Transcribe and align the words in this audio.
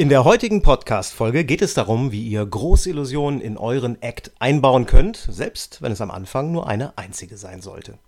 In 0.00 0.08
der 0.08 0.24
heutigen 0.24 0.62
Podcast-Folge 0.62 1.44
geht 1.44 1.60
es 1.60 1.74
darum, 1.74 2.10
wie 2.10 2.26
ihr 2.26 2.46
Großillusionen 2.46 3.42
in 3.42 3.58
euren 3.58 4.00
Act 4.00 4.32
einbauen 4.38 4.86
könnt, 4.86 5.28
selbst 5.28 5.82
wenn 5.82 5.92
es 5.92 6.00
am 6.00 6.10
Anfang 6.10 6.52
nur 6.52 6.66
eine 6.66 6.96
einzige 6.96 7.36
sein 7.36 7.60
sollte. 7.60 7.98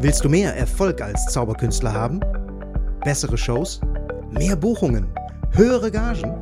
Willst 0.00 0.24
du 0.24 0.30
mehr 0.30 0.56
Erfolg 0.56 1.02
als 1.02 1.26
Zauberkünstler 1.26 1.92
haben? 1.92 2.20
Bessere 3.04 3.36
Shows? 3.36 3.82
Mehr 4.30 4.56
Buchungen? 4.56 5.06
Höhere 5.52 5.90
Gagen? 5.90 6.34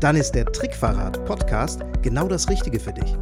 Dann 0.00 0.16
ist 0.16 0.32
der 0.32 0.44
Trickverrat 0.44 1.24
Podcast 1.24 1.80
genau 2.02 2.28
das 2.28 2.50
Richtige 2.50 2.78
für 2.78 2.92
dich. 2.92 3.16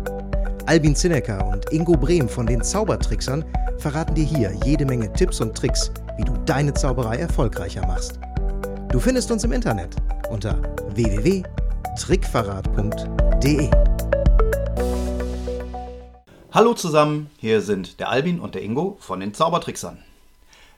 Albin 0.67 0.95
Zinecker 0.95 1.49
und 1.49 1.73
Ingo 1.73 1.97
Brehm 1.97 2.29
von 2.29 2.47
den 2.47 2.63
Zaubertricksern 2.63 3.45
verraten 3.79 4.15
dir 4.15 4.25
hier 4.25 4.53
jede 4.65 4.87
Menge 4.87 5.13
Tipps 5.13 5.41
und 5.41 5.57
Tricks, 5.57 5.91
wie 6.17 6.23
du 6.23 6.35
deine 6.47 6.73
Zauberei 6.73 7.17
erfolgreicher 7.17 7.85
machst. 7.87 8.21
Du 8.91 9.01
findest 9.01 9.33
uns 9.33 9.43
im 9.43 9.51
Internet 9.53 9.97
unter 10.31 10.63
www.trickverrat.de. 10.95 13.71
Hallo 16.53 16.75
zusammen, 16.75 17.29
hier 17.39 17.61
sind 17.61 17.99
der 17.99 18.11
Albin 18.11 18.39
und 18.39 18.55
der 18.55 18.63
Ingo 18.63 18.99
von 19.01 19.19
den 19.19 19.35
Zaubertricksern. 19.35 19.99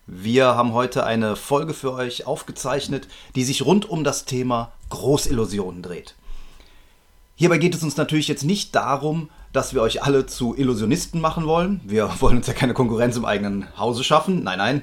Wir 0.06 0.54
haben 0.54 0.72
heute 0.72 1.04
eine 1.04 1.36
Folge 1.36 1.74
für 1.74 1.92
euch 1.92 2.26
aufgezeichnet, 2.26 3.06
die 3.34 3.44
sich 3.44 3.66
rund 3.66 3.90
um 3.90 4.02
das 4.02 4.24
Thema 4.24 4.72
Großillusionen 4.88 5.82
dreht. 5.82 6.14
Hierbei 7.36 7.58
geht 7.58 7.74
es 7.74 7.82
uns 7.82 7.96
natürlich 7.96 8.28
jetzt 8.28 8.44
nicht 8.44 8.76
darum, 8.76 9.28
dass 9.52 9.74
wir 9.74 9.82
euch 9.82 10.04
alle 10.04 10.26
zu 10.26 10.54
Illusionisten 10.56 11.20
machen 11.20 11.46
wollen. 11.46 11.80
Wir 11.84 12.08
wollen 12.20 12.36
uns 12.36 12.46
ja 12.46 12.52
keine 12.52 12.74
Konkurrenz 12.74 13.16
im 13.16 13.24
eigenen 13.24 13.66
Hause 13.76 14.04
schaffen. 14.04 14.44
Nein, 14.44 14.58
nein. 14.58 14.82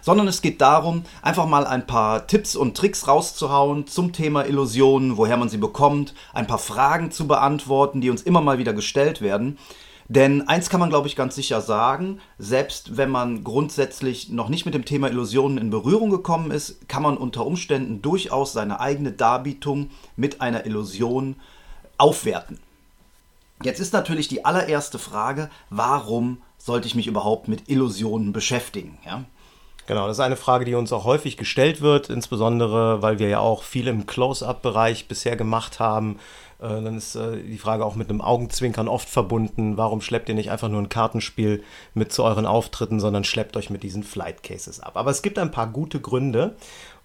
Sondern 0.00 0.28
es 0.28 0.40
geht 0.40 0.60
darum, 0.60 1.02
einfach 1.22 1.46
mal 1.46 1.66
ein 1.66 1.88
paar 1.88 2.28
Tipps 2.28 2.54
und 2.54 2.76
Tricks 2.76 3.08
rauszuhauen 3.08 3.88
zum 3.88 4.12
Thema 4.12 4.46
Illusionen, 4.46 5.16
woher 5.16 5.36
man 5.36 5.48
sie 5.48 5.56
bekommt, 5.56 6.14
ein 6.32 6.46
paar 6.46 6.58
Fragen 6.58 7.10
zu 7.10 7.26
beantworten, 7.26 8.00
die 8.00 8.10
uns 8.10 8.22
immer 8.22 8.40
mal 8.40 8.58
wieder 8.58 8.74
gestellt 8.74 9.20
werden. 9.20 9.58
Denn 10.06 10.46
eins 10.48 10.70
kann 10.70 10.78
man, 10.78 10.90
glaube 10.90 11.08
ich, 11.08 11.16
ganz 11.16 11.34
sicher 11.34 11.60
sagen, 11.60 12.20
selbst 12.38 12.96
wenn 12.96 13.10
man 13.10 13.42
grundsätzlich 13.42 14.30
noch 14.30 14.48
nicht 14.48 14.64
mit 14.66 14.74
dem 14.74 14.84
Thema 14.84 15.10
Illusionen 15.10 15.58
in 15.58 15.70
Berührung 15.70 16.10
gekommen 16.10 16.52
ist, 16.52 16.88
kann 16.88 17.02
man 17.02 17.16
unter 17.16 17.44
Umständen 17.44 18.00
durchaus 18.02 18.52
seine 18.52 18.78
eigene 18.78 19.10
Darbietung 19.10 19.90
mit 20.16 20.40
einer 20.40 20.64
Illusion 20.64 21.36
aufwerten. 21.98 22.58
Jetzt 23.62 23.80
ist 23.80 23.92
natürlich 23.92 24.28
die 24.28 24.44
allererste 24.44 24.98
Frage, 24.98 25.50
warum 25.68 26.42
sollte 26.58 26.86
ich 26.86 26.94
mich 26.94 27.08
überhaupt 27.08 27.48
mit 27.48 27.68
Illusionen 27.68 28.32
beschäftigen? 28.32 28.98
Ja? 29.04 29.24
Genau, 29.88 30.06
das 30.06 30.18
ist 30.18 30.24
eine 30.24 30.36
Frage, 30.36 30.64
die 30.64 30.74
uns 30.74 30.92
auch 30.92 31.04
häufig 31.04 31.36
gestellt 31.36 31.80
wird, 31.80 32.10
insbesondere 32.10 33.00
weil 33.02 33.18
wir 33.18 33.28
ja 33.28 33.40
auch 33.40 33.62
viel 33.62 33.88
im 33.88 34.06
Close-up-Bereich 34.06 35.08
bisher 35.08 35.34
gemacht 35.34 35.80
haben. 35.80 36.18
Äh, 36.60 36.68
dann 36.68 36.96
ist 36.98 37.14
äh, 37.14 37.42
die 37.42 37.56
Frage 37.56 37.86
auch 37.86 37.94
mit 37.94 38.10
einem 38.10 38.20
Augenzwinkern 38.20 38.86
oft 38.86 39.08
verbunden. 39.08 39.76
Warum 39.76 40.00
schleppt 40.00 40.28
ihr 40.28 40.34
nicht 40.34 40.50
einfach 40.50 40.68
nur 40.68 40.82
ein 40.82 40.90
Kartenspiel 40.90 41.64
mit 41.94 42.12
zu 42.12 42.22
euren 42.22 42.46
Auftritten, 42.46 43.00
sondern 43.00 43.24
schleppt 43.24 43.56
euch 43.56 43.70
mit 43.70 43.82
diesen 43.82 44.02
Flight 44.02 44.42
Cases 44.42 44.78
ab? 44.80 44.96
Aber 44.96 45.10
es 45.10 45.22
gibt 45.22 45.38
ein 45.38 45.50
paar 45.50 45.68
gute 45.68 46.00
Gründe 46.00 46.56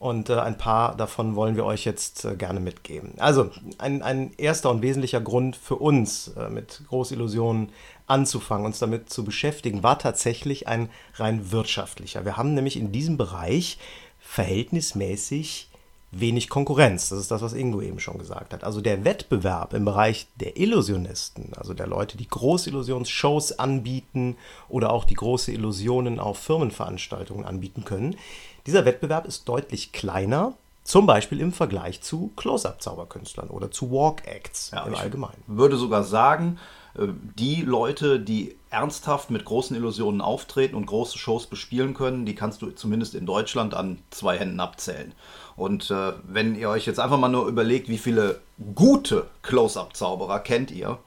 und 0.03 0.29
äh, 0.29 0.33
ein 0.33 0.57
paar 0.57 0.97
davon 0.97 1.37
wollen 1.37 1.55
wir 1.55 1.63
euch 1.63 1.85
jetzt 1.85 2.25
äh, 2.25 2.35
gerne 2.35 2.59
mitgeben. 2.59 3.13
Also 3.19 3.51
ein, 3.77 4.01
ein 4.01 4.33
erster 4.35 4.69
und 4.69 4.81
wesentlicher 4.81 5.21
Grund 5.21 5.55
für 5.55 5.77
uns, 5.77 6.27
äh, 6.37 6.49
mit 6.49 6.81
Großillusionen 6.89 7.69
anzufangen, 8.05 8.65
uns 8.65 8.79
damit 8.79 9.09
zu 9.09 9.23
beschäftigen, 9.23 9.81
war 9.81 9.97
tatsächlich 9.97 10.67
ein 10.67 10.89
rein 11.15 11.53
wirtschaftlicher. 11.53 12.25
Wir 12.25 12.35
haben 12.35 12.53
nämlich 12.53 12.75
in 12.75 12.91
diesem 12.91 13.15
Bereich 13.15 13.77
verhältnismäßig 14.19 15.69
wenig 16.11 16.49
Konkurrenz. 16.49 17.07
Das 17.07 17.19
ist 17.19 17.31
das, 17.31 17.41
was 17.41 17.53
Ingo 17.53 17.81
eben 17.81 17.99
schon 17.99 18.17
gesagt 18.17 18.53
hat. 18.53 18.65
Also 18.65 18.81
der 18.81 19.05
Wettbewerb 19.05 19.73
im 19.73 19.85
Bereich 19.85 20.27
der 20.35 20.57
Illusionisten, 20.57 21.53
also 21.55 21.73
der 21.73 21.87
Leute, 21.87 22.17
die 22.17 22.27
Großillusionsshows 22.27 23.57
anbieten 23.57 24.35
oder 24.67 24.91
auch 24.91 25.05
die 25.05 25.15
große 25.15 25.53
Illusionen 25.53 26.19
auf 26.19 26.39
Firmenveranstaltungen 26.39 27.45
anbieten 27.45 27.85
können, 27.85 28.17
dieser 28.65 28.85
Wettbewerb 28.85 29.25
ist 29.25 29.47
deutlich 29.47 29.91
kleiner, 29.91 30.53
zum 30.83 31.05
Beispiel 31.05 31.39
im 31.39 31.53
Vergleich 31.53 32.01
zu 32.01 32.31
Close-Up-Zauberkünstlern 32.35 33.49
oder 33.49 33.71
zu 33.71 33.91
Walk-Acts 33.91 34.71
ja, 34.71 34.83
im 34.85 34.95
Allgemeinen. 34.95 35.41
Ich 35.47 35.55
würde 35.55 35.77
sogar 35.77 36.03
sagen, 36.03 36.59
äh, 36.95 37.07
die 37.37 37.61
Leute, 37.61 38.19
die 38.19 38.55
ernsthaft 38.69 39.29
mit 39.29 39.45
großen 39.45 39.75
Illusionen 39.75 40.21
auftreten 40.21 40.75
und 40.75 40.85
große 40.85 41.17
Shows 41.17 41.47
bespielen 41.47 41.93
können, 41.93 42.25
die 42.25 42.35
kannst 42.35 42.61
du 42.61 42.71
zumindest 42.71 43.15
in 43.15 43.25
Deutschland 43.25 43.73
an 43.73 43.99
zwei 44.09 44.37
Händen 44.37 44.59
abzählen. 44.59 45.13
Und 45.55 45.91
äh, 45.91 46.13
wenn 46.23 46.55
ihr 46.55 46.69
euch 46.69 46.85
jetzt 46.85 46.99
einfach 46.99 47.19
mal 47.19 47.29
nur 47.29 47.47
überlegt, 47.47 47.87
wie 47.87 47.97
viele 47.97 48.41
gute 48.75 49.27
Close-Up-Zauberer 49.43 50.39
kennt 50.39 50.71
ihr, 50.71 50.99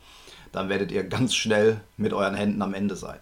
dann 0.53 0.69
werdet 0.69 0.91
ihr 0.91 1.05
ganz 1.05 1.35
schnell 1.35 1.81
mit 1.97 2.13
euren 2.13 2.35
Händen 2.35 2.63
am 2.63 2.73
Ende 2.73 2.97
sein. 2.97 3.19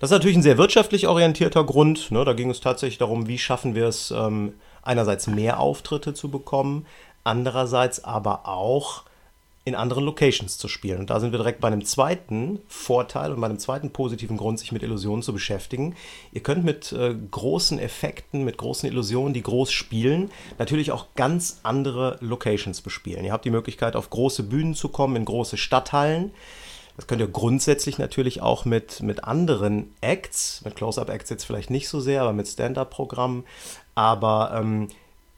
Das 0.00 0.10
ist 0.10 0.14
natürlich 0.14 0.38
ein 0.38 0.42
sehr 0.42 0.56
wirtschaftlich 0.56 1.06
orientierter 1.06 1.62
Grund. 1.62 2.10
Ne? 2.10 2.24
Da 2.24 2.32
ging 2.32 2.50
es 2.50 2.60
tatsächlich 2.60 2.96
darum, 2.96 3.28
wie 3.28 3.38
schaffen 3.38 3.74
wir 3.74 3.86
es, 3.86 4.10
ähm, 4.10 4.54
einerseits 4.82 5.26
mehr 5.26 5.60
Auftritte 5.60 6.14
zu 6.14 6.30
bekommen, 6.30 6.86
andererseits 7.22 8.02
aber 8.02 8.48
auch 8.48 9.02
in 9.66 9.74
anderen 9.74 10.04
Locations 10.04 10.56
zu 10.56 10.68
spielen. 10.68 11.00
Und 11.00 11.10
da 11.10 11.20
sind 11.20 11.32
wir 11.32 11.38
direkt 11.38 11.60
bei 11.60 11.68
einem 11.68 11.84
zweiten 11.84 12.60
Vorteil 12.66 13.30
und 13.30 13.42
bei 13.42 13.46
einem 13.46 13.58
zweiten 13.58 13.90
positiven 13.90 14.38
Grund, 14.38 14.58
sich 14.58 14.72
mit 14.72 14.82
Illusionen 14.82 15.22
zu 15.22 15.34
beschäftigen. 15.34 15.94
Ihr 16.32 16.42
könnt 16.42 16.64
mit 16.64 16.92
äh, 16.92 17.14
großen 17.30 17.78
Effekten, 17.78 18.42
mit 18.42 18.56
großen 18.56 18.88
Illusionen, 18.88 19.34
die 19.34 19.42
groß 19.42 19.70
spielen, 19.70 20.30
natürlich 20.58 20.92
auch 20.92 21.08
ganz 21.14 21.60
andere 21.62 22.16
Locations 22.20 22.80
bespielen. 22.80 23.26
Ihr 23.26 23.32
habt 23.32 23.44
die 23.44 23.50
Möglichkeit, 23.50 23.96
auf 23.96 24.08
große 24.08 24.44
Bühnen 24.44 24.74
zu 24.74 24.88
kommen, 24.88 25.14
in 25.16 25.26
große 25.26 25.58
Stadthallen. 25.58 26.32
Das 26.96 27.06
könnt 27.06 27.20
ihr 27.20 27.28
grundsätzlich 27.28 27.98
natürlich 27.98 28.42
auch 28.42 28.64
mit, 28.64 29.02
mit 29.02 29.24
anderen 29.24 29.94
Acts, 30.00 30.62
mit 30.64 30.76
Close-Up-Acts 30.76 31.30
jetzt 31.30 31.44
vielleicht 31.44 31.70
nicht 31.70 31.88
so 31.88 32.00
sehr, 32.00 32.22
aber 32.22 32.32
mit 32.32 32.48
Stand-Up-Programmen. 32.48 33.44
Aber 33.94 34.52
ähm, 34.54 34.88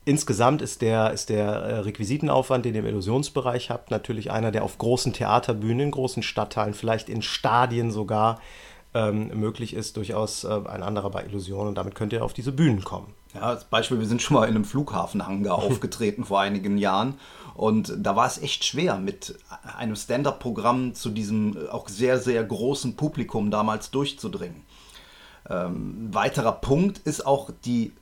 insgesamt 0.05 0.63
ist 0.63 0.83
der, 0.83 1.13
ist 1.13 1.29
der 1.29 1.47
äh, 1.47 1.79
Requisitenaufwand, 1.81 2.65
den 2.65 2.75
ihr 2.75 2.81
im 2.81 2.87
Illusionsbereich 2.87 3.71
habt, 3.71 3.91
natürlich 3.91 4.31
einer, 4.31 4.51
der 4.51 4.65
auf 4.65 4.79
großen 4.79 5.13
Theaterbühnen, 5.13 5.81
in 5.81 5.91
großen 5.91 6.23
Stadtteilen, 6.23 6.75
vielleicht 6.75 7.09
in 7.09 7.23
Stadien 7.23 7.91
sogar 7.91 8.41
ähm, 8.95 9.29
möglich 9.29 9.75
ist, 9.75 9.97
durchaus 9.97 10.45
äh, 10.45 10.61
ein 10.67 10.83
anderer 10.83 11.11
bei 11.11 11.25
Illusionen. 11.25 11.69
Und 11.69 11.75
damit 11.77 11.95
könnt 11.95 12.13
ihr 12.13 12.25
auf 12.25 12.33
diese 12.33 12.53
Bühnen 12.53 12.85
kommen. 12.85 13.15
Ja, 13.35 13.43
als 13.43 13.65
Beispiel, 13.65 13.99
wir 13.99 14.07
sind 14.07 14.21
schon 14.21 14.35
mal 14.35 14.45
in 14.45 14.55
einem 14.55 14.65
Flughafenhangar 14.65 15.55
aufgetreten 15.59 16.25
vor 16.25 16.41
einigen 16.41 16.77
Jahren 16.77 17.15
und 17.55 17.95
da 17.99 18.17
war 18.17 18.27
es 18.27 18.39
echt 18.39 18.65
schwer, 18.65 18.99
mit 18.99 19.39
einem 19.79 19.97
Stand-up-Programm 19.97 20.95
zu 20.95 21.11
diesem 21.11 21.57
äh, 21.57 21.69
auch 21.69 21.89
sehr, 21.89 22.19
sehr 22.19 22.43
großen 22.43 22.97
Publikum 22.97 23.51
damals 23.51 23.91
durchzudringen. 23.91 24.63
Ähm, 25.49 26.09
weiterer 26.13 26.53
Punkt 26.53 26.99
ist 26.99 27.27
auch 27.27 27.51
die, 27.65 27.93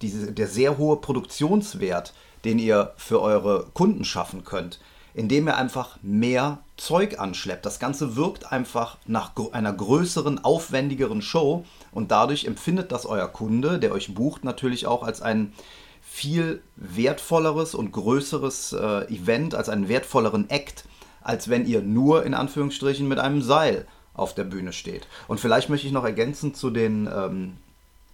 diese, 0.00 0.32
der 0.32 0.46
sehr 0.46 0.78
hohe 0.78 0.96
Produktionswert, 0.96 2.14
den 2.44 2.58
ihr 2.58 2.92
für 2.96 3.20
eure 3.20 3.66
Kunden 3.74 4.04
schaffen 4.04 4.44
könnt, 4.44 4.78
indem 5.14 5.48
ihr 5.48 5.56
einfach 5.56 5.98
mehr 6.02 6.58
Zeug 6.76 7.18
anschleppt. 7.18 7.64
Das 7.66 7.78
Ganze 7.78 8.16
wirkt 8.16 8.52
einfach 8.52 8.98
nach 9.06 9.32
einer 9.52 9.72
größeren, 9.72 10.44
aufwendigeren 10.44 11.22
Show 11.22 11.64
und 11.92 12.10
dadurch 12.10 12.44
empfindet 12.44 12.92
das 12.92 13.06
euer 13.06 13.28
Kunde, 13.28 13.78
der 13.78 13.92
euch 13.92 14.14
bucht, 14.14 14.44
natürlich 14.44 14.86
auch 14.86 15.02
als 15.02 15.22
ein 15.22 15.52
viel 16.04 16.62
wertvolleres 16.76 17.74
und 17.74 17.92
größeres 17.92 18.72
äh, 18.72 19.12
Event, 19.12 19.54
als 19.54 19.68
einen 19.68 19.88
wertvolleren 19.88 20.48
Act, 20.50 20.84
als 21.22 21.48
wenn 21.48 21.66
ihr 21.66 21.82
nur 21.82 22.24
in 22.24 22.34
Anführungsstrichen 22.34 23.08
mit 23.08 23.18
einem 23.18 23.42
Seil 23.42 23.86
auf 24.14 24.34
der 24.34 24.44
Bühne 24.44 24.72
steht. 24.72 25.08
Und 25.26 25.40
vielleicht 25.40 25.68
möchte 25.70 25.86
ich 25.86 25.92
noch 25.92 26.04
ergänzen 26.04 26.54
zu 26.54 26.70
den, 26.70 27.08
ähm, 27.12 27.56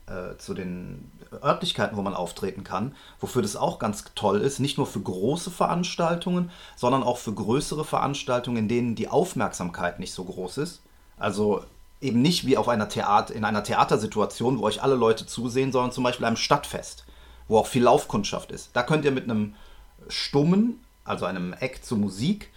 äh, 0.06 0.36
zu 0.38 0.54
den 0.54 1.10
Örtlichkeiten, 1.42 1.96
wo 1.96 2.02
man 2.02 2.14
auftreten 2.14 2.64
kann, 2.64 2.94
wofür 3.20 3.42
das 3.42 3.54
auch 3.54 3.78
ganz 3.78 4.04
toll 4.14 4.40
ist, 4.40 4.60
nicht 4.60 4.78
nur 4.78 4.86
für 4.86 5.00
große 5.00 5.50
Veranstaltungen, 5.50 6.50
sondern 6.76 7.02
auch 7.02 7.18
für 7.18 7.32
größere 7.32 7.84
Veranstaltungen, 7.84 8.56
in 8.56 8.68
denen 8.68 8.94
die 8.94 9.08
Aufmerksamkeit 9.08 10.00
nicht 10.00 10.14
so 10.14 10.24
groß 10.24 10.58
ist. 10.58 10.80
Also 11.18 11.64
eben 12.00 12.22
nicht 12.22 12.46
wie 12.46 12.56
auf 12.56 12.68
einer 12.68 12.88
Theater, 12.88 13.34
in 13.34 13.44
einer 13.44 13.62
Theatersituation, 13.62 14.58
wo 14.58 14.62
euch 14.62 14.82
alle 14.82 14.94
Leute 14.94 15.26
zusehen, 15.26 15.70
sondern 15.70 15.92
zum 15.92 16.04
Beispiel 16.04 16.24
einem 16.24 16.36
Stadtfest 16.36 17.04
wo 17.50 17.58
auch 17.58 17.66
viel 17.66 17.82
Laufkundschaft 17.82 18.52
ist. 18.52 18.70
Da 18.74 18.82
könnt 18.82 19.04
ihr 19.04 19.10
mit 19.10 19.24
einem 19.24 19.54
stummen, 20.08 20.78
also 21.04 21.26
einem 21.26 21.52
Act 21.52 21.84
zur 21.84 21.98
Musik, 21.98 22.50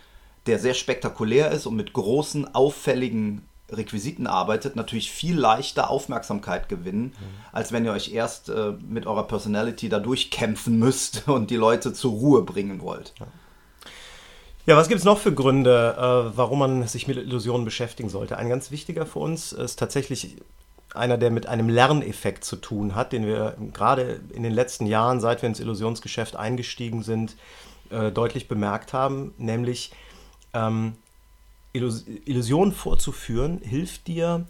der 0.46 0.60
sehr 0.60 0.76
spektakulär 0.76 1.52
ist 1.52 1.66
und 1.66 1.76
mit 1.76 1.94
großen, 1.94 2.54
auffälligen 2.54 3.42
Requisiten 3.72 4.28
arbeitet, 4.28 4.76
natürlich 4.76 5.12
viel 5.12 5.36
leichter 5.36 5.90
Aufmerksamkeit 5.90 6.70
gewinnen, 6.70 7.06
mhm. 7.06 7.14
als 7.52 7.72
wenn 7.72 7.86
ihr 7.86 7.92
euch 7.92 8.14
erst 8.14 8.50
äh, 8.50 8.74
mit 8.88 9.08
eurer 9.08 9.24
Personality 9.24 9.90
da 9.90 10.00
durchkämpfen 10.00 10.78
müsst 10.78 11.24
und 11.28 11.50
die 11.50 11.56
Leute 11.56 11.94
zur 11.94 12.12
Ruhe 12.12 12.44
bringen 12.44 12.82
wollt. 12.82 13.14
Ja. 13.20 13.28
Ja, 14.66 14.78
was 14.78 14.88
gibt 14.88 15.00
es 15.00 15.04
noch 15.04 15.18
für 15.18 15.34
Gründe, 15.34 15.96
äh, 15.98 16.38
warum 16.38 16.60
man 16.60 16.88
sich 16.88 17.06
mit 17.10 17.18
Illusionen 17.18 17.66
beschäftigen 17.66 18.08
sollte? 18.08 18.38
Ein 18.38 18.48
ganz 18.48 18.72
wichtiger 18.72 19.06
für 19.06 19.20
uns 19.20 19.52
ist 19.52 19.78
tatsächlich 19.78 20.38
einer, 20.94 21.18
der 21.18 21.32
mit 21.32 21.48
einem 21.48 21.70
Lerneffekt 21.70 22.44
zu 22.44 22.56
tun 22.56 22.96
hat, 22.96 23.14
den 23.14 23.26
wir 23.26 23.56
gerade 23.74 24.22
in 24.34 24.44
den 24.44 24.54
letzten 24.54 24.86
Jahren, 24.86 25.20
seit 25.20 25.42
wir 25.42 25.50
ins 25.50 25.60
Illusionsgeschäft 25.60 26.36
eingestiegen 26.36 27.04
sind, 27.04 27.36
äh, 27.90 28.12
deutlich 28.12 28.48
bemerkt 28.48 28.94
haben, 28.94 29.34
nämlich 29.38 29.92
ähm, 30.54 30.94
Illus 31.74 32.06
Illusionen 32.26 32.72
vorzuführen 32.72 33.60
hilft 33.64 34.08
dir, 34.08 34.46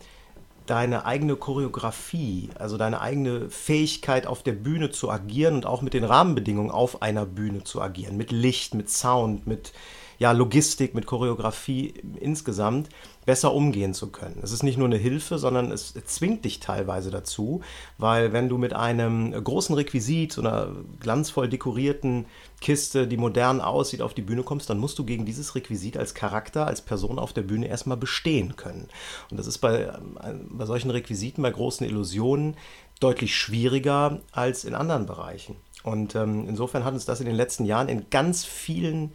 deine 0.66 1.06
eigene 1.06 1.36
Choreografie, 1.36 2.50
also 2.56 2.78
deine 2.78 3.02
eigene 3.02 3.50
Fähigkeit 3.50 4.28
auf 4.28 4.44
der 4.44 4.54
Bühne 4.54 4.92
zu 4.92 5.10
agieren 5.10 5.56
und 5.56 5.66
auch 5.66 5.82
mit 5.82 5.94
den 5.94 6.04
Rahmenbedingungen 6.04 6.72
auf 6.72 7.02
einer 7.02 7.26
Bühne 7.26 7.64
zu 7.64 7.82
agieren, 7.82 8.18
mit 8.18 8.32
Licht, 8.32 8.74
mit 8.74 8.90
Sound, 8.90 9.46
mit 9.46 9.74
ja, 10.20 10.32
Logistik, 10.32 10.94
mit 10.94 11.06
Choreografie 11.06 11.94
insgesamt 12.20 12.90
besser 13.26 13.54
umgehen 13.54 13.94
zu 13.94 14.08
können. 14.12 14.40
Es 14.44 14.52
ist 14.52 14.64
nicht 14.64 14.78
nur 14.78 14.88
eine 14.88 14.98
Hilfe, 14.98 15.38
sondern 15.38 15.72
es 15.72 15.94
zwingt 16.06 16.44
dich 16.46 16.60
teilweise 16.60 17.10
dazu, 17.10 17.62
weil 17.98 18.34
wenn 18.34 18.50
du 18.50 18.58
mit 18.58 18.74
einem 18.74 19.32
großen 19.32 19.76
Requisit, 19.76 20.34
so 20.34 20.42
einer 20.42 20.70
glanzvoll 21.00 21.48
dekorierten 21.48 22.26
Kiste, 22.60 23.08
die 23.08 23.18
modern 23.18 23.62
aussieht, 23.62 24.02
auf 24.02 24.14
die 24.14 24.22
Bühne 24.22 24.44
kommst, 24.44 24.70
dann 24.70 24.80
musst 24.80 25.00
du 25.00 25.06
gegen 25.06 25.26
dieses 25.26 25.56
Requisit 25.56 25.98
als 25.98 26.14
Charakter, 26.14 26.68
als 26.68 26.82
Person 26.82 27.20
auf 27.20 27.34
der 27.34 27.44
Bühne 27.44 27.68
erstmal 27.68 27.98
bestehen 27.98 28.56
können. 28.56 28.88
Und 29.32 29.38
das 29.38 29.48
ist 29.48 29.60
bei, 29.60 29.94
bei 30.50 30.66
solchen 30.66 30.92
Requisiten, 30.92 31.44
bei 31.44 31.52
großen 31.52 31.88
Illusionen 31.88 32.56
deutlich 33.00 33.36
schwieriger 33.36 34.20
als 34.32 34.66
in 34.66 34.76
anderen 34.76 35.06
Bereichen. 35.06 35.56
Und 35.84 36.16
ähm, 36.16 36.48
insofern 36.48 36.86
hat 36.86 36.94
uns 36.94 37.06
das 37.06 37.20
in 37.20 37.26
den 37.26 37.36
letzten 37.36 37.66
Jahren 37.66 37.90
in 37.90 38.10
ganz 38.10 38.46
vielen 38.46 39.12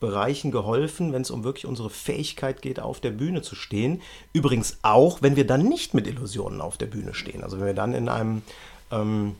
Bereichen 0.00 0.50
geholfen, 0.50 1.12
wenn 1.12 1.22
es 1.22 1.30
um 1.30 1.44
wirklich 1.44 1.66
unsere 1.66 1.90
Fähigkeit 1.90 2.62
geht, 2.62 2.80
auf 2.80 3.00
der 3.00 3.10
Bühne 3.10 3.42
zu 3.42 3.54
stehen. 3.54 4.02
Übrigens 4.32 4.78
auch, 4.82 5.22
wenn 5.22 5.36
wir 5.36 5.46
dann 5.46 5.62
nicht 5.62 5.94
mit 5.94 6.06
Illusionen 6.06 6.60
auf 6.60 6.76
der 6.76 6.86
Bühne 6.86 7.14
stehen. 7.14 7.42
Also 7.42 7.58
wenn 7.58 7.66
wir 7.66 7.74
dann 7.74 7.94
in 7.94 8.08
einem 8.08 8.42
ähm, 8.90 9.36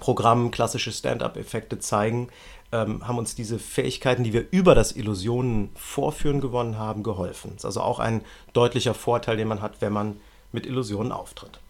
Programm 0.00 0.50
klassische 0.50 0.92
Stand-up-Effekte 0.92 1.78
zeigen, 1.78 2.28
ähm, 2.72 3.06
haben 3.06 3.18
uns 3.18 3.34
diese 3.34 3.58
Fähigkeiten, 3.58 4.24
die 4.24 4.32
wir 4.32 4.46
über 4.50 4.74
das 4.74 4.92
Illusionen 4.92 5.70
vorführen 5.76 6.40
gewonnen 6.40 6.78
haben, 6.78 7.02
geholfen. 7.02 7.52
Das 7.54 7.60
ist 7.60 7.66
also 7.66 7.82
auch 7.82 7.98
ein 7.98 8.22
deutlicher 8.54 8.94
Vorteil, 8.94 9.36
den 9.36 9.48
man 9.48 9.60
hat, 9.60 9.74
wenn 9.80 9.92
man 9.92 10.16
mit 10.52 10.66
Illusionen 10.66 11.12
auftritt. 11.12 11.60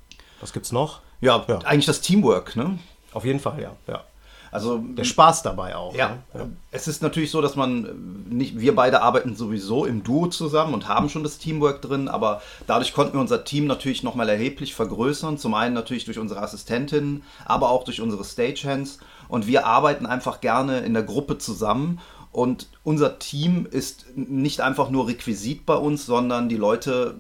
Was 0.41 0.53
gibt 0.53 0.67
es 0.67 0.73
noch? 0.73 1.01
Ja, 1.21 1.45
ja, 1.49 1.59
eigentlich 1.59 1.87
das 1.87 2.01
Teamwork, 2.01 2.57
ne? 2.57 2.79
Auf 3.13 3.25
jeden 3.25 3.41
Fall, 3.41 3.61
ja. 3.61 3.77
ja. 3.87 4.05
Also 4.52 4.76
der 4.76 5.04
Spaß 5.04 5.43
dabei 5.43 5.75
auch. 5.76 5.94
Ja, 5.94 6.19
ne? 6.34 6.50
es 6.70 6.87
ist 6.87 7.02
natürlich 7.02 7.31
so, 7.31 7.40
dass 7.40 7.56
man 7.56 8.26
nicht, 8.28 8.60
wir 8.60 8.75
beide 8.75 9.00
arbeiten 9.00 9.34
sowieso 9.34 9.87
im 9.87 10.04
Duo 10.04 10.26
zusammen 10.26 10.75
und 10.75 10.88
haben 10.88 11.08
schon 11.08 11.22
das 11.22 11.38
Teamwork 11.38 11.81
drin, 11.81 12.06
aber 12.06 12.43
dadurch 12.66 12.93
konnten 12.93 13.14
wir 13.14 13.20
unser 13.22 13.44
Team 13.44 13.66
natürlich 13.66 14.02
nochmal 14.02 14.28
erheblich 14.28 14.75
vergrößern. 14.75 15.38
Zum 15.38 15.54
einen 15.54 15.75
natürlich 15.75 16.04
durch 16.04 16.19
unsere 16.19 16.43
Assistentin, 16.43 17.22
aber 17.46 17.70
auch 17.70 17.84
durch 17.84 18.02
unsere 18.02 18.25
Stagehands. 18.25 18.99
Und 19.26 19.46
wir 19.46 19.66
arbeiten 19.66 20.04
einfach 20.04 20.43
gerne 20.43 20.81
in 20.81 20.93
der 20.93 21.04
Gruppe 21.04 21.38
zusammen. 21.38 21.99
Und 22.31 22.69
unser 22.84 23.19
Team 23.19 23.66
ist 23.70 24.04
nicht 24.16 24.60
einfach 24.60 24.90
nur 24.90 25.08
Requisit 25.08 25.64
bei 25.64 25.76
uns, 25.76 26.04
sondern 26.04 26.50
die 26.50 26.56
Leute 26.56 27.14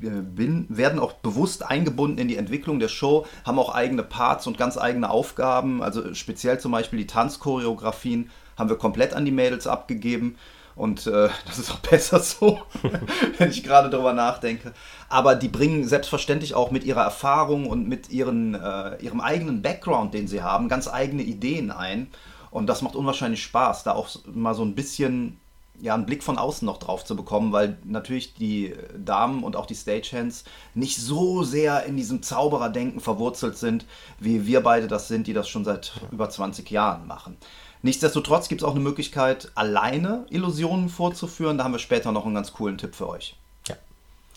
bin, 0.00 0.66
werden 0.68 0.98
auch 0.98 1.12
bewusst 1.14 1.64
eingebunden 1.64 2.18
in 2.18 2.28
die 2.28 2.36
Entwicklung 2.36 2.78
der 2.78 2.88
Show, 2.88 3.26
haben 3.44 3.58
auch 3.58 3.74
eigene 3.74 4.02
Parts 4.02 4.46
und 4.46 4.58
ganz 4.58 4.76
eigene 4.76 5.10
Aufgaben. 5.10 5.82
Also 5.82 6.14
speziell 6.14 6.58
zum 6.58 6.72
Beispiel 6.72 6.98
die 6.98 7.06
Tanzchoreografien 7.06 8.30
haben 8.56 8.68
wir 8.68 8.76
komplett 8.76 9.14
an 9.14 9.24
die 9.24 9.30
Mädels 9.30 9.66
abgegeben. 9.66 10.36
Und 10.74 11.06
äh, 11.06 11.28
das 11.46 11.58
ist 11.58 11.70
auch 11.70 11.80
besser 11.80 12.20
so, 12.20 12.62
wenn 13.38 13.50
ich 13.50 13.62
gerade 13.62 13.90
darüber 13.90 14.12
nachdenke. 14.12 14.72
Aber 15.08 15.34
die 15.34 15.48
bringen 15.48 15.84
selbstverständlich 15.84 16.54
auch 16.54 16.70
mit 16.70 16.84
ihrer 16.84 17.02
Erfahrung 17.02 17.66
und 17.66 17.88
mit 17.88 18.10
ihren, 18.10 18.54
äh, 18.54 18.96
ihrem 19.02 19.20
eigenen 19.20 19.62
Background, 19.62 20.14
den 20.14 20.28
sie 20.28 20.42
haben, 20.42 20.68
ganz 20.68 20.88
eigene 20.88 21.22
Ideen 21.22 21.70
ein. 21.70 22.08
Und 22.50 22.66
das 22.66 22.82
macht 22.82 22.96
unwahrscheinlich 22.96 23.42
Spaß, 23.42 23.84
da 23.84 23.92
auch 23.92 24.08
mal 24.26 24.54
so 24.54 24.62
ein 24.62 24.74
bisschen 24.74 25.38
ja, 25.82 25.94
einen 25.94 26.06
Blick 26.06 26.22
von 26.22 26.38
außen 26.38 26.64
noch 26.64 26.78
drauf 26.78 27.04
zu 27.04 27.16
bekommen, 27.16 27.52
weil 27.52 27.76
natürlich 27.84 28.34
die 28.34 28.72
Damen 28.96 29.42
und 29.42 29.56
auch 29.56 29.66
die 29.66 29.74
Stagehands 29.74 30.44
nicht 30.74 30.96
so 30.96 31.42
sehr 31.42 31.84
in 31.84 31.96
diesem 31.96 32.22
Zaubererdenken 32.22 33.00
verwurzelt 33.00 33.58
sind, 33.58 33.84
wie 34.20 34.46
wir 34.46 34.62
beide 34.62 34.86
das 34.86 35.08
sind, 35.08 35.26
die 35.26 35.32
das 35.32 35.48
schon 35.48 35.64
seit 35.64 35.92
über 36.12 36.30
20 36.30 36.70
Jahren 36.70 37.08
machen. 37.08 37.36
Nichtsdestotrotz 37.82 38.48
gibt 38.48 38.62
es 38.62 38.64
auch 38.64 38.76
eine 38.76 38.80
Möglichkeit, 38.80 39.50
alleine 39.56 40.24
Illusionen 40.30 40.88
vorzuführen. 40.88 41.58
Da 41.58 41.64
haben 41.64 41.72
wir 41.72 41.80
später 41.80 42.12
noch 42.12 42.24
einen 42.26 42.36
ganz 42.36 42.52
coolen 42.52 42.78
Tipp 42.78 42.94
für 42.94 43.08
euch. 43.08 43.36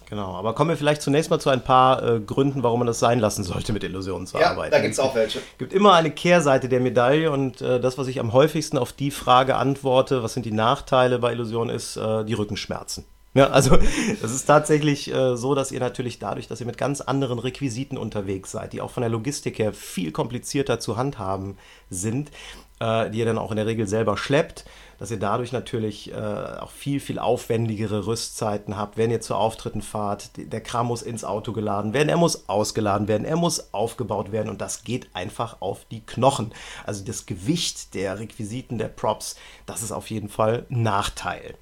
Genau, 0.09 0.35
aber 0.35 0.53
kommen 0.53 0.69
wir 0.69 0.77
vielleicht 0.77 1.01
zunächst 1.01 1.29
mal 1.29 1.39
zu 1.39 1.49
ein 1.49 1.63
paar 1.63 2.03
äh, 2.03 2.19
Gründen, 2.19 2.61
warum 2.61 2.79
man 2.79 2.87
das 2.87 2.99
sein 2.99 3.19
lassen 3.19 3.43
sollte, 3.43 3.73
mit 3.73 3.83
Illusionen 3.83 4.27
zu 4.27 4.37
ja, 4.37 4.51
arbeiten. 4.51 4.71
Da 4.71 4.79
gibt 4.79 4.93
es 4.93 4.99
auch 4.99 5.15
welche. 5.15 5.39
Es 5.39 5.57
gibt 5.57 5.73
immer 5.73 5.93
eine 5.93 6.11
Kehrseite 6.11 6.69
der 6.69 6.79
Medaille 6.79 7.31
und 7.31 7.61
äh, 7.61 7.79
das, 7.79 7.97
was 7.97 8.07
ich 8.07 8.19
am 8.19 8.31
häufigsten 8.31 8.77
auf 8.77 8.93
die 8.93 9.11
Frage 9.11 9.55
antworte, 9.55 10.21
was 10.21 10.33
sind 10.33 10.45
die 10.45 10.51
Nachteile 10.51 11.19
bei 11.19 11.33
Illusionen, 11.33 11.75
ist 11.75 11.97
äh, 11.97 12.23
die 12.23 12.33
Rückenschmerzen. 12.33 13.05
Ja, 13.35 13.49
also 13.49 13.77
es 14.23 14.31
ist 14.31 14.45
tatsächlich 14.45 15.13
äh, 15.13 15.35
so, 15.35 15.55
dass 15.55 15.71
ihr 15.71 15.79
natürlich 15.81 16.19
dadurch, 16.19 16.47
dass 16.47 16.61
ihr 16.61 16.65
mit 16.65 16.77
ganz 16.77 17.01
anderen 17.01 17.37
Requisiten 17.37 17.97
unterwegs 17.97 18.51
seid, 18.51 18.73
die 18.73 18.81
auch 18.81 18.91
von 18.91 19.01
der 19.01 19.09
Logistik 19.09 19.59
her 19.59 19.73
viel 19.73 20.11
komplizierter 20.11 20.79
zu 20.79 20.97
handhaben 20.97 21.57
sind, 21.89 22.31
äh, 22.79 23.09
die 23.09 23.19
ihr 23.19 23.25
dann 23.25 23.37
auch 23.37 23.51
in 23.51 23.57
der 23.57 23.65
Regel 23.65 23.87
selber 23.87 24.17
schleppt, 24.17 24.65
dass 24.97 25.11
ihr 25.11 25.19
dadurch 25.19 25.51
natürlich 25.51 26.11
äh, 26.11 26.15
auch 26.15 26.71
viel, 26.71 26.99
viel 26.99 27.19
aufwendigere 27.19 28.05
Rüstzeiten 28.07 28.77
habt, 28.77 28.97
wenn 28.97 29.11
ihr 29.11 29.21
zu 29.21 29.35
Auftritten 29.35 29.81
fahrt. 29.81 30.31
Der 30.37 30.61
Kram 30.61 30.87
muss 30.87 31.01
ins 31.01 31.23
Auto 31.23 31.51
geladen 31.51 31.93
werden, 31.93 32.09
er 32.09 32.17
muss 32.17 32.47
ausgeladen 32.47 33.07
werden, 33.07 33.25
er 33.25 33.35
muss 33.35 33.73
aufgebaut 33.73 34.31
werden 34.31 34.49
und 34.49 34.61
das 34.61 34.83
geht 34.83 35.09
einfach 35.13 35.57
auf 35.61 35.85
die 35.91 36.05
Knochen. 36.05 36.53
Also 36.85 37.03
das 37.03 37.25
Gewicht 37.25 37.93
der 37.93 38.19
Requisiten, 38.19 38.77
der 38.77 38.87
Props, 38.87 39.35
das 39.65 39.83
ist 39.83 39.91
auf 39.91 40.09
jeden 40.09 40.29
Fall 40.29 40.65
ein 40.69 40.83
Nachteil. 40.83 41.55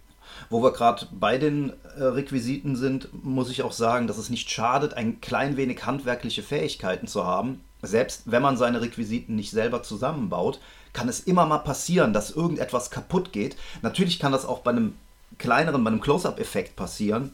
Wo 0.50 0.64
wir 0.64 0.74
gerade 0.74 1.08
bei 1.12 1.38
den 1.38 1.74
äh, 1.98 2.04
Requisiten 2.04 2.76
sind, 2.76 3.10
muss 3.24 3.50
ich 3.50 3.64
auch 3.64 3.72
sagen, 3.72 4.08
dass 4.08 4.18
es 4.18 4.30
nicht 4.30 4.50
schadet, 4.50 4.94
ein 4.94 5.22
klein 5.22 5.58
wenig 5.58 5.86
handwerkliche 5.86 6.44
Fähigkeiten 6.44 7.08
zu 7.08 7.26
haben. 7.26 7.64
Selbst 7.82 8.24
wenn 8.26 8.42
man 8.42 8.58
seine 8.58 8.82
Requisiten 8.82 9.36
nicht 9.36 9.52
selber 9.52 9.84
zusammenbaut, 9.84 10.60
kann 10.94 11.10
es 11.10 11.20
immer 11.20 11.46
mal 11.46 11.60
passieren, 11.60 12.14
dass 12.14 12.32
irgendetwas 12.32 12.92
kaputt 12.92 13.34
geht. 13.34 13.58
Natürlich 13.82 14.20
kann 14.20 14.32
das 14.32 14.46
auch 14.46 14.60
bei 14.60 14.72
einem 14.72 14.96
kleineren, 15.38 15.84
bei 15.84 15.90
einem 15.90 16.02
Close-up-Effekt 16.02 16.76
passieren. 16.76 17.34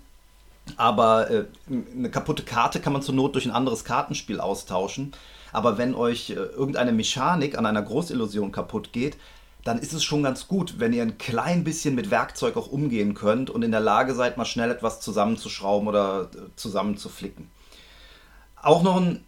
Aber 0.78 1.30
äh, 1.30 1.46
eine 1.96 2.10
kaputte 2.10 2.44
Karte 2.44 2.80
kann 2.80 2.94
man 2.94 3.02
zur 3.02 3.16
Not 3.16 3.36
durch 3.36 3.46
ein 3.46 3.52
anderes 3.52 3.84
Kartenspiel 3.84 4.40
austauschen. 4.40 5.14
Aber 5.52 5.78
wenn 5.78 5.96
euch 5.96 6.30
äh, 6.30 6.36
irgendeine 6.36 6.92
Mechanik 6.92 7.58
an 7.58 7.66
einer 7.66 7.82
Großillusion 7.82 8.52
kaputt 8.52 8.94
geht, 8.94 9.18
dann 9.64 9.80
ist 9.80 9.94
es 9.94 10.04
schon 10.04 10.24
ganz 10.24 10.48
gut, 10.48 10.80
wenn 10.80 10.94
ihr 10.94 11.04
ein 11.04 11.18
klein 11.18 11.64
bisschen 11.64 11.96
mit 11.96 12.12
Werkzeug 12.12 12.56
auch 12.56 12.68
umgehen 12.68 13.14
könnt 13.14 13.50
und 13.50 13.64
in 13.64 13.72
der 13.72 13.82
Lage 13.82 14.16
seid, 14.16 14.38
mal 14.38 14.46
schnell 14.46 14.72
etwas 14.72 15.02
zusammenzuschrauben 15.02 15.88
oder 15.88 16.30
äh, 16.34 16.38
zusammenzuflicken. 16.56 17.50
Auch 18.62 18.84
noch 18.84 18.98
ein 18.98 19.26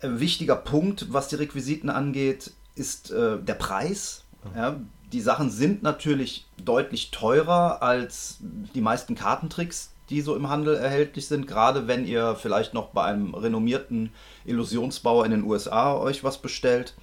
äh, 0.00 0.08
wichtiger 0.20 0.56
Punkt, 0.56 1.12
was 1.12 1.28
die 1.28 1.36
Requisiten 1.36 1.90
angeht, 1.90 2.52
ist 2.74 3.10
äh, 3.10 3.38
der 3.38 3.54
Preis. 3.54 4.24
Ja, 4.54 4.76
die 5.12 5.20
Sachen 5.20 5.50
sind 5.50 5.82
natürlich 5.82 6.46
deutlich 6.62 7.10
teurer 7.10 7.82
als 7.82 8.38
die 8.40 8.80
meisten 8.80 9.14
Kartentricks, 9.14 9.92
die 10.10 10.20
so 10.20 10.34
im 10.36 10.48
Handel 10.48 10.74
erhältlich 10.74 11.28
sind. 11.28 11.46
Gerade 11.46 11.86
wenn 11.86 12.04
ihr 12.04 12.34
vielleicht 12.34 12.74
noch 12.74 12.88
bei 12.88 13.04
einem 13.04 13.34
renommierten 13.34 14.12
Illusionsbauer 14.44 15.24
in 15.24 15.30
den 15.30 15.44
USA 15.44 15.96
euch 15.96 16.24
was 16.24 16.38
bestellt, 16.38 16.94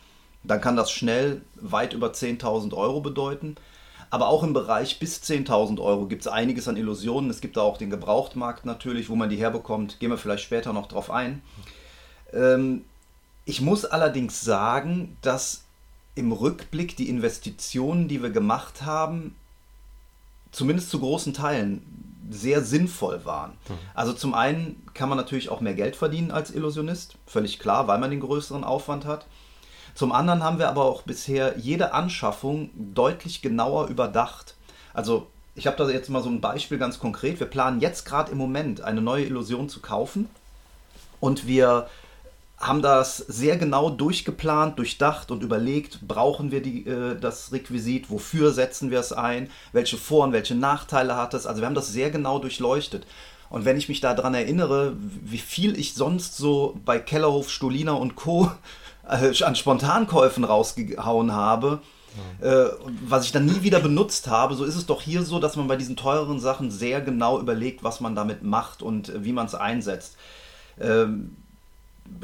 dann 0.43 0.61
kann 0.61 0.75
das 0.75 0.91
schnell 0.91 1.41
weit 1.55 1.93
über 1.93 2.07
10.000 2.07 2.73
Euro 2.73 3.01
bedeuten. 3.01 3.55
Aber 4.09 4.27
auch 4.27 4.43
im 4.43 4.51
Bereich 4.51 4.99
bis 4.99 5.21
10.000 5.21 5.79
Euro 5.79 6.05
gibt 6.05 6.23
es 6.23 6.27
einiges 6.27 6.67
an 6.67 6.75
Illusionen. 6.75 7.29
Es 7.29 7.39
gibt 7.39 7.55
da 7.55 7.61
auch 7.61 7.77
den 7.77 7.89
Gebrauchtmarkt 7.89 8.65
natürlich, 8.65 9.09
wo 9.09 9.15
man 9.15 9.29
die 9.29 9.37
herbekommt. 9.37 9.99
Gehen 9.99 10.09
wir 10.09 10.17
vielleicht 10.17 10.43
später 10.43 10.73
noch 10.73 10.87
drauf 10.87 11.09
ein. 11.09 11.41
Ähm, 12.33 12.83
ich 13.45 13.62
muss 13.62 13.86
allerdings 13.86 14.41
sagen, 14.41 15.17
dass 15.21 15.63
im 16.15 16.31
Rückblick 16.31 16.95
die 16.98 17.10
Investitionen, 17.10 18.07
die 18.07 18.21
wir 18.21 18.29
gemacht 18.29 18.83
haben, 18.83 19.36
zumindest 20.51 20.89
zu 20.89 21.00
großen 21.00 21.33
Teilen 21.33 21.81
sehr 22.29 22.62
sinnvoll 22.62 23.25
waren. 23.25 23.51
Mhm. 23.51 23.77
Also 23.93 24.13
zum 24.13 24.33
einen 24.33 24.86
kann 24.93 25.10
man 25.10 25.17
natürlich 25.17 25.50
auch 25.50 25.62
mehr 25.62 25.74
Geld 25.74 25.95
verdienen 25.95 26.31
als 26.31 26.51
Illusionist, 26.51 27.15
völlig 27.25 27.60
klar, 27.60 27.88
weil 27.88 28.00
man 28.00 28.12
den 28.12 28.19
größeren 28.19 28.63
Aufwand 28.63 29.05
hat. 29.05 29.25
Zum 29.95 30.12
anderen 30.12 30.43
haben 30.43 30.60
wir 30.60 30.69
aber 30.69 30.86
auch 30.86 31.01
bisher 31.01 31.57
jede 31.57 31.93
Anschaffung 31.93 32.69
deutlich 32.75 33.41
genauer 33.41 33.88
überdacht. 33.88 34.55
Also 34.93 35.27
ich 35.55 35.67
habe 35.67 35.77
da 35.77 35.89
jetzt 35.89 36.10
mal 36.10 36.24
so 36.24 36.29
ein 36.29 36.41
Beispiel 36.41 36.77
ganz 36.77 37.00
konkret. 37.00 37.39
Wir 37.39 37.48
planen 37.48 37.81
jetzt 37.81 38.05
gerade 38.05 38.31
im 38.31 38.38
Moment 38.38 38.81
eine 38.81 39.01
neue 39.01 39.25
Illusion 39.25 39.67
zu 39.67 39.81
kaufen 39.81 40.29
und 41.19 41.48
wir 41.48 41.89
haben 42.62 42.82
das 42.82 43.18
sehr 43.18 43.58
genau 43.58 43.89
durchgeplant, 43.89 44.77
durchdacht 44.77 45.32
und 45.32 45.44
überlegt, 45.44 46.08
brauchen 46.08 46.51
wir 46.51 46.62
die, 46.62 46.86
äh, 46.86 47.20
das 47.20 47.51
Requisit, 47.51 48.10
wofür 48.10 48.51
setzen 48.51 48.91
wir 48.91 49.00
es 49.00 49.12
ein, 49.12 49.50
welche 49.74 49.98
Vor- 49.98 50.25
und 50.25 50.34
welche 50.34 50.56
Nachteile 50.56 51.15
hat 51.15 51.34
es. 51.34 51.46
Also 51.46 51.62
wir 51.62 51.65
haben 51.65 51.75
das 51.75 51.91
sehr 51.91 52.12
genau 52.12 52.39
durchleuchtet. 52.39 53.06
Und 53.50 53.65
wenn 53.65 53.77
ich 53.77 53.89
mich 53.89 54.00
daran 54.00 54.34
erinnere, 54.34 54.96
wie 54.98 55.38
viel 55.38 55.77
ich 55.77 55.94
sonst 55.94 56.38
so 56.38 56.80
bei 56.86 57.00
Kellerhof, 57.00 57.50
Stoliner 57.50 58.00
und 58.00 58.15
Co. 58.15 58.51
Äh, 59.10 59.44
an 59.44 59.56
Spontankäufen 59.56 60.44
rausgehauen 60.44 61.34
habe, 61.34 61.82
äh, 62.39 62.65
was 63.08 63.25
ich 63.25 63.32
dann 63.32 63.46
nie 63.46 63.63
wieder 63.63 63.80
benutzt 63.80 64.27
habe, 64.27 64.53
so 64.53 64.63
ist 64.63 64.75
es 64.75 64.86
doch 64.86 65.01
hier 65.01 65.24
so, 65.24 65.39
dass 65.39 65.56
man 65.56 65.68
bei 65.68 65.75
diesen 65.75 65.96
teureren 65.96 66.39
Sachen 66.39 66.70
sehr 66.70 67.01
genau 67.01 67.39
überlegt, 67.39 67.84
was 67.84 68.00
man 68.00 68.15
damit 68.15 68.44
macht 68.44 68.82
und 68.82 69.10
äh, 69.10 69.24
wie 69.24 69.34
man 69.34 69.48
es 69.48 69.56
einsetzt. 69.56 70.18
Ähm, 70.80 71.36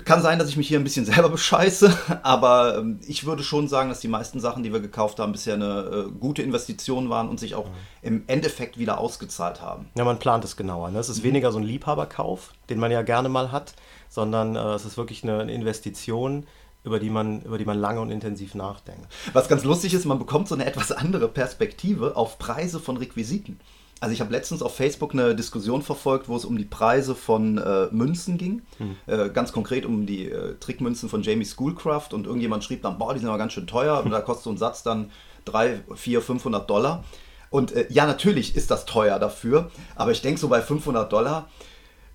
kann 0.06 0.22
sein, 0.22 0.39
dass 0.39 0.50
ich 0.50 0.58
mich 0.58 0.67
hier 0.67 0.79
ein 0.79 0.84
bisschen 0.84 1.06
selber 1.13 1.29
bescheiße, 1.29 2.20
aber 2.24 2.77
ähm, 2.77 3.00
ich 3.08 3.25
würde 3.25 3.44
schon 3.44 3.67
sagen, 3.67 3.89
dass 3.89 4.00
die 4.00 4.08
meisten 4.08 4.39
Sachen, 4.39 4.63
die 4.63 4.74
wir 4.74 4.79
gekauft 4.79 5.20
haben, 5.20 5.32
bisher 5.32 5.56
eine 5.56 6.08
äh, 6.08 6.12
gute 6.20 6.41
Investition 6.41 7.10
waren 7.10 7.29
und 7.29 7.39
sich 7.39 7.56
auch 7.56 7.67
mhm. 7.67 7.74
im 8.01 8.24
Endeffekt 8.27 8.77
wieder 8.77 9.00
ausgezahlt 9.00 9.62
haben. 9.62 9.89
Ja, 9.96 10.03
man 10.06 10.20
plant 10.20 10.46
es 10.46 10.56
genauer. 10.56 10.91
Ne? 10.91 11.00
Es 11.00 11.10
ist 11.10 11.20
mhm. 11.20 11.29
weniger 11.29 11.51
so 11.51 11.60
ein 11.60 11.63
Liebhaberkauf, 11.63 12.53
den 12.70 12.79
man 12.79 12.91
ja 12.91 13.01
gerne 13.01 13.29
mal 13.29 13.51
hat, 13.51 13.74
sondern 14.10 14.56
äh, 14.56 14.74
es 14.74 14.86
ist 14.86 14.98
wirklich 14.98 15.24
eine, 15.24 15.39
eine 15.39 15.53
Investition, 15.53 16.46
über 16.84 17.00
die, 17.00 17.10
man, 17.10 17.41
über 17.41 17.58
die 17.58 17.65
man 17.65 17.77
lange 17.77 18.00
und 18.00 18.12
intensiv 18.12 18.56
nachdenkt. 18.56 19.08
Was 19.34 19.50
ganz 19.50 19.63
lustig 19.63 19.94
ist, 19.94 20.06
man 20.06 20.20
bekommt 20.20 20.48
so 20.48 20.56
eine 20.56 20.65
etwas 20.65 20.91
andere 20.91 21.27
Perspektive 21.27 22.15
auf 22.15 22.39
Preise 22.39 22.79
von 22.79 22.98
Requisiten. 22.98 23.60
Also 23.99 24.13
ich 24.13 24.21
habe 24.21 24.31
letztens 24.31 24.61
auf 24.61 24.75
Facebook 24.75 25.13
eine 25.13 25.35
Diskussion 25.35 25.81
verfolgt, 25.81 26.27
wo 26.27 26.35
es 26.35 26.45
um 26.45 26.57
die 26.57 26.65
Preise 26.65 27.15
von 27.15 27.57
äh, 27.57 27.87
Münzen 27.91 28.37
ging. 28.37 28.61
Hm. 28.77 28.95
Äh, 29.07 29.29
ganz 29.29 29.51
konkret 29.51 29.85
um 29.85 30.05
die 30.05 30.29
äh, 30.29 30.55
Trickmünzen 30.59 31.09
von 31.09 31.23
Jamie 31.23 31.45
Schoolcraft. 31.45 32.09
Und 32.13 32.27
irgendjemand 32.27 32.63
schrieb 32.63 32.83
dann, 32.83 32.99
boah, 32.99 33.13
die 33.13 33.19
sind 33.19 33.29
aber 33.29 33.39
ganz 33.39 33.53
schön 33.53 33.65
teuer. 33.65 34.03
Und 34.03 34.11
da 34.11 34.21
kostet 34.21 34.43
so 34.43 34.51
ein 34.51 34.57
Satz 34.57 34.83
dann 34.83 35.09
3, 35.45 35.81
4, 35.95 36.21
500 36.21 36.69
Dollar. 36.69 37.03
Und 37.49 37.71
äh, 37.71 37.87
ja, 37.89 38.05
natürlich 38.05 38.55
ist 38.55 38.69
das 38.69 38.85
teuer 38.85 39.17
dafür. 39.17 39.71
Aber 39.95 40.11
ich 40.11 40.21
denke 40.21 40.39
so 40.39 40.47
bei 40.47 40.61
500 40.61 41.11
Dollar, 41.11 41.49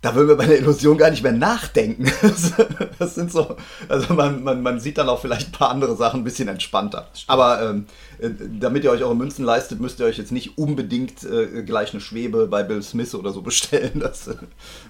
da 0.02 0.16
würden 0.16 0.28
wir 0.28 0.36
bei 0.36 0.46
der 0.46 0.58
Illusion 0.58 0.98
gar 0.98 1.10
nicht 1.10 1.22
mehr 1.22 1.32
nachdenken. 1.32 2.10
Das 2.98 3.14
sind 3.14 3.32
so, 3.32 3.56
also 3.88 4.14
man, 4.14 4.44
man, 4.44 4.62
man 4.62 4.78
sieht 4.78 4.98
dann 4.98 5.08
auch 5.08 5.20
vielleicht 5.20 5.48
ein 5.48 5.52
paar 5.52 5.70
andere 5.70 5.96
Sachen 5.96 6.20
ein 6.20 6.24
bisschen 6.24 6.48
entspannter. 6.48 7.08
Aber 7.26 7.62
ähm, 7.62 7.86
äh, 8.18 8.30
damit 8.60 8.84
ihr 8.84 8.90
euch 8.90 9.02
eure 9.02 9.16
Münzen 9.16 9.44
leistet, 9.44 9.80
müsst 9.80 9.98
ihr 10.00 10.06
euch 10.06 10.18
jetzt 10.18 10.30
nicht 10.30 10.58
unbedingt 10.58 11.24
äh, 11.24 11.62
gleich 11.62 11.92
eine 11.92 12.00
Schwebe 12.00 12.46
bei 12.46 12.62
Bill 12.62 12.82
Smith 12.82 13.14
oder 13.14 13.32
so 13.32 13.42
bestellen. 13.42 14.00
Das 14.00 14.28
äh, 14.28 14.36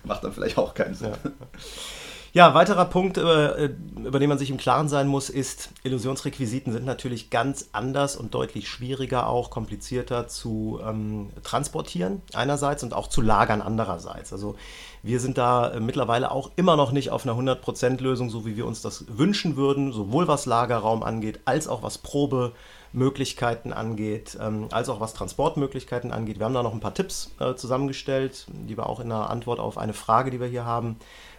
macht 0.05 0.25
dann 0.25 0.33
vielleicht 0.33 0.59
auch 0.59 0.75
keinen 0.75 0.95
Sinn. 0.95 1.11
Ja. 1.11 1.31
Ja, 2.35 2.55
weiterer 2.55 2.87
Punkt, 2.87 3.19
äh, 3.19 3.69
über 3.95 4.19
den 4.19 4.31
man 4.31 4.39
sich 4.39 4.49
im 4.49 4.57
Klaren 4.57 4.89
sein 4.89 5.07
muss, 5.07 5.29
ist, 5.29 5.69
Illusionsrequisiten 5.83 6.73
sind 6.73 6.87
natürlich 6.87 7.29
ganz 7.29 7.69
anders 7.73 8.17
und 8.17 8.33
deutlich 8.33 8.71
schwieriger, 8.71 9.29
auch 9.29 9.51
komplizierter 9.51 10.29
zu 10.29 10.81
ähm, 10.83 11.29
transportieren 11.43 12.23
einerseits 12.33 12.83
und 12.85 12.95
auch 12.95 13.09
zu 13.09 13.21
lagern 13.21 13.61
andererseits. 13.61 14.33
Also 14.33 14.57
wir 15.03 15.21
sind 15.21 15.37
da 15.37 15.73
äh, 15.73 15.81
mittlerweile 15.81 16.31
auch 16.31 16.51
immer 16.57 16.75
noch 16.77 16.91
nicht 16.91 17.11
auf 17.11 17.27
einer 17.27 17.35
100%-Lösung, 17.39 18.31
so 18.31 18.47
wie 18.47 18.57
wir 18.57 18.65
uns 18.65 18.81
das 18.81 19.05
wünschen 19.09 19.57
würden, 19.57 19.93
sowohl 19.93 20.27
was 20.27 20.47
Lagerraum 20.47 21.03
angeht, 21.03 21.41
als 21.45 21.69
auch 21.69 21.83
was 21.83 21.99
Probemöglichkeiten 21.99 23.75
angeht, 23.75 24.39
ähm, 24.41 24.69
als 24.71 24.89
auch 24.89 25.01
was 25.01 25.13
Transportmöglichkeiten 25.13 26.13
angeht. 26.13 26.39
Wir 26.39 26.47
haben 26.47 26.55
da 26.55 26.63
noch 26.63 26.73
ein 26.73 26.81
paar 26.81 26.95
Tipps 26.95 27.33
äh, 27.41 27.57
zusammengestellt, 27.57 28.47
die 28.49 28.79
wir 28.79 28.89
auch 28.89 29.01
in 29.01 29.11
der 29.11 29.29
Antwort 29.29 29.61
auf 29.61 29.77
eine 29.77 29.93
Frage, 29.93 30.31
die 30.31 30.41
wir 30.41 30.47
hier 30.47 30.65
haben, 30.65 30.97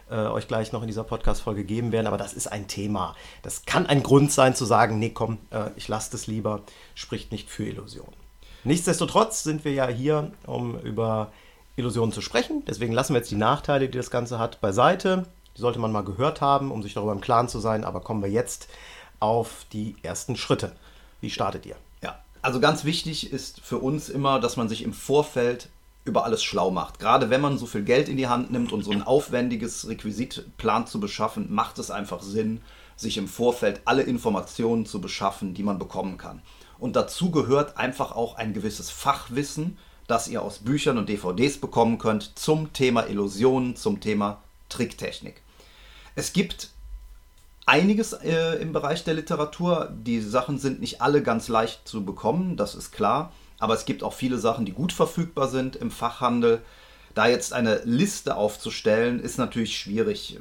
äh, 0.09 0.15
euch 0.15 0.47
gleich 0.47 0.71
noch 0.71 0.81
in 0.81 0.87
dieser 0.87 1.03
Podcast-Folge 1.03 1.63
geben 1.63 1.91
werden. 1.91 2.07
Aber 2.07 2.17
das 2.17 2.33
ist 2.33 2.47
ein 2.47 2.67
Thema. 2.67 3.15
Das 3.41 3.65
kann 3.65 3.85
ein 3.85 4.03
Grund 4.03 4.31
sein 4.31 4.55
zu 4.55 4.65
sagen, 4.65 4.99
nee, 4.99 5.09
komm, 5.09 5.39
äh, 5.51 5.69
ich 5.75 5.87
lasse 5.87 6.11
das 6.11 6.27
lieber, 6.27 6.61
spricht 6.95 7.31
nicht 7.31 7.49
für 7.49 7.65
Illusion. 7.65 8.13
Nichtsdestotrotz 8.63 9.43
sind 9.43 9.65
wir 9.65 9.73
ja 9.73 9.87
hier, 9.87 10.31
um 10.45 10.79
über 10.79 11.31
Illusionen 11.75 12.11
zu 12.11 12.21
sprechen. 12.21 12.63
Deswegen 12.67 12.93
lassen 12.93 13.13
wir 13.13 13.19
jetzt 13.19 13.31
die 13.31 13.35
Nachteile, 13.35 13.89
die 13.89 13.97
das 13.97 14.11
Ganze 14.11 14.39
hat, 14.39 14.61
beiseite. 14.61 15.25
Die 15.57 15.61
sollte 15.61 15.79
man 15.79 15.91
mal 15.91 16.03
gehört 16.03 16.41
haben, 16.41 16.71
um 16.71 16.81
sich 16.81 16.93
darüber 16.93 17.11
im 17.11 17.21
Klaren 17.21 17.49
zu 17.49 17.59
sein. 17.59 17.83
Aber 17.83 17.99
kommen 17.99 18.21
wir 18.21 18.29
jetzt 18.29 18.69
auf 19.19 19.65
die 19.73 19.95
ersten 20.01 20.35
Schritte. 20.35 20.75
Wie 21.21 21.29
startet 21.29 21.65
ihr? 21.65 21.75
Ja, 22.01 22.19
also 22.41 22.59
ganz 22.59 22.85
wichtig 22.85 23.31
ist 23.31 23.59
für 23.61 23.79
uns 23.79 24.09
immer, 24.09 24.39
dass 24.39 24.57
man 24.57 24.69
sich 24.69 24.83
im 24.83 24.93
Vorfeld 24.93 25.69
über 26.05 26.25
alles 26.25 26.43
schlau 26.43 26.71
macht. 26.71 26.99
Gerade 26.99 27.29
wenn 27.29 27.41
man 27.41 27.57
so 27.57 27.65
viel 27.65 27.83
Geld 27.83 28.09
in 28.09 28.17
die 28.17 28.27
Hand 28.27 28.51
nimmt 28.51 28.71
und 28.71 28.83
so 28.83 28.91
ein 28.91 29.03
aufwendiges 29.03 29.87
Requisit 29.87 30.45
plant 30.57 30.89
zu 30.89 30.99
beschaffen, 30.99 31.53
macht 31.53 31.79
es 31.79 31.91
einfach 31.91 32.21
Sinn, 32.21 32.61
sich 32.95 33.17
im 33.17 33.27
Vorfeld 33.27 33.81
alle 33.85 34.03
Informationen 34.03 34.85
zu 34.85 35.01
beschaffen, 35.01 35.53
die 35.53 35.63
man 35.63 35.79
bekommen 35.79 36.17
kann. 36.17 36.41
Und 36.77 36.95
dazu 36.95 37.31
gehört 37.31 37.77
einfach 37.77 38.11
auch 38.11 38.35
ein 38.35 38.53
gewisses 38.53 38.89
Fachwissen, 38.89 39.77
das 40.07 40.27
ihr 40.27 40.41
aus 40.41 40.59
Büchern 40.59 40.97
und 40.97 41.07
DVDs 41.07 41.57
bekommen 41.57 41.97
könnt 41.97 42.37
zum 42.37 42.73
Thema 42.73 43.07
Illusionen, 43.07 43.75
zum 43.75 44.01
Thema 44.01 44.41
Tricktechnik. 44.67 45.41
Es 46.15 46.33
gibt 46.33 46.69
einiges 47.65 48.13
äh, 48.13 48.55
im 48.55 48.73
Bereich 48.73 49.03
der 49.03 49.13
Literatur. 49.13 49.91
Die 49.93 50.19
Sachen 50.19 50.59
sind 50.59 50.81
nicht 50.81 51.01
alle 51.01 51.23
ganz 51.23 51.47
leicht 51.47 51.87
zu 51.87 52.03
bekommen, 52.03 52.57
das 52.57 52.75
ist 52.75 52.91
klar. 52.91 53.31
Aber 53.59 53.73
es 53.73 53.85
gibt 53.85 54.03
auch 54.03 54.13
viele 54.13 54.37
Sachen, 54.37 54.65
die 54.65 54.73
gut 54.73 54.93
verfügbar 54.93 55.47
sind 55.47 55.75
im 55.75 55.91
Fachhandel. 55.91 56.61
Da 57.13 57.27
jetzt 57.27 57.53
eine 57.53 57.81
Liste 57.83 58.35
aufzustellen, 58.35 59.19
ist 59.19 59.37
natürlich 59.37 59.77
schwierig. 59.77 60.39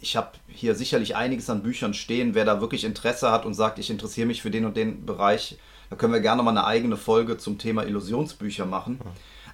Ich 0.00 0.16
habe 0.16 0.32
hier 0.48 0.74
sicherlich 0.74 1.16
einiges 1.16 1.50
an 1.50 1.62
Büchern 1.62 1.94
stehen. 1.94 2.34
Wer 2.34 2.44
da 2.44 2.60
wirklich 2.60 2.84
Interesse 2.84 3.30
hat 3.30 3.44
und 3.44 3.54
sagt, 3.54 3.78
ich 3.78 3.90
interessiere 3.90 4.26
mich 4.26 4.42
für 4.42 4.50
den 4.50 4.64
und 4.64 4.76
den 4.76 5.04
Bereich, 5.04 5.58
da 5.90 5.96
können 5.96 6.12
wir 6.12 6.20
gerne 6.20 6.42
mal 6.42 6.50
eine 6.50 6.64
eigene 6.64 6.96
Folge 6.96 7.38
zum 7.38 7.58
Thema 7.58 7.84
Illusionsbücher 7.84 8.66
machen. 8.66 9.00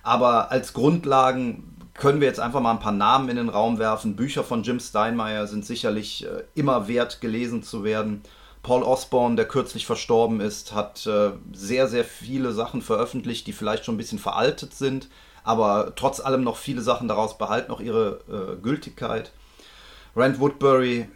Aber 0.02 0.50
als 0.50 0.73
Grundlagen 0.73 1.76
können 1.94 2.21
wir 2.21 2.28
jetzt 2.28 2.40
einfach 2.40 2.61
mal 2.61 2.73
ein 2.73 2.80
paar 2.80 2.92
Namen 2.92 3.28
in 3.28 3.37
den 3.37 3.49
Raum 3.49 3.78
werfen. 3.78 4.16
Bücher 4.16 4.44
von 4.44 4.62
Jim 4.62 4.80
Steinmeier 4.80 5.47
sind 5.47 5.64
sicherlich 5.64 6.26
äh, 6.26 6.44
immer 6.54 6.88
wert, 6.88 7.21
gelesen 7.21 7.62
zu 7.62 7.85
werden. 7.85 8.23
Paul 8.62 8.83
Osborne, 8.83 9.37
der 9.37 9.47
kürzlich 9.47 9.87
verstorben 9.87 10.40
ist, 10.40 10.73
hat 10.73 11.07
äh, 11.07 11.33
sehr, 11.52 11.88
sehr 11.88 12.04
viele 12.04 12.52
Sachen 12.52 12.81
veröffentlicht, 12.81 13.47
die 13.47 13.52
vielleicht 13.52 13.85
schon 13.85 13.97
ein 13.97 13.99
bisschen 13.99 14.21
veraltet 14.21 14.75
sind, 14.75 15.09
aber 15.42 15.95
trotz 15.97 16.21
allem 16.21 16.45
noch 16.45 16.57
viele 16.57 16.83
Sachen 16.83 17.09
daraus 17.09 17.38
behalten 17.38 17.71
noch 17.71 17.81
ihre 17.81 18.21
äh, 18.28 18.62
Gültigkeit. 18.62 19.33
Rand 20.14 20.38
Woodbury 20.38 21.09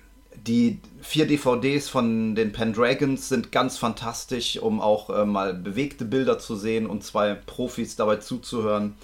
die 0.44 0.80
vier 1.00 1.26
DVDs 1.26 1.88
von 1.88 2.34
den 2.34 2.52
Pendragons 2.52 3.28
sind 3.28 3.52
ganz 3.52 3.78
fantastisch, 3.78 4.58
um 4.58 4.80
auch 4.80 5.10
äh, 5.10 5.24
mal 5.24 5.54
bewegte 5.54 6.04
Bilder 6.04 6.38
zu 6.38 6.56
sehen 6.56 6.86
und 6.86 7.04
zwei 7.04 7.34
Profis 7.34 7.96
dabei 7.96 8.16
zuzuhören, 8.16 8.94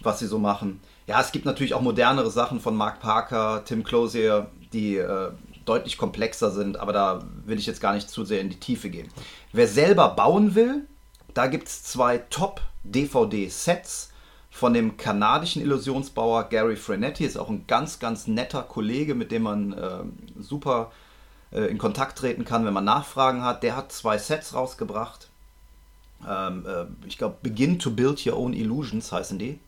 was 0.00 0.20
sie 0.20 0.26
so 0.26 0.38
machen. 0.38 0.80
Ja, 1.06 1.20
es 1.20 1.32
gibt 1.32 1.46
natürlich 1.46 1.74
auch 1.74 1.80
modernere 1.80 2.30
Sachen 2.30 2.60
von 2.60 2.76
Mark 2.76 3.00
Parker, 3.00 3.62
Tim 3.64 3.82
Closier, 3.82 4.50
die 4.72 4.96
äh, 4.96 5.30
deutlich 5.68 5.98
komplexer 5.98 6.50
sind, 6.50 6.78
aber 6.78 6.92
da 6.92 7.22
will 7.44 7.58
ich 7.58 7.66
jetzt 7.66 7.80
gar 7.80 7.94
nicht 7.94 8.08
zu 8.08 8.24
sehr 8.24 8.40
in 8.40 8.50
die 8.50 8.60
Tiefe 8.60 8.90
gehen. 8.90 9.08
Wer 9.52 9.68
selber 9.68 10.08
bauen 10.10 10.54
will, 10.54 10.86
da 11.34 11.46
gibt 11.46 11.68
es 11.68 11.84
zwei 11.84 12.18
Top-DVD-Sets 12.18 14.10
von 14.50 14.74
dem 14.74 14.96
kanadischen 14.96 15.62
Illusionsbauer 15.62 16.48
Gary 16.48 16.76
Frenetti. 16.76 17.24
Ist 17.24 17.36
auch 17.36 17.48
ein 17.48 17.66
ganz, 17.66 17.98
ganz 17.98 18.26
netter 18.26 18.62
Kollege, 18.62 19.14
mit 19.14 19.30
dem 19.30 19.42
man 19.42 19.72
äh, 19.72 20.00
super 20.40 20.90
äh, 21.52 21.66
in 21.66 21.78
Kontakt 21.78 22.18
treten 22.18 22.44
kann, 22.44 22.64
wenn 22.64 22.72
man 22.72 22.84
Nachfragen 22.84 23.42
hat. 23.42 23.62
Der 23.62 23.76
hat 23.76 23.92
zwei 23.92 24.18
Sets 24.18 24.54
rausgebracht. 24.54 25.28
Ähm, 26.28 26.66
äh, 26.66 26.86
ich 27.06 27.18
glaube, 27.18 27.36
Begin 27.42 27.78
to 27.78 27.90
Build 27.90 28.26
Your 28.26 28.36
Own 28.36 28.52
Illusions 28.52 29.12
heißen 29.12 29.38
die. 29.38 29.60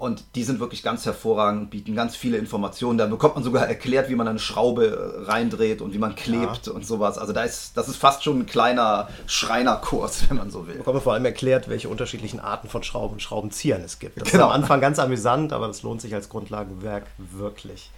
Und 0.00 0.24
die 0.34 0.44
sind 0.44 0.60
wirklich 0.60 0.82
ganz 0.82 1.04
hervorragend, 1.04 1.68
bieten 1.68 1.94
ganz 1.94 2.16
viele 2.16 2.38
Informationen. 2.38 2.96
Da 2.96 3.04
bekommt 3.04 3.34
man 3.34 3.44
sogar 3.44 3.68
erklärt, 3.68 4.08
wie 4.08 4.14
man 4.14 4.26
eine 4.26 4.38
Schraube 4.38 4.86
äh, 4.86 5.30
reindreht 5.30 5.82
und 5.82 5.92
wie 5.92 5.98
man 5.98 6.14
klebt 6.14 6.68
ja. 6.68 6.72
und 6.72 6.86
sowas. 6.86 7.18
Also 7.18 7.34
da 7.34 7.42
ist, 7.42 7.76
das 7.76 7.86
ist 7.86 7.96
fast 7.96 8.24
schon 8.24 8.38
ein 8.38 8.46
kleiner 8.46 9.10
Schreinerkurs, 9.26 10.22
wenn 10.30 10.38
man 10.38 10.50
so 10.50 10.66
will. 10.66 10.72
Da 10.72 10.78
bekommt 10.78 10.94
man 10.94 11.02
vor 11.02 11.12
allem 11.12 11.26
erklärt, 11.26 11.68
welche 11.68 11.90
unterschiedlichen 11.90 12.40
Arten 12.40 12.66
von 12.66 12.82
Schrauben 12.82 13.12
und 13.12 13.20
Schraubenziehern 13.20 13.82
es 13.82 13.98
gibt. 13.98 14.18
Das 14.18 14.30
genau. 14.30 14.44
ist 14.44 14.54
am 14.54 14.62
Anfang 14.62 14.80
ganz 14.80 14.98
amüsant, 14.98 15.52
aber 15.52 15.66
das 15.66 15.82
lohnt 15.82 16.00
sich 16.00 16.14
als 16.14 16.30
Grundlagenwerk 16.30 17.04
wirklich. 17.18 17.90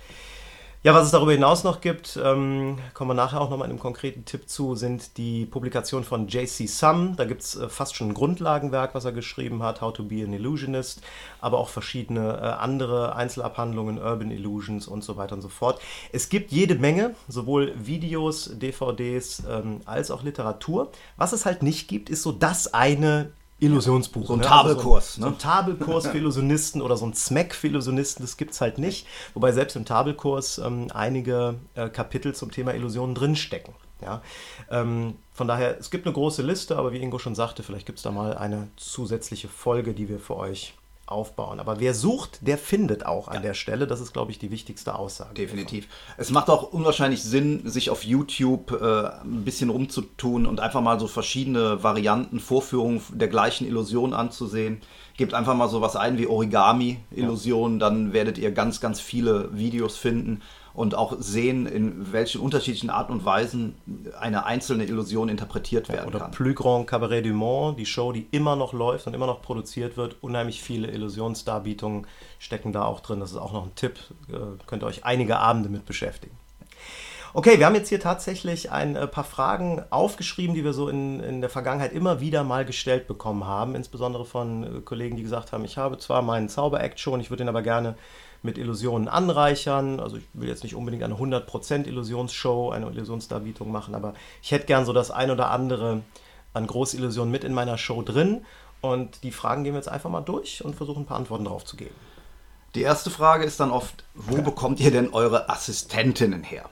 Ja, 0.84 0.94
was 0.94 1.04
es 1.04 1.12
darüber 1.12 1.30
hinaus 1.30 1.62
noch 1.62 1.80
gibt, 1.80 2.18
ähm, 2.20 2.76
kommen 2.92 3.10
wir 3.10 3.14
nachher 3.14 3.40
auch 3.40 3.50
nochmal 3.50 3.66
in 3.66 3.70
einem 3.70 3.78
konkreten 3.78 4.24
Tipp 4.24 4.48
zu, 4.48 4.74
sind 4.74 5.16
die 5.16 5.46
Publikationen 5.46 6.04
von 6.04 6.26
J.C. 6.26 6.66
Sum. 6.66 7.14
Da 7.14 7.24
gibt 7.24 7.42
es 7.42 7.54
äh, 7.54 7.68
fast 7.68 7.94
schon 7.94 8.08
ein 8.08 8.14
Grundlagenwerk, 8.14 8.92
was 8.92 9.04
er 9.04 9.12
geschrieben 9.12 9.62
hat, 9.62 9.80
How 9.80 9.92
to 9.92 10.02
be 10.02 10.24
an 10.24 10.32
Illusionist, 10.32 11.00
aber 11.40 11.58
auch 11.58 11.68
verschiedene 11.68 12.36
äh, 12.36 12.46
andere 12.60 13.14
Einzelabhandlungen, 13.14 13.98
Urban 13.98 14.32
Illusions 14.32 14.88
und 14.88 15.04
so 15.04 15.16
weiter 15.16 15.36
und 15.36 15.42
so 15.42 15.48
fort. 15.48 15.80
Es 16.10 16.28
gibt 16.28 16.50
jede 16.50 16.74
Menge, 16.74 17.14
sowohl 17.28 17.74
Videos, 17.76 18.50
DVDs 18.52 19.44
ähm, 19.48 19.82
als 19.84 20.10
auch 20.10 20.24
Literatur. 20.24 20.90
Was 21.16 21.32
es 21.32 21.46
halt 21.46 21.62
nicht 21.62 21.86
gibt, 21.86 22.10
ist 22.10 22.24
so 22.24 22.32
das 22.32 22.74
eine 22.74 23.30
Illusionsbuch. 23.62 24.26
So 24.26 24.34
ein 24.34 24.40
ne? 24.40 24.44
Tabelkurs. 24.44 25.16
Also 25.16 25.20
so, 25.20 25.26
ein, 25.26 25.32
ne? 25.32 25.38
so 25.38 25.46
ein 25.46 25.50
Tabelkurs 25.50 26.06
für 26.08 26.18
Illusionisten 26.18 26.82
oder 26.82 26.96
so 26.96 27.06
ein 27.06 27.14
Smack 27.14 27.54
für 27.54 27.68
Illusionisten, 27.68 28.24
das 28.24 28.36
gibt 28.36 28.52
es 28.52 28.60
halt 28.60 28.78
nicht. 28.78 29.06
Wobei 29.34 29.52
selbst 29.52 29.76
im 29.76 29.84
Tabelkurs 29.84 30.58
ähm, 30.58 30.88
einige 30.92 31.56
äh, 31.74 31.88
Kapitel 31.88 32.34
zum 32.34 32.50
Thema 32.50 32.74
Illusionen 32.74 33.14
drinstecken. 33.14 33.74
Ja? 34.00 34.22
Ähm, 34.70 35.14
von 35.32 35.48
daher, 35.48 35.78
es 35.78 35.90
gibt 35.90 36.06
eine 36.06 36.12
große 36.12 36.42
Liste, 36.42 36.76
aber 36.76 36.92
wie 36.92 36.98
Ingo 36.98 37.18
schon 37.18 37.34
sagte, 37.34 37.62
vielleicht 37.62 37.86
gibt 37.86 37.98
es 37.98 38.02
da 38.02 38.10
mal 38.10 38.36
eine 38.36 38.68
zusätzliche 38.76 39.48
Folge, 39.48 39.94
die 39.94 40.08
wir 40.08 40.18
für 40.18 40.36
euch 40.36 40.74
aufbauen. 41.12 41.60
Aber 41.60 41.78
wer 41.78 41.94
sucht, 41.94 42.46
der 42.46 42.58
findet 42.58 43.06
auch 43.06 43.28
an 43.28 43.36
ja. 43.36 43.40
der 43.40 43.54
Stelle. 43.54 43.86
Das 43.86 44.00
ist, 44.00 44.12
glaube 44.12 44.32
ich, 44.32 44.38
die 44.38 44.50
wichtigste 44.50 44.94
Aussage. 44.94 45.34
Definitiv. 45.34 45.86
Es 46.16 46.30
macht 46.30 46.50
auch 46.50 46.72
unwahrscheinlich 46.72 47.22
Sinn, 47.22 47.62
sich 47.64 47.90
auf 47.90 48.04
YouTube 48.04 48.72
äh, 48.72 49.24
ein 49.24 49.44
bisschen 49.44 49.70
rumzutun 49.70 50.46
und 50.46 50.60
einfach 50.60 50.80
mal 50.80 50.98
so 50.98 51.06
verschiedene 51.06 51.82
Varianten, 51.82 52.40
Vorführungen 52.40 53.02
der 53.12 53.28
gleichen 53.28 53.66
Illusion 53.66 54.14
anzusehen. 54.14 54.80
Gebt 55.16 55.34
einfach 55.34 55.54
mal 55.54 55.68
so 55.68 55.80
was 55.80 55.94
ein 55.94 56.18
wie 56.18 56.26
Origami-Illusion, 56.26 57.74
ja. 57.74 57.78
dann 57.78 58.12
werdet 58.12 58.38
ihr 58.38 58.50
ganz, 58.50 58.80
ganz 58.80 59.00
viele 59.00 59.50
Videos 59.56 59.96
finden 59.96 60.40
und 60.74 60.94
auch 60.94 61.14
sehen, 61.18 61.66
in 61.66 62.12
welchen 62.12 62.40
unterschiedlichen 62.40 62.90
Arten 62.90 63.12
und 63.12 63.24
Weisen 63.24 63.74
eine 64.18 64.46
einzelne 64.46 64.84
Illusion 64.84 65.28
interpretiert 65.28 65.88
werden 65.88 66.06
oder 66.06 66.20
kann. 66.20 66.28
Oder 66.28 66.36
Plus 66.36 66.54
Grand 66.54 66.86
Cabaret 66.86 67.24
du 67.24 67.32
Monde, 67.32 67.76
die 67.78 67.86
Show, 67.86 68.12
die 68.12 68.26
immer 68.30 68.56
noch 68.56 68.72
läuft 68.72 69.06
und 69.06 69.14
immer 69.14 69.26
noch 69.26 69.42
produziert 69.42 69.96
wird. 69.96 70.16
Unheimlich 70.22 70.62
viele 70.62 70.90
Illusionsdarbietungen 70.90 72.06
stecken 72.38 72.72
da 72.72 72.84
auch 72.84 73.00
drin. 73.00 73.20
Das 73.20 73.30
ist 73.30 73.36
auch 73.36 73.52
noch 73.52 73.64
ein 73.64 73.74
Tipp. 73.74 73.98
Äh, 74.28 74.38
könnt 74.66 74.82
ihr 74.82 74.86
euch 74.86 75.04
einige 75.04 75.38
Abende 75.38 75.68
mit 75.68 75.84
beschäftigen. 75.84 76.36
Okay, 77.34 77.58
wir 77.58 77.64
haben 77.64 77.74
jetzt 77.74 77.88
hier 77.88 78.00
tatsächlich 78.00 78.70
ein 78.70 78.94
äh, 78.94 79.06
paar 79.06 79.24
Fragen 79.24 79.82
aufgeschrieben, 79.88 80.54
die 80.54 80.64
wir 80.64 80.74
so 80.74 80.88
in, 80.88 81.20
in 81.20 81.40
der 81.40 81.48
Vergangenheit 81.48 81.92
immer 81.92 82.20
wieder 82.20 82.44
mal 82.44 82.66
gestellt 82.66 83.06
bekommen 83.06 83.46
haben, 83.46 83.74
insbesondere 83.74 84.26
von 84.26 84.64
äh, 84.64 84.80
Kollegen, 84.80 85.16
die 85.16 85.22
gesagt 85.22 85.52
haben, 85.52 85.64
ich 85.64 85.78
habe 85.78 85.96
zwar 85.96 86.20
meinen 86.20 86.50
Zauber-Act 86.50 87.00
schon, 87.00 87.20
ich 87.20 87.30
würde 87.30 87.44
ihn 87.44 87.48
aber 87.48 87.62
gerne 87.62 87.96
mit 88.42 88.58
Illusionen 88.58 89.08
anreichern. 89.08 90.00
Also 90.00 90.16
ich 90.16 90.24
will 90.32 90.48
jetzt 90.48 90.62
nicht 90.62 90.74
unbedingt 90.74 91.02
eine 91.02 91.14
100% 91.14 91.86
Illusionsshow, 91.86 92.70
eine 92.70 92.86
Illusionsdarbietung 92.86 93.70
machen, 93.70 93.94
aber 93.94 94.14
ich 94.42 94.50
hätte 94.50 94.66
gern 94.66 94.84
so 94.84 94.92
das 94.92 95.10
ein 95.10 95.30
oder 95.30 95.50
andere 95.50 96.02
an 96.52 96.66
Großillusionen 96.66 97.30
mit 97.30 97.44
in 97.44 97.54
meiner 97.54 97.78
Show 97.78 98.02
drin. 98.02 98.44
Und 98.80 99.22
die 99.22 99.30
Fragen 99.30 99.64
gehen 99.64 99.74
wir 99.74 99.78
jetzt 99.78 99.88
einfach 99.88 100.10
mal 100.10 100.22
durch 100.22 100.64
und 100.64 100.74
versuchen 100.74 101.02
ein 101.02 101.06
paar 101.06 101.18
Antworten 101.18 101.44
darauf 101.44 101.64
zu 101.64 101.76
geben. 101.76 101.94
Die 102.74 102.82
erste 102.82 103.10
Frage 103.10 103.44
ist 103.44 103.60
dann 103.60 103.70
oft, 103.70 104.04
wo 104.14 104.36
ja. 104.36 104.42
bekommt 104.42 104.80
ihr 104.80 104.90
denn 104.90 105.12
eure 105.12 105.48
Assistentinnen 105.48 106.42
her? 106.42 106.68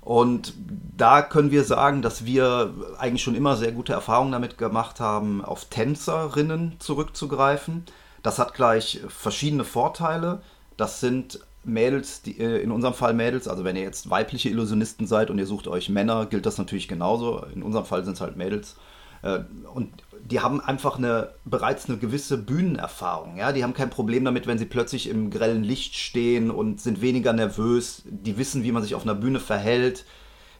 Und 0.00 0.52
da 0.58 1.22
können 1.22 1.50
wir 1.50 1.64
sagen, 1.64 2.02
dass 2.02 2.26
wir 2.26 2.74
eigentlich 2.98 3.22
schon 3.22 3.34
immer 3.34 3.56
sehr 3.56 3.72
gute 3.72 3.94
Erfahrungen 3.94 4.32
damit 4.32 4.58
gemacht 4.58 5.00
haben, 5.00 5.42
auf 5.42 5.64
Tänzerinnen 5.66 6.76
zurückzugreifen. 6.78 7.86
Das 8.24 8.38
hat 8.38 8.54
gleich 8.54 9.00
verschiedene 9.06 9.64
Vorteile. 9.64 10.40
Das 10.78 10.98
sind 10.98 11.40
Mädels, 11.62 12.22
die, 12.22 12.40
äh, 12.40 12.62
in 12.62 12.70
unserem 12.70 12.94
Fall 12.94 13.12
Mädels, 13.12 13.46
also 13.46 13.64
wenn 13.64 13.76
ihr 13.76 13.82
jetzt 13.82 14.08
weibliche 14.08 14.48
Illusionisten 14.48 15.06
seid 15.06 15.28
und 15.28 15.38
ihr 15.38 15.46
sucht 15.46 15.68
euch 15.68 15.90
Männer, 15.90 16.24
gilt 16.24 16.46
das 16.46 16.56
natürlich 16.56 16.88
genauso. 16.88 17.44
In 17.54 17.62
unserem 17.62 17.84
Fall 17.84 18.02
sind 18.02 18.14
es 18.14 18.22
halt 18.22 18.36
Mädels. 18.36 18.76
Äh, 19.20 19.40
und 19.74 19.90
die 20.22 20.40
haben 20.40 20.62
einfach 20.62 20.96
eine, 20.96 21.34
bereits 21.44 21.86
eine 21.86 21.98
gewisse 21.98 22.38
Bühnenerfahrung. 22.38 23.36
Ja? 23.36 23.52
Die 23.52 23.62
haben 23.62 23.74
kein 23.74 23.90
Problem 23.90 24.24
damit, 24.24 24.46
wenn 24.46 24.56
sie 24.58 24.64
plötzlich 24.64 25.10
im 25.10 25.28
grellen 25.30 25.62
Licht 25.62 25.94
stehen 25.94 26.50
und 26.50 26.80
sind 26.80 27.02
weniger 27.02 27.34
nervös. 27.34 28.04
Die 28.06 28.38
wissen, 28.38 28.64
wie 28.64 28.72
man 28.72 28.82
sich 28.82 28.94
auf 28.94 29.02
einer 29.02 29.14
Bühne 29.14 29.38
verhält. 29.38 30.06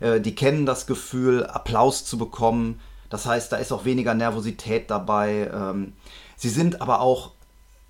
Äh, 0.00 0.21
die 0.21 0.35
kennen 0.35 0.66
das 0.66 0.87
Gefühl, 0.87 1.47
Applaus 1.47 2.04
zu 2.04 2.18
bekommen. 2.18 2.78
Das 3.09 3.25
heißt, 3.25 3.50
da 3.50 3.56
ist 3.56 3.73
auch 3.73 3.87
weniger 3.87 4.12
Nervosität 4.12 4.90
dabei. 4.90 5.50
Ähm, 5.50 5.94
sie 6.37 6.50
sind 6.50 6.83
aber 6.83 7.00
auch 7.00 7.33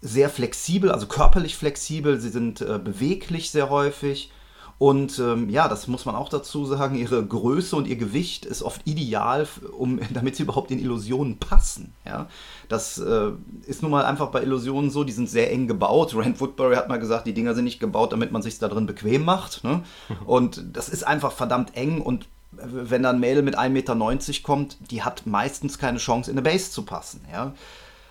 sehr 0.05 0.29
flexibel, 0.29 0.93
also 0.93 1.07
körperlich 1.07 1.57
flexibel, 1.57 2.21
sie 2.21 2.29
sind 2.29 2.61
äh, 2.61 2.79
beweglich 2.79 3.51
sehr 3.51 3.71
häufig. 3.71 4.31
Und 4.77 5.19
ähm, 5.19 5.49
ja, 5.49 5.69
das 5.69 5.87
muss 5.87 6.05
man 6.05 6.15
auch 6.15 6.29
dazu 6.29 6.67
sagen, 6.67 6.97
ihre 6.97 7.25
Größe 7.25 7.75
und 7.75 7.87
ihr 7.87 7.97
Gewicht 7.97 8.45
ist 8.45 8.63
oft 8.63 8.83
ideal, 8.87 9.49
um, 9.79 10.01
damit 10.13 10.37
sie 10.37 10.43
überhaupt 10.43 10.71
in 10.71 10.79
Illusionen 10.79 11.39
passen. 11.39 11.95
Ja? 12.05 12.29
Das 12.69 12.99
äh, 12.99 13.31
ist 13.67 13.83
nun 13.83 13.93
mal 13.93 14.05
einfach 14.05 14.29
bei 14.29 14.43
Illusionen 14.43 14.91
so, 14.91 15.05
die 15.05 15.13
sind 15.13 15.31
sehr 15.31 15.51
eng 15.51 15.69
gebaut. 15.69 16.15
Rand 16.15 16.39
Woodbury 16.39 16.75
hat 16.75 16.89
mal 16.89 16.99
gesagt, 16.99 17.27
die 17.27 17.35
Dinger 17.35 17.55
sind 17.55 17.65
nicht 17.65 17.81
gebaut, 17.81 18.13
damit 18.13 18.31
man 18.31 18.43
sich 18.43 18.59
da 18.59 18.69
drin 18.69 18.85
bequem 18.85 19.25
macht. 19.25 19.65
Ne? 19.65 19.85
Und 20.27 20.63
das 20.75 20.91
ist 20.91 21.07
einfach 21.07 21.33
verdammt 21.33 21.77
eng 21.77 22.03
und 22.03 22.29
wenn 22.57 23.03
dann 23.03 23.17
ein 23.17 23.21
Mädel 23.21 23.43
mit 23.43 23.59
1,90 23.59 23.69
Meter 23.71 24.43
kommt, 24.45 24.77
die 24.93 25.03
hat 25.03 25.27
meistens 25.27 25.77
keine 25.77 25.99
Chance, 25.99 26.31
in 26.31 26.37
eine 26.37 26.49
Base 26.49 26.71
zu 26.71 26.83
passen. 26.83 27.23
Ja? 27.33 27.53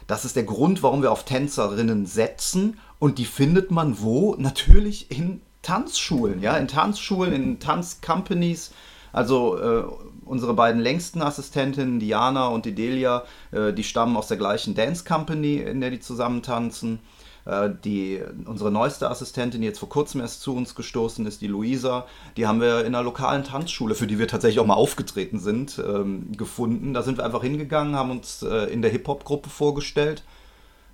Das 0.08 0.26
ist 0.26 0.36
der 0.36 0.44
Grund, 0.44 0.84
warum 0.84 1.02
wir 1.02 1.12
auf 1.12 1.26
Tänzerinnen 1.26 2.06
setzen. 2.06 2.80
Und 3.00 3.18
die 3.18 3.26
findet 3.26 3.72
man 3.72 4.02
wo? 4.02 4.36
Natürlich 4.38 5.12
in 5.12 5.42
Tanzschulen, 5.62 6.42
ja, 6.42 6.58
in 6.58 6.68
Tanzschulen, 6.68 7.34
in 7.34 7.60
Tanzcompanies. 7.60 8.72
Also 9.12 9.58
äh, 9.58 9.84
unsere 10.26 10.54
beiden 10.54 10.82
längsten 10.82 11.22
Assistentinnen, 11.22 12.00
Diana 12.00 12.48
und 12.48 12.66
Delia, 12.66 13.24
äh, 13.52 13.72
die 13.72 13.84
stammen 13.84 14.18
aus 14.18 14.28
der 14.28 14.38
gleichen 14.38 14.76
Dance 14.76 15.04
Company, 15.06 15.58
in 15.58 15.82
der 15.82 15.92
die 15.92 16.00
zusammen 16.00 16.42
tanzen. 16.42 17.00
Äh, 17.46 17.72
die, 17.84 18.22
unsere 18.46 18.72
neueste 18.72 19.10
Assistentin, 19.10 19.62
die 19.62 19.68
jetzt 19.68 19.80
vor 19.80 19.90
kurzem 19.90 20.22
erst 20.22 20.42
zu 20.42 20.56
uns 20.56 20.76
gestoßen 20.76 21.26
ist, 21.26 21.42
die 21.42 21.48
Luisa, 21.48 22.06
die 22.38 22.48
haben 22.48 22.62
wir 22.62 22.82
in 22.82 22.96
einer 22.96 23.04
lokalen 23.04 23.44
Tanzschule, 23.44 23.96
für 23.96 24.08
die 24.08 24.20
wir 24.20 24.28
tatsächlich 24.28 24.60
auch 24.60 24.66
mal 24.66 24.76
aufgetreten 24.76 25.40
sind, 25.40 25.82
ähm, 25.86 26.32
gefunden. 26.38 26.94
Da 26.94 27.04
sind 27.04 27.18
wir 27.18 27.26
einfach 27.26 27.44
hingegangen, 27.44 27.96
haben 27.96 28.12
uns 28.12 28.44
äh, 28.44 28.72
in 28.72 28.82
der 28.82 28.92
Hip-Hop-Gruppe 28.92 29.50
vorgestellt. 29.50 30.24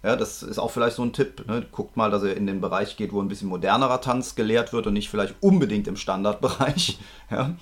Ja, 0.02 0.16
das 0.16 0.44
ist 0.44 0.60
auch 0.60 0.72
vielleicht 0.72 0.96
so 0.96 1.04
ein 1.04 1.14
Tipp. 1.14 1.46
Ne? 1.46 1.66
Guckt 1.72 1.98
mal, 1.98 2.10
dass 2.10 2.24
ihr 2.24 2.36
in 2.36 2.48
den 2.48 2.62
Bereich 2.62 2.96
geht, 2.96 3.12
wo 3.12 3.22
ein 3.22 3.28
bisschen 3.28 3.50
modernerer 3.50 4.00
Tanz 4.00 4.36
gelehrt 4.36 4.72
wird 4.72 4.88
und 4.88 4.94
nicht 4.94 5.10
vielleicht 5.10 5.36
unbedingt 5.42 5.88
im 5.88 5.98
Standardbereich. 5.98 6.98
Ja? 7.32 7.54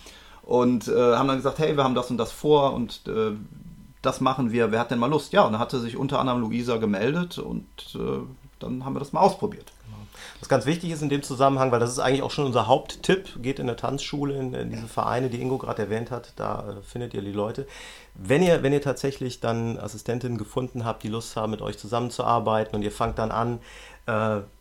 Und 0.43 0.87
äh, 0.87 1.15
haben 1.15 1.27
dann 1.27 1.35
gesagt, 1.35 1.59
hey, 1.59 1.75
wir 1.75 1.83
haben 1.83 1.93
das 1.93 2.09
und 2.09 2.15
das 2.15 2.31
vor 2.31 2.73
und 2.73 3.01
äh, 3.05 3.31
das 4.01 4.21
machen 4.21 4.53
wir. 4.53 4.71
Wer 4.71 4.79
hat 4.79 4.91
denn 4.91 4.99
mal 4.99 5.09
Lust? 5.09 5.33
Ja, 5.33 5.41
und 5.41 5.51
da 5.51 5.59
hatte 5.59 5.77
sich 5.81 5.97
unter 5.97 6.19
anderem 6.19 6.39
Luisa 6.39 6.77
gemeldet 6.77 7.37
und 7.37 7.65
äh, 7.95 8.21
dann 8.59 8.85
haben 8.85 8.95
wir 8.95 8.99
das 8.99 9.13
mal 9.13 9.21
ausprobiert. 9.21 9.71
Was 10.39 10.49
ganz 10.49 10.65
wichtig 10.65 10.91
ist 10.91 11.01
in 11.01 11.09
dem 11.09 11.23
Zusammenhang, 11.23 11.71
weil 11.71 11.79
das 11.79 11.91
ist 11.91 11.99
eigentlich 11.99 12.21
auch 12.21 12.31
schon 12.31 12.45
unser 12.45 12.67
Haupttipp, 12.67 13.41
geht 13.41 13.59
in 13.59 13.67
eine 13.67 13.75
Tanzschule, 13.75 14.37
in, 14.37 14.53
in 14.53 14.69
diese 14.69 14.87
Vereine, 14.87 15.29
die 15.29 15.41
Ingo 15.41 15.57
gerade 15.57 15.83
erwähnt 15.83 16.11
hat, 16.11 16.33
da 16.35 16.69
äh, 16.69 16.81
findet 16.81 17.13
ihr 17.13 17.21
die 17.21 17.31
Leute. 17.31 17.67
Wenn 18.13 18.43
ihr, 18.43 18.63
wenn 18.63 18.73
ihr 18.73 18.81
tatsächlich 18.81 19.39
dann 19.39 19.79
Assistentinnen 19.79 20.37
gefunden 20.37 20.85
habt, 20.85 21.03
die 21.03 21.07
Lust 21.07 21.35
haben, 21.35 21.51
mit 21.51 21.61
euch 21.61 21.77
zusammenzuarbeiten 21.77 22.75
und 22.75 22.81
ihr 22.83 22.91
fangt 22.91 23.19
dann 23.19 23.31
an, 23.31 23.59
äh, 24.05 24.11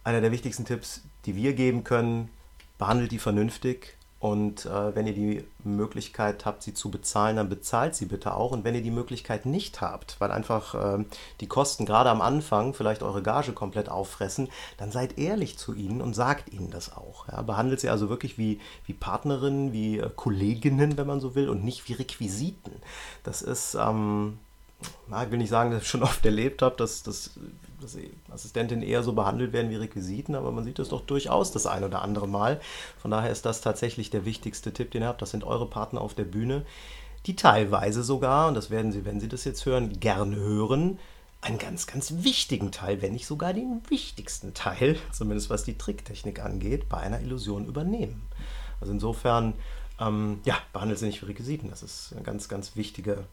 einer 0.04 0.20
der 0.20 0.32
wichtigsten 0.32 0.64
Tipps, 0.64 1.02
die 1.24 1.36
wir 1.36 1.52
geben 1.52 1.84
können, 1.84 2.30
behandelt 2.78 3.12
die 3.12 3.18
vernünftig, 3.18 3.95
und 4.18 4.64
äh, 4.64 4.94
wenn 4.94 5.06
ihr 5.06 5.12
die 5.12 5.44
Möglichkeit 5.62 6.46
habt, 6.46 6.62
sie 6.62 6.72
zu 6.72 6.90
bezahlen, 6.90 7.36
dann 7.36 7.50
bezahlt 7.50 7.94
sie 7.94 8.06
bitte 8.06 8.34
auch. 8.34 8.52
Und 8.52 8.64
wenn 8.64 8.74
ihr 8.74 8.82
die 8.82 8.90
Möglichkeit 8.90 9.44
nicht 9.44 9.82
habt, 9.82 10.16
weil 10.20 10.30
einfach 10.30 10.74
äh, 10.74 11.04
die 11.40 11.46
Kosten 11.46 11.84
gerade 11.84 12.08
am 12.08 12.22
Anfang 12.22 12.72
vielleicht 12.72 13.02
eure 13.02 13.22
Gage 13.22 13.52
komplett 13.52 13.90
auffressen, 13.90 14.48
dann 14.78 14.90
seid 14.90 15.18
ehrlich 15.18 15.58
zu 15.58 15.74
ihnen 15.74 16.00
und 16.00 16.14
sagt 16.14 16.50
ihnen 16.50 16.70
das 16.70 16.96
auch. 16.96 17.28
Ja? 17.28 17.42
Behandelt 17.42 17.80
sie 17.80 17.90
also 17.90 18.08
wirklich 18.08 18.38
wie, 18.38 18.58
wie 18.86 18.94
Partnerinnen, 18.94 19.74
wie 19.74 19.98
äh, 19.98 20.10
Kolleginnen, 20.16 20.96
wenn 20.96 21.06
man 21.06 21.20
so 21.20 21.34
will, 21.34 21.50
und 21.50 21.62
nicht 21.62 21.86
wie 21.86 21.92
Requisiten. 21.92 22.72
Das 23.22 23.42
ist, 23.42 23.74
ähm, 23.74 24.38
ich 25.08 25.30
will 25.30 25.38
nicht 25.38 25.50
sagen, 25.50 25.72
dass 25.72 25.82
ich 25.82 25.88
schon 25.88 26.02
oft 26.02 26.24
erlebt 26.24 26.62
habe, 26.62 26.76
dass, 26.76 27.02
dass 27.02 27.32
dass 27.86 28.34
Assistentinnen 28.34 28.84
eher 28.84 29.02
so 29.02 29.12
behandelt 29.12 29.52
werden 29.52 29.70
wie 29.70 29.76
Requisiten, 29.76 30.34
aber 30.34 30.52
man 30.52 30.64
sieht 30.64 30.78
es 30.78 30.88
doch 30.88 31.00
durchaus 31.00 31.52
das 31.52 31.66
ein 31.66 31.84
oder 31.84 32.02
andere 32.02 32.28
Mal. 32.28 32.60
Von 32.98 33.10
daher 33.10 33.30
ist 33.30 33.46
das 33.46 33.60
tatsächlich 33.60 34.10
der 34.10 34.24
wichtigste 34.24 34.72
Tipp, 34.72 34.90
den 34.90 35.02
ihr 35.02 35.08
habt. 35.08 35.22
Das 35.22 35.30
sind 35.30 35.44
eure 35.44 35.66
Partner 35.66 36.00
auf 36.00 36.14
der 36.14 36.24
Bühne, 36.24 36.66
die 37.26 37.36
teilweise 37.36 38.02
sogar, 38.02 38.48
und 38.48 38.54
das 38.54 38.70
werden 38.70 38.92
Sie, 38.92 39.04
wenn 39.04 39.20
Sie 39.20 39.28
das 39.28 39.44
jetzt 39.44 39.66
hören, 39.66 39.98
gern 40.00 40.34
hören, 40.34 40.98
einen 41.40 41.58
ganz, 41.58 41.86
ganz 41.86 42.12
wichtigen 42.18 42.72
Teil, 42.72 43.02
wenn 43.02 43.12
nicht 43.12 43.26
sogar 43.26 43.52
den 43.52 43.82
wichtigsten 43.88 44.54
Teil, 44.54 44.98
zumindest 45.12 45.50
was 45.50 45.64
die 45.64 45.78
Tricktechnik 45.78 46.40
angeht, 46.40 46.88
bei 46.88 46.98
einer 46.98 47.20
Illusion 47.20 47.66
übernehmen. 47.66 48.22
Also 48.80 48.92
insofern, 48.92 49.54
ähm, 50.00 50.40
ja, 50.44 50.56
behandelt 50.72 50.98
sie 50.98 51.06
nicht 51.06 51.22
wie 51.22 51.26
Requisiten. 51.26 51.70
Das 51.70 51.82
ist 51.82 52.12
eine 52.12 52.22
ganz, 52.22 52.48
ganz 52.48 52.76
wichtige 52.76 53.24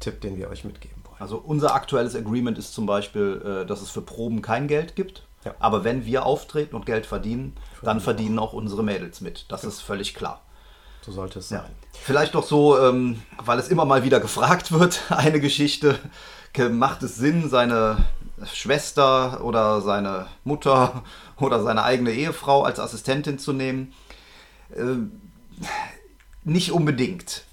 Tipp, 0.00 0.20
den 0.20 0.36
wir 0.36 0.48
euch 0.48 0.64
mitgeben. 0.64 1.02
Also 1.18 1.38
unser 1.38 1.74
aktuelles 1.74 2.14
Agreement 2.14 2.58
ist 2.58 2.74
zum 2.74 2.86
Beispiel, 2.86 3.62
äh, 3.62 3.66
dass 3.66 3.80
es 3.80 3.90
für 3.90 4.02
Proben 4.02 4.42
kein 4.42 4.68
Geld 4.68 4.96
gibt. 4.96 5.22
Ja. 5.44 5.54
Aber 5.60 5.84
wenn 5.84 6.04
wir 6.04 6.26
auftreten 6.26 6.74
und 6.74 6.86
Geld 6.86 7.06
verdienen, 7.06 7.56
dann 7.82 8.00
verdienen 8.00 8.38
auch. 8.38 8.52
unsere 8.52 8.82
Mädels 8.82 9.20
mit. 9.20 9.46
Das 9.48 9.62
ja. 9.62 9.68
ist 9.68 9.80
völlig 9.80 10.14
klar. 10.14 10.42
So 11.02 11.12
sollte 11.12 11.38
es 11.38 11.48
sein. 11.48 11.60
Ja. 11.60 12.00
Vielleicht 12.02 12.34
doch 12.34 12.44
so, 12.44 12.78
ähm, 12.80 13.22
weil 13.44 13.58
es 13.58 13.68
immer 13.68 13.84
mal 13.84 14.02
wieder 14.02 14.18
gefragt 14.18 14.72
wird, 14.72 15.00
eine 15.08 15.40
Geschichte. 15.40 15.98
Macht 16.70 17.02
es 17.02 17.16
Sinn, 17.16 17.50
seine 17.50 17.98
Schwester 18.50 19.44
oder 19.44 19.82
seine 19.82 20.26
Mutter 20.42 21.02
oder 21.38 21.62
seine 21.62 21.84
eigene 21.84 22.10
Ehefrau 22.10 22.62
als 22.62 22.80
Assistentin 22.80 23.38
zu 23.38 23.52
nehmen? 23.52 23.92
Ähm, 24.74 25.20
nicht 26.44 26.72
unbedingt 26.72 27.44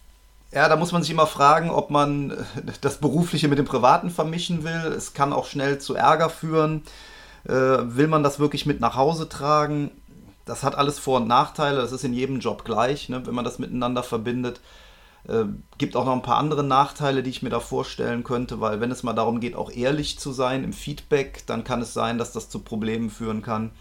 Ja, 0.54 0.70
da 0.70 0.76
muss 0.76 0.92
man 0.92 1.02
sich 1.02 1.12
immer 1.12 1.26
fragen, 1.26 1.72
ob 1.72 1.90
man 1.90 2.32
äh, 2.32 2.36
das 2.82 2.98
Berufliche 3.00 3.48
mit 3.48 3.58
dem 3.58 3.66
Privaten 3.66 4.10
vermischen 4.12 4.64
will. 4.64 4.94
Es 4.96 5.14
kann 5.14 5.34
auch 5.34 5.48
schnell 5.48 5.80
zu 5.80 5.96
Ärger 5.96 6.30
führen. 6.30 6.84
Äh, 7.46 7.52
will 7.52 8.08
man 8.08 8.24
das 8.24 8.40
wirklich 8.40 8.66
mit 8.66 8.80
nach 8.80 8.96
Hause 8.96 9.28
tragen? 9.28 9.92
Das 10.46 10.64
hat 10.64 10.76
alles 10.76 11.00
Vor- 11.00 11.22
und 11.22 11.28
Nachteile. 11.28 11.78
Das 11.82 11.92
ist 11.92 12.04
in 12.04 12.14
jedem 12.14 12.40
Job 12.40 12.66
gleich, 12.66 13.10
ne, 13.10 13.26
wenn 13.26 13.34
man 13.34 13.46
das 13.46 13.58
miteinander 13.58 14.04
verbindet. 14.04 14.62
Äh, 15.28 15.46
gibt 15.80 15.96
auch 15.96 16.06
noch 16.06 16.14
ein 16.14 16.22
paar 16.22 16.38
andere 16.38 16.64
Nachteile, 16.64 17.24
die 17.24 17.32
ich 17.32 17.42
mir 17.42 17.50
da 17.50 17.60
vorstellen 17.60 18.24
könnte, 18.24 18.62
weil 18.62 18.80
wenn 18.80 18.92
es 18.92 19.04
mal 19.04 19.14
darum 19.14 19.40
geht, 19.40 19.56
auch 19.56 19.72
ehrlich 19.72 20.20
zu 20.20 20.32
sein 20.34 20.64
im 20.64 20.74
Feedback, 20.74 21.44
dann 21.48 21.64
kann 21.64 21.82
es 21.82 21.94
sein, 21.94 22.18
dass 22.20 22.32
das 22.32 22.50
zu 22.50 22.60
Problemen 22.60 23.10
führen 23.10 23.42
kann. 23.42 23.72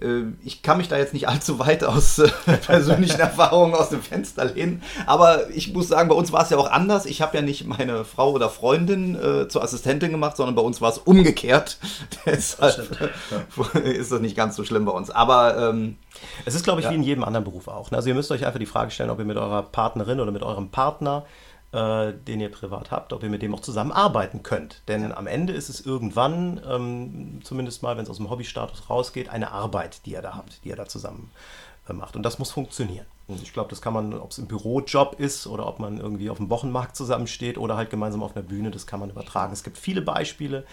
Äh, 0.00 0.32
ich 0.44 0.62
kann 0.62 0.78
mich 0.78 0.88
da 0.88 0.96
jetzt 0.96 1.12
nicht 1.12 1.28
allzu 1.28 1.58
weit 1.58 1.84
aus 1.84 2.18
äh, 2.18 2.28
persönlichen 2.66 3.20
Erfahrungen 3.20 3.74
aus 3.74 3.90
dem 3.90 4.02
Fenster 4.02 4.44
lehnen, 4.44 4.82
aber 5.06 5.50
ich 5.50 5.72
muss 5.72 5.88
sagen, 5.88 6.08
bei 6.08 6.14
uns 6.14 6.32
war 6.32 6.42
es 6.42 6.50
ja 6.50 6.58
auch 6.58 6.70
anders. 6.70 7.06
Ich 7.06 7.22
habe 7.22 7.36
ja 7.36 7.42
nicht 7.42 7.66
meine 7.66 8.04
Frau 8.04 8.32
oder 8.32 8.48
Freundin 8.48 9.14
äh, 9.14 9.48
zur 9.48 9.62
Assistentin 9.62 10.10
gemacht, 10.10 10.36
sondern 10.36 10.54
bei 10.54 10.62
uns 10.62 10.80
war 10.80 10.90
es 10.90 10.98
umgekehrt. 10.98 11.78
Deshalb 12.26 13.12
ja. 13.30 13.80
ist 13.80 14.12
das 14.12 14.20
nicht 14.20 14.36
ganz 14.36 14.56
so 14.56 14.64
schlimm 14.64 14.84
bei 14.84 14.92
uns. 14.92 15.10
Aber 15.10 15.70
ähm, 15.70 15.96
es 16.44 16.54
ist, 16.54 16.64
glaube 16.64 16.80
ich, 16.80 16.84
ja. 16.84 16.90
wie 16.90 16.96
in 16.96 17.02
jedem 17.02 17.24
anderen 17.24 17.44
Beruf 17.44 17.68
auch. 17.68 17.90
Ne? 17.90 17.96
Also 17.96 18.08
ihr 18.08 18.14
müsst 18.14 18.30
euch 18.30 18.46
einfach 18.46 18.58
die 18.58 18.66
Frage 18.66 18.90
stellen, 18.90 19.10
ob 19.10 19.18
ihr 19.18 19.24
mit 19.24 19.36
eurer 19.36 19.62
Partnerin 19.62 20.20
oder 20.20 20.32
mit 20.32 20.42
eurem 20.42 20.70
Partner 20.70 21.24
äh, 21.72 22.12
den 22.12 22.40
ihr 22.40 22.50
privat 22.50 22.90
habt, 22.90 23.12
ob 23.12 23.22
ihr 23.22 23.28
mit 23.28 23.42
dem 23.42 23.54
auch 23.54 23.60
zusammenarbeiten 23.60 24.42
könnt. 24.42 24.82
Denn 24.88 25.02
ja. 25.02 25.16
am 25.16 25.26
Ende 25.26 25.52
ist 25.52 25.68
es 25.68 25.84
irgendwann, 25.84 26.60
ähm, 26.66 27.40
zumindest 27.44 27.82
mal, 27.82 27.96
wenn 27.96 28.04
es 28.04 28.10
aus 28.10 28.16
dem 28.16 28.30
Hobbystatus 28.30 28.88
rausgeht, 28.88 29.28
eine 29.28 29.52
Arbeit, 29.52 30.06
die 30.06 30.12
ihr 30.12 30.22
da 30.22 30.34
habt, 30.34 30.64
die 30.64 30.70
ihr 30.70 30.76
da 30.76 30.86
zusammen 30.86 31.30
äh, 31.88 31.92
macht. 31.92 32.16
Und 32.16 32.22
das 32.22 32.38
muss 32.38 32.50
funktionieren. 32.50 33.06
Und 33.26 33.42
ich 33.42 33.52
glaube, 33.52 33.68
das 33.68 33.82
kann 33.82 33.92
man, 33.92 34.14
ob 34.14 34.30
es 34.30 34.38
im 34.38 34.46
Bürojob 34.46 35.20
ist 35.20 35.46
oder 35.46 35.66
ob 35.66 35.80
man 35.80 35.98
irgendwie 35.98 36.30
auf 36.30 36.38
dem 36.38 36.48
Wochenmarkt 36.48 36.96
zusammensteht 36.96 37.58
oder 37.58 37.76
halt 37.76 37.90
gemeinsam 37.90 38.22
auf 38.22 38.34
einer 38.34 38.42
Bühne, 38.42 38.70
das 38.70 38.86
kann 38.86 39.00
man 39.00 39.10
übertragen. 39.10 39.52
Es 39.52 39.62
gibt 39.62 39.76
viele 39.76 40.00
Beispiele 40.00 40.64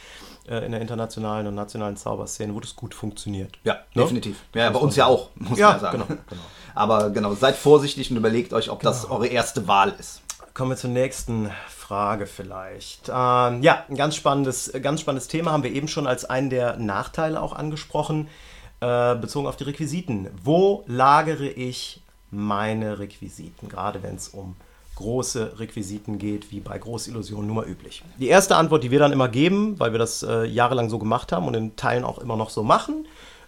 äh, 0.47 0.65
in 0.65 0.71
der 0.71 0.79
internationalen 0.79 1.47
und 1.47 1.55
nationalen 1.55 1.97
Zauberszene, 1.97 2.55
wo 2.55 2.61
das 2.61 2.77
gut 2.77 2.93
funktioniert. 2.93 3.59
Ja, 3.65 3.73
ne? 3.93 4.03
definitiv. 4.03 4.37
Ja, 4.53 4.69
bei 4.69 4.79
uns 4.79 4.95
ja 4.95 5.05
auch, 5.05 5.31
muss 5.35 5.59
ja, 5.59 5.71
man 5.71 5.79
sagen. 5.81 6.03
Genau, 6.07 6.19
genau. 6.29 6.41
Aber 6.73 7.09
genau, 7.09 7.33
seid 7.33 7.57
vorsichtig 7.57 8.09
und 8.11 8.15
überlegt 8.15 8.53
euch, 8.53 8.69
ob 8.69 8.79
genau. 8.79 8.91
das 8.91 9.09
eure 9.11 9.27
erste 9.27 9.67
Wahl 9.67 9.93
ist. 9.99 10.21
Kommen 10.55 10.71
wir 10.71 10.77
zur 10.77 10.91
nächsten 10.91 11.51
Frage 11.67 12.27
vielleicht. 12.27 13.09
Ähm, 13.09 13.61
ja, 13.61 13.83
ein 13.89 13.97
ganz 13.97 14.15
spannendes, 14.15 14.71
ganz 14.81 15.01
spannendes 15.01 15.27
Thema 15.27 15.51
haben 15.51 15.63
wir 15.63 15.73
eben 15.73 15.89
schon 15.89 16.07
als 16.07 16.23
einen 16.23 16.49
der 16.49 16.77
Nachteile 16.77 17.41
auch 17.41 17.51
angesprochen, 17.51 18.29
äh, 18.79 19.15
bezogen 19.15 19.47
auf 19.47 19.57
die 19.57 19.65
Requisiten. 19.65 20.29
Wo 20.41 20.85
lagere 20.87 21.49
ich 21.49 22.01
meine 22.31 22.99
Requisiten, 22.99 23.67
gerade 23.67 24.01
wenn 24.01 24.15
es 24.15 24.29
um 24.29 24.55
große 24.95 25.59
Requisiten 25.59 26.19
geht, 26.19 26.53
wie 26.53 26.61
bei 26.61 26.79
Großillusionen 26.79 27.47
nun 27.47 27.57
mal 27.57 27.67
üblich. 27.67 28.01
Die 28.17 28.29
erste 28.29 28.55
Antwort, 28.55 28.81
die 28.85 28.91
wir 28.91 28.99
dann 28.99 29.11
immer 29.11 29.27
geben, 29.27 29.77
weil 29.77 29.91
wir 29.91 29.99
das 29.99 30.23
äh, 30.23 30.45
jahrelang 30.45 30.89
so 30.89 30.99
gemacht 30.99 31.33
haben 31.33 31.47
und 31.47 31.53
in 31.53 31.75
Teilen 31.75 32.05
auch 32.05 32.17
immer 32.17 32.37
noch 32.37 32.49
so 32.49 32.63
machen, 32.63 33.05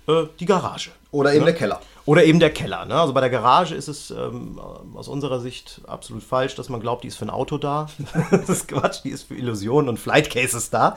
äh, 0.07 0.25
die 0.39 0.45
Garage. 0.45 0.91
Oder 1.11 1.31
eben 1.33 1.45
ne? 1.45 1.51
der 1.51 1.55
Keller. 1.55 1.81
Oder 2.05 2.23
eben 2.23 2.39
der 2.39 2.53
Keller. 2.53 2.85
Ne? 2.85 2.95
Also 2.95 3.13
bei 3.13 3.21
der 3.21 3.29
Garage 3.29 3.75
ist 3.75 3.87
es 3.87 4.11
ähm, 4.11 4.59
aus 4.95 5.07
unserer 5.07 5.39
Sicht 5.39 5.81
absolut 5.87 6.23
falsch, 6.23 6.55
dass 6.55 6.69
man 6.69 6.79
glaubt, 6.79 7.03
die 7.03 7.07
ist 7.07 7.17
für 7.17 7.25
ein 7.25 7.29
Auto 7.29 7.57
da. 7.57 7.87
das 8.31 8.49
ist 8.49 8.67
Quatsch, 8.67 9.01
die 9.03 9.09
ist 9.09 9.23
für 9.23 9.35
Illusionen 9.35 9.89
und 9.89 9.99
Flight 9.99 10.29
Cases 10.29 10.69
da. 10.69 10.95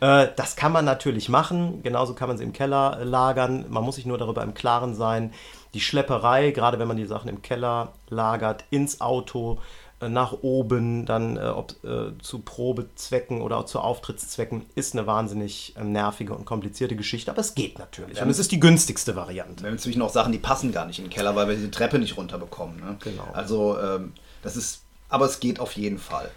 Äh, 0.00 0.28
das 0.36 0.56
kann 0.56 0.72
man 0.72 0.84
natürlich 0.84 1.28
machen. 1.28 1.82
Genauso 1.82 2.14
kann 2.14 2.28
man 2.28 2.38
sie 2.38 2.44
im 2.44 2.52
Keller 2.52 3.04
lagern. 3.04 3.66
Man 3.68 3.84
muss 3.84 3.96
sich 3.96 4.06
nur 4.06 4.18
darüber 4.18 4.42
im 4.42 4.54
Klaren 4.54 4.94
sein. 4.94 5.32
Die 5.74 5.80
Schlepperei, 5.80 6.50
gerade 6.50 6.78
wenn 6.78 6.88
man 6.88 6.96
die 6.96 7.04
Sachen 7.04 7.28
im 7.28 7.42
Keller 7.42 7.92
lagert, 8.08 8.64
ins 8.70 9.02
Auto, 9.02 9.58
nach 10.00 10.32
oben, 10.42 11.06
dann 11.06 11.36
äh, 11.36 11.40
ob 11.40 11.72
äh, 11.82 12.16
zu 12.22 12.38
Probezwecken 12.38 13.40
oder 13.40 13.66
zu 13.66 13.80
Auftrittszwecken, 13.80 14.64
ist 14.76 14.94
eine 14.94 15.06
wahnsinnig 15.06 15.74
äh, 15.76 15.82
nervige 15.82 16.34
und 16.34 16.44
komplizierte 16.44 16.94
Geschichte, 16.94 17.30
aber 17.30 17.40
es 17.40 17.54
geht 17.54 17.78
natürlich. 17.78 18.20
und 18.22 18.30
es 18.30 18.38
ist 18.38 18.52
die 18.52 18.60
günstigste 18.60 19.16
Variante. 19.16 19.64
Wir 19.64 19.68
haben 19.68 19.76
inzwischen 19.76 20.02
auch 20.02 20.12
Sachen, 20.12 20.32
die 20.32 20.38
passen 20.38 20.70
gar 20.70 20.86
nicht 20.86 20.98
in 21.00 21.06
den 21.06 21.10
Keller, 21.10 21.34
weil 21.34 21.48
wir 21.48 21.56
die 21.56 21.70
Treppe 21.70 21.98
nicht 21.98 22.16
runterbekommen. 22.16 22.76
Ne? 22.76 22.96
Genau. 23.02 23.26
Also 23.32 23.76
ähm, 23.78 24.12
das 24.42 24.56
ist, 24.56 24.82
aber 25.08 25.26
es 25.26 25.40
geht 25.40 25.58
auf 25.58 25.72
jeden 25.72 25.98
Fall. 25.98 26.30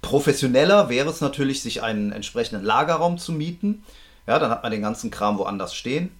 Professioneller 0.00 0.88
wäre 0.88 1.10
es 1.10 1.20
natürlich, 1.20 1.60
sich 1.60 1.82
einen 1.82 2.12
entsprechenden 2.12 2.64
Lagerraum 2.64 3.18
zu 3.18 3.32
mieten. 3.32 3.82
Ja, 4.28 4.38
dann 4.38 4.50
hat 4.50 4.62
man 4.62 4.70
den 4.70 4.82
ganzen 4.82 5.10
Kram 5.10 5.38
woanders 5.38 5.74
stehen. 5.74 6.12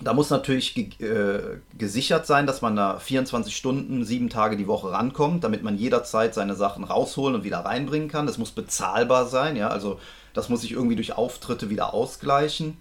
Da 0.00 0.12
muss 0.12 0.28
natürlich 0.28 0.74
ge 0.74 0.88
äh, 1.00 1.58
gesichert 1.78 2.26
sein, 2.26 2.46
dass 2.46 2.60
man 2.60 2.76
da 2.76 2.98
24 2.98 3.56
Stunden, 3.56 4.04
sieben 4.04 4.28
Tage 4.28 4.56
die 4.56 4.66
Woche 4.66 4.92
rankommt, 4.92 5.42
damit 5.42 5.62
man 5.62 5.78
jederzeit 5.78 6.34
seine 6.34 6.54
Sachen 6.54 6.84
rausholen 6.84 7.34
und 7.34 7.44
wieder 7.44 7.60
reinbringen 7.60 8.08
kann. 8.08 8.26
Das 8.26 8.36
muss 8.36 8.50
bezahlbar 8.50 9.26
sein, 9.26 9.56
ja, 9.56 9.68
also 9.68 9.98
das 10.34 10.48
muss 10.50 10.60
sich 10.60 10.72
irgendwie 10.72 10.96
durch 10.96 11.16
Auftritte 11.16 11.70
wieder 11.70 11.94
ausgleichen. 11.94 12.76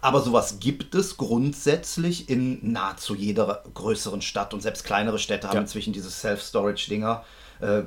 Aber 0.00 0.20
sowas 0.20 0.58
gibt 0.58 0.94
es 0.94 1.16
grundsätzlich 1.18 2.28
in 2.28 2.72
nahezu 2.72 3.14
jeder 3.14 3.62
größeren 3.74 4.22
Stadt 4.22 4.54
und 4.54 4.60
selbst 4.60 4.84
kleinere 4.84 5.18
Städte 5.18 5.48
haben 5.48 5.56
ja. 5.56 5.60
inzwischen 5.60 5.92
diese 5.92 6.10
Self-Storage-Dinger. 6.10 7.24
Äh, 7.64 7.84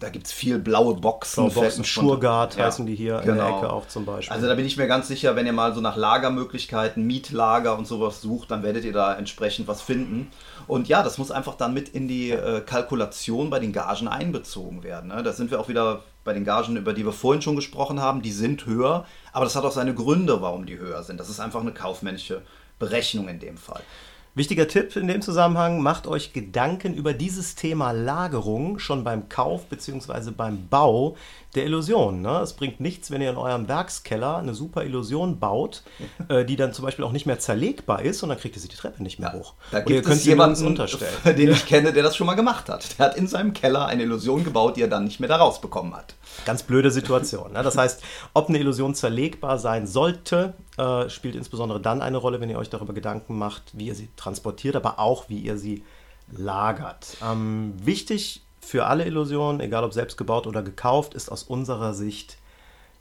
da 0.00 0.08
gibt 0.08 0.26
es 0.26 0.32
viel 0.32 0.58
blaue 0.58 0.94
Boxen. 0.94 1.48
Blaue 1.48 1.64
Boxen 1.64 1.84
Schurgard 1.84 2.56
ja, 2.56 2.64
heißen 2.64 2.86
die 2.86 2.94
hier 2.94 3.18
genau. 3.18 3.20
in 3.20 3.26
der 3.26 3.44
genau. 3.46 3.58
Ecke 3.58 3.72
auch 3.72 3.88
zum 3.88 4.06
Beispiel. 4.06 4.34
Also 4.34 4.48
da 4.48 4.54
bin 4.54 4.64
ich 4.64 4.76
mir 4.76 4.86
ganz 4.86 5.08
sicher, 5.08 5.36
wenn 5.36 5.46
ihr 5.46 5.52
mal 5.52 5.74
so 5.74 5.80
nach 5.80 5.96
Lagermöglichkeiten, 5.96 7.06
Mietlager 7.06 7.76
und 7.76 7.86
sowas 7.86 8.22
sucht, 8.22 8.50
dann 8.50 8.62
werdet 8.62 8.84
ihr 8.84 8.92
da 8.92 9.14
entsprechend 9.14 9.68
was 9.68 9.82
finden. 9.82 10.30
Und 10.66 10.88
ja, 10.88 11.02
das 11.02 11.18
muss 11.18 11.30
einfach 11.30 11.54
dann 11.56 11.74
mit 11.74 11.90
in 11.90 12.08
die 12.08 12.30
äh, 12.30 12.62
Kalkulation 12.62 13.50
bei 13.50 13.58
den 13.58 13.72
Gagen 13.72 14.08
einbezogen 14.08 14.82
werden. 14.82 15.08
Ne? 15.08 15.22
Da 15.22 15.32
sind 15.32 15.50
wir 15.50 15.60
auch 15.60 15.68
wieder 15.68 16.00
bei 16.24 16.32
den 16.32 16.44
Gagen, 16.44 16.76
über 16.76 16.94
die 16.94 17.04
wir 17.04 17.12
vorhin 17.12 17.42
schon 17.42 17.56
gesprochen 17.56 18.00
haben. 18.00 18.22
Die 18.22 18.32
sind 18.32 18.64
höher, 18.64 19.04
aber 19.32 19.44
das 19.44 19.54
hat 19.54 19.64
auch 19.64 19.72
seine 19.72 19.94
Gründe, 19.94 20.40
warum 20.40 20.64
die 20.64 20.78
höher 20.78 21.02
sind. 21.02 21.20
Das 21.20 21.28
ist 21.28 21.40
einfach 21.40 21.60
eine 21.60 21.72
kaufmännische 21.72 22.42
Berechnung 22.78 23.28
in 23.28 23.38
dem 23.38 23.58
Fall. 23.58 23.82
Wichtiger 24.36 24.66
Tipp 24.66 24.96
in 24.96 25.06
dem 25.06 25.22
Zusammenhang, 25.22 25.80
macht 25.80 26.08
euch 26.08 26.32
Gedanken 26.32 26.94
über 26.94 27.12
dieses 27.12 27.54
Thema 27.54 27.92
Lagerung 27.92 28.80
schon 28.80 29.04
beim 29.04 29.28
Kauf 29.28 29.66
bzw. 29.66 30.32
beim 30.32 30.66
Bau 30.68 31.16
der 31.54 31.64
Illusion. 31.66 32.20
Ne? 32.20 32.40
Es 32.40 32.54
bringt 32.54 32.80
nichts, 32.80 33.12
wenn 33.12 33.22
ihr 33.22 33.30
in 33.30 33.36
eurem 33.36 33.68
Werkskeller 33.68 34.38
eine 34.38 34.52
super 34.52 34.82
Illusion 34.82 35.38
baut, 35.38 35.84
äh, 36.28 36.44
die 36.44 36.56
dann 36.56 36.72
zum 36.72 36.84
Beispiel 36.84 37.04
auch 37.04 37.12
nicht 37.12 37.26
mehr 37.26 37.38
zerlegbar 37.38 38.02
ist 38.02 38.24
und 38.24 38.28
dann 38.28 38.38
kriegt 38.38 38.56
ihr 38.56 38.60
sie 38.60 38.66
die 38.66 38.74
Treppe 38.74 39.04
nicht 39.04 39.20
mehr 39.20 39.30
ja, 39.32 39.38
hoch. 39.38 39.54
Da 39.70 39.78
gibt 39.78 40.04
es 40.08 40.24
jemanden, 40.24 40.66
unterstellen. 40.66 41.12
den 41.24 41.52
ich 41.52 41.64
kenne, 41.66 41.92
der 41.92 42.02
das 42.02 42.16
schon 42.16 42.26
mal 42.26 42.34
gemacht 42.34 42.68
hat. 42.68 42.98
Der 42.98 43.06
hat 43.06 43.16
in 43.16 43.28
seinem 43.28 43.52
Keller 43.52 43.86
eine 43.86 44.02
Illusion 44.02 44.42
gebaut, 44.42 44.76
die 44.76 44.82
er 44.82 44.88
dann 44.88 45.04
nicht 45.04 45.20
mehr 45.20 45.28
da 45.28 45.36
rausbekommen 45.36 45.94
hat. 45.94 46.16
Ganz 46.44 46.64
blöde 46.64 46.90
Situation. 46.90 47.52
Ne? 47.52 47.62
Das 47.62 47.78
heißt, 47.78 48.02
ob 48.32 48.48
eine 48.48 48.58
Illusion 48.58 48.96
zerlegbar 48.96 49.60
sein 49.60 49.86
sollte, 49.86 50.54
äh, 50.76 51.08
spielt 51.08 51.36
insbesondere 51.36 51.80
dann 51.80 52.02
eine 52.02 52.16
Rolle, 52.16 52.40
wenn 52.40 52.50
ihr 52.50 52.58
euch 52.58 52.70
darüber 52.70 52.92
Gedanken 52.92 53.38
macht, 53.38 53.62
wie 53.72 53.86
ihr 53.86 53.94
sie 53.94 54.08
transportiert, 54.16 54.76
aber 54.76 54.98
auch 54.98 55.28
wie 55.28 55.38
ihr 55.38 55.56
sie 55.58 55.84
lagert. 56.30 57.16
Ähm, 57.22 57.74
wichtig 57.76 58.42
für 58.60 58.86
alle 58.86 59.04
Illusionen, 59.04 59.60
egal 59.60 59.84
ob 59.84 59.92
selbst 59.92 60.16
gebaut 60.16 60.46
oder 60.46 60.62
gekauft, 60.62 61.14
ist 61.14 61.30
aus 61.30 61.42
unserer 61.42 61.94
Sicht 61.94 62.38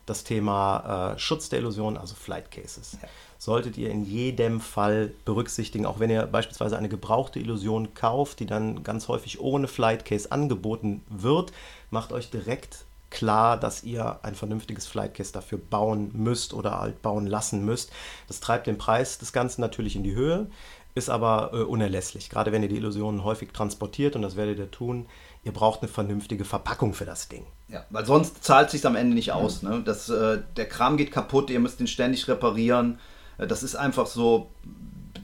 das 0.05 0.23
Thema 0.23 1.13
äh, 1.13 1.19
Schutz 1.19 1.49
der 1.49 1.59
Illusion, 1.59 1.97
also 1.97 2.15
Flight 2.15 2.51
Cases. 2.51 2.97
Ja. 3.01 3.07
Solltet 3.37 3.77
ihr 3.77 3.89
in 3.89 4.05
jedem 4.05 4.61
Fall 4.61 5.13
berücksichtigen, 5.25 5.85
auch 5.85 5.99
wenn 5.99 6.09
ihr 6.09 6.25
beispielsweise 6.27 6.77
eine 6.77 6.89
gebrauchte 6.89 7.39
Illusion 7.39 7.93
kauft, 7.93 8.39
die 8.39 8.45
dann 8.45 8.83
ganz 8.83 9.07
häufig 9.07 9.39
ohne 9.39 9.67
Flight 9.67 10.05
Case 10.05 10.31
angeboten 10.31 11.03
wird, 11.09 11.53
macht 11.89 12.11
euch 12.11 12.29
direkt 12.29 12.85
klar, 13.13 13.57
dass 13.57 13.83
ihr 13.83 14.19
ein 14.23 14.35
vernünftiges 14.35 14.87
Flightcase 14.87 15.31
dafür 15.31 15.57
bauen 15.57 16.11
müsst 16.13 16.53
oder 16.53 16.81
halt 16.81 17.01
bauen 17.01 17.27
lassen 17.27 17.63
müsst. 17.63 17.91
Das 18.27 18.41
treibt 18.41 18.67
den 18.67 18.77
Preis 18.77 19.19
des 19.19 19.31
Ganzen 19.31 19.61
natürlich 19.61 19.95
in 19.95 20.03
die 20.03 20.15
Höhe, 20.15 20.47
ist 20.95 21.09
aber 21.09 21.51
äh, 21.53 21.61
unerlässlich. 21.61 22.29
Gerade 22.29 22.51
wenn 22.51 22.63
ihr 22.63 22.69
die 22.69 22.75
Illusionen 22.77 23.23
häufig 23.23 23.51
transportiert, 23.53 24.15
und 24.15 24.21
das 24.21 24.35
werdet 24.35 24.59
ihr 24.59 24.69
tun, 24.69 25.05
ihr 25.43 25.53
braucht 25.53 25.81
eine 25.81 25.89
vernünftige 25.89 26.43
Verpackung 26.43 26.93
für 26.93 27.05
das 27.05 27.29
Ding. 27.29 27.45
Ja, 27.67 27.85
weil 27.89 28.05
sonst 28.05 28.43
zahlt 28.43 28.69
sich 28.69 28.85
am 28.85 28.95
Ende 28.95 29.15
nicht 29.15 29.31
aus. 29.31 29.61
Ne? 29.61 29.81
Das, 29.85 30.09
äh, 30.09 30.39
der 30.57 30.67
Kram 30.67 30.97
geht 30.97 31.11
kaputt, 31.11 31.49
ihr 31.49 31.59
müsst 31.59 31.79
ihn 31.79 31.87
ständig 31.87 32.27
reparieren. 32.27 32.99
Äh, 33.37 33.47
das 33.47 33.63
ist 33.63 33.75
einfach 33.75 34.07
so, 34.07 34.49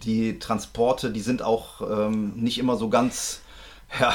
die 0.04 0.39
Transporte, 0.39 1.12
die 1.12 1.21
sind 1.21 1.41
auch 1.41 1.82
ähm, 1.82 2.34
nicht 2.36 2.58
immer 2.58 2.78
so 2.78 2.89
ganz, 2.89 3.41
ja, 3.99 4.13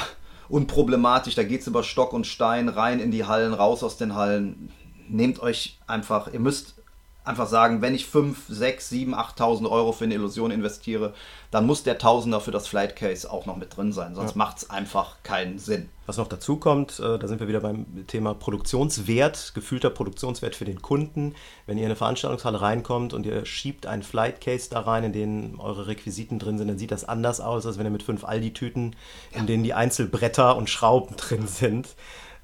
unproblematisch. 0.49 1.35
Da 1.35 1.43
geht 1.43 1.63
es 1.63 1.67
über 1.67 1.83
Stock 1.83 2.13
und 2.13 2.27
Stein 2.27 2.69
rein 2.69 3.01
in 3.01 3.11
die 3.11 3.25
Hallen, 3.25 3.55
raus 3.55 3.83
aus 3.83 3.97
den 3.97 4.15
Hallen. 4.15 4.71
Nehmt 5.09 5.41
euch 5.41 5.79
einfach, 5.87 6.33
ihr 6.33 6.41
müsst 6.41 6.77
einfach 7.25 7.49
sagen, 7.49 7.81
wenn 7.83 7.95
ich 7.95 8.07
5, 8.07 8.45
6, 8.49 8.89
7, 8.91 9.15
8.000 9.15 9.71
Euro 9.71 9.93
für 9.93 10.05
eine 10.05 10.15
Illusion 10.15 10.51
investiere, 10.51 11.15
dann 11.51 11.67
muss 11.67 11.83
der 11.83 11.99
Tausender 11.99 12.41
für 12.41 12.51
das 12.51 12.67
Flight 12.67 12.97
Case 12.97 13.31
auch 13.31 13.47
noch 13.47 13.57
mit 13.57 13.77
drin 13.77 13.93
sein, 13.93 14.15
sonst 14.15 14.33
ja. 14.33 14.39
macht 14.39 14.59
es 14.59 14.71
einfach 14.71 15.23
keinen 15.23 15.59
Sinn. 15.59 15.89
Was 16.07 16.19
noch 16.19 16.29
dazu 16.29 16.59
kommt, 16.59 17.01
äh, 17.01 17.19
da 17.19 17.27
sind 17.27 17.41
wir 17.41 17.49
wieder 17.49 17.61
beim 17.61 18.07
Thema 18.07 18.35
Produktionswert, 18.35 19.53
gefühlter 19.55 19.89
Produktionswert 19.89 20.55
für 20.55 20.67
den 20.67 20.83
Kunden. 20.83 21.35
Wenn 21.67 21.79
ihr 21.79 21.85
in 21.85 21.87
eine 21.87 21.97
Veranstaltungshalle 21.97 22.61
reinkommt 22.61 23.15
und 23.15 23.25
ihr 23.25 23.47
schiebt 23.47 23.87
ein 23.87 24.03
Flight 24.03 24.43
Case 24.43 24.69
da 24.69 24.81
rein, 24.81 25.05
in 25.05 25.13
dem 25.13 25.61
eure 25.61 25.87
Requisiten 25.87 26.39
drin 26.39 26.59
sind, 26.59 26.69
dann 26.69 26.79
sieht 26.79 26.91
das 26.91 27.05
anders 27.05 27.41
aus, 27.41 27.65
als 27.65 27.79
wenn 27.79 27.87
ihr 27.87 27.91
mit 27.91 28.03
fünf 28.03 28.25
Aldi-Tüten, 28.25 28.95
ja. 29.33 29.41
in 29.41 29.47
denen 29.47 29.65
die 29.65 29.73
Einzelbretter 29.73 30.57
und 30.57 30.69
Schrauben 30.69 31.17
drin 31.17 31.47
sind, 31.47 31.87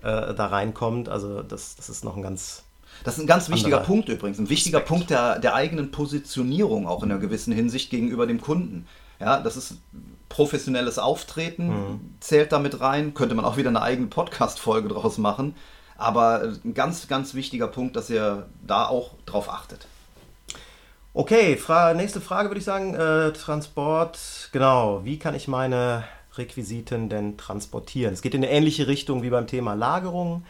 äh, 0.00 0.34
da 0.34 0.46
reinkommt. 0.46 1.10
Also 1.10 1.42
das, 1.42 1.76
das 1.76 1.90
ist 1.90 2.02
noch 2.02 2.16
ein 2.16 2.22
ganz 2.22 2.64
das 3.04 3.16
ist 3.16 3.24
ein 3.24 3.26
ganz 3.26 3.48
wichtiger 3.48 3.78
Andere 3.78 3.86
Punkt 3.86 4.08
übrigens, 4.08 4.38
ein 4.38 4.48
wichtiger 4.48 4.78
Respekt. 4.78 4.88
Punkt 4.88 5.10
der, 5.10 5.38
der 5.38 5.54
eigenen 5.54 5.90
Positionierung 5.90 6.86
auch 6.86 7.02
in 7.02 7.10
einer 7.10 7.20
gewissen 7.20 7.52
Hinsicht 7.52 7.90
gegenüber 7.90 8.26
dem 8.26 8.40
Kunden. 8.40 8.86
Ja, 9.18 9.40
das 9.40 9.56
ist 9.56 9.74
professionelles 10.28 10.98
Auftreten, 10.98 11.68
mhm. 11.68 12.00
zählt 12.20 12.52
damit 12.52 12.80
rein, 12.80 13.14
könnte 13.14 13.34
man 13.34 13.44
auch 13.44 13.56
wieder 13.56 13.68
eine 13.68 13.82
eigene 13.82 14.06
Podcast-Folge 14.06 14.88
draus 14.88 15.18
machen. 15.18 15.54
Aber 15.98 16.54
ein 16.64 16.72
ganz, 16.72 17.08
ganz 17.08 17.34
wichtiger 17.34 17.66
Punkt, 17.66 17.94
dass 17.96 18.08
ihr 18.08 18.46
da 18.66 18.86
auch 18.86 19.10
drauf 19.26 19.50
achtet. 19.50 19.86
Okay, 21.12 21.56
Fra 21.56 21.92
nächste 21.92 22.20
Frage 22.20 22.48
würde 22.48 22.60
ich 22.60 22.64
sagen, 22.64 22.94
äh, 22.94 23.32
Transport, 23.32 24.48
genau, 24.52 25.04
wie 25.04 25.18
kann 25.18 25.34
ich 25.34 25.48
meine 25.48 26.04
Requisiten 26.36 27.08
denn 27.08 27.36
transportieren? 27.36 28.14
Es 28.14 28.22
geht 28.22 28.34
in 28.34 28.44
eine 28.44 28.52
ähnliche 28.52 28.86
Richtung 28.86 29.22
wie 29.22 29.30
beim 29.30 29.48
Thema 29.48 29.74
Lagerung. 29.74 30.44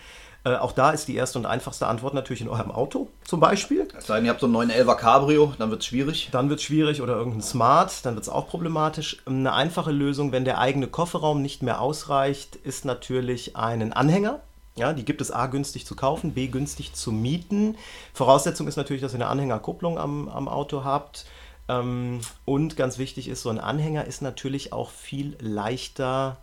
Äh, 0.45 0.57
auch 0.57 0.73
da 0.73 0.91
ist 0.91 1.07
die 1.09 1.17
erste 1.17 1.39
und 1.39 1.47
einfachste 1.47 1.87
Antwort 1.87 2.15
natürlich 2.15 2.41
in 2.41 2.49
eurem 2.49 2.71
Auto 2.71 3.09
zum 3.25 3.41
Beispiel. 3.41 3.89
Es 3.97 4.07
sei 4.07 4.17
denn, 4.17 4.25
ihr 4.25 4.31
habt 4.31 4.41
so 4.41 4.47
einen 4.47 4.71
911er 4.71 4.95
Cabrio, 4.95 5.53
dann 5.59 5.71
wird 5.71 5.83
es 5.83 5.87
schwierig. 5.87 6.31
Dann 6.33 6.49
wird 6.49 6.61
es 6.61 6.65
schwierig 6.65 7.03
oder 7.03 7.15
irgendein 7.15 7.43
Smart, 7.43 8.05
dann 8.07 8.15
wird 8.15 8.25
es 8.25 8.31
auch 8.31 8.49
problematisch. 8.49 9.23
Eine 9.27 9.53
einfache 9.53 9.93
Lösung, 9.93 10.33
wenn 10.33 10.45
der 10.45 10.59
eigene 10.59 10.87
Kofferraum 10.87 11.43
nicht 11.43 11.63
mehr 11.63 11.81
ausreicht, 11.81 12.57
ist 12.57 12.85
natürlich 12.85 13.57
einen 13.57 13.93
Anhänger. 13.93 14.41
Ja, 14.77 14.95
die 14.95 15.05
gibt 15.05 15.21
es 15.21 15.31
A 15.31 15.47
günstig 15.47 15.85
zu 15.85 15.95
kaufen, 15.95 16.33
B 16.33 16.47
günstig 16.47 16.95
zu 16.95 17.13
mieten. 17.13 17.77
Voraussetzung 18.15 18.67
ist 18.67 18.77
natürlich, 18.77 19.03
dass 19.03 19.13
ihr 19.13 19.17
eine 19.17 19.27
Anhängerkupplung 19.27 19.99
am, 19.99 20.29
am 20.29 20.49
Auto 20.49 20.85
habt. 20.85 21.27
Ähm, 21.69 22.21
und 22.47 22.77
ganz 22.77 22.97
wichtig 22.97 23.29
ist, 23.29 23.43
so 23.43 23.51
ein 23.51 23.59
Anhänger 23.59 24.07
ist 24.07 24.23
natürlich 24.23 24.73
auch 24.73 24.91
viel 24.91 25.37
leichter 25.41 26.39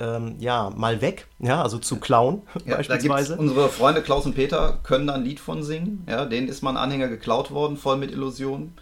ähm, 0.00 0.36
ja, 0.38 0.70
mal 0.74 1.00
weg, 1.00 1.28
ja, 1.38 1.62
also 1.62 1.78
zu 1.78 1.96
klauen 2.00 2.42
ja, 2.64 2.76
beispielsweise. 2.76 3.36
unsere 3.36 3.68
Freunde 3.68 4.02
Klaus 4.02 4.26
und 4.26 4.34
Peter 4.34 4.78
können 4.82 5.06
da 5.06 5.14
ein 5.14 5.24
Lied 5.24 5.40
von 5.40 5.62
singen, 5.62 6.04
ja, 6.08 6.24
denen 6.24 6.48
ist 6.48 6.62
mal 6.62 6.70
ein 6.70 6.76
Anhänger 6.76 7.08
geklaut 7.08 7.50
worden, 7.50 7.76
voll 7.76 7.96
mit 7.96 8.10
Illusionen 8.10 8.74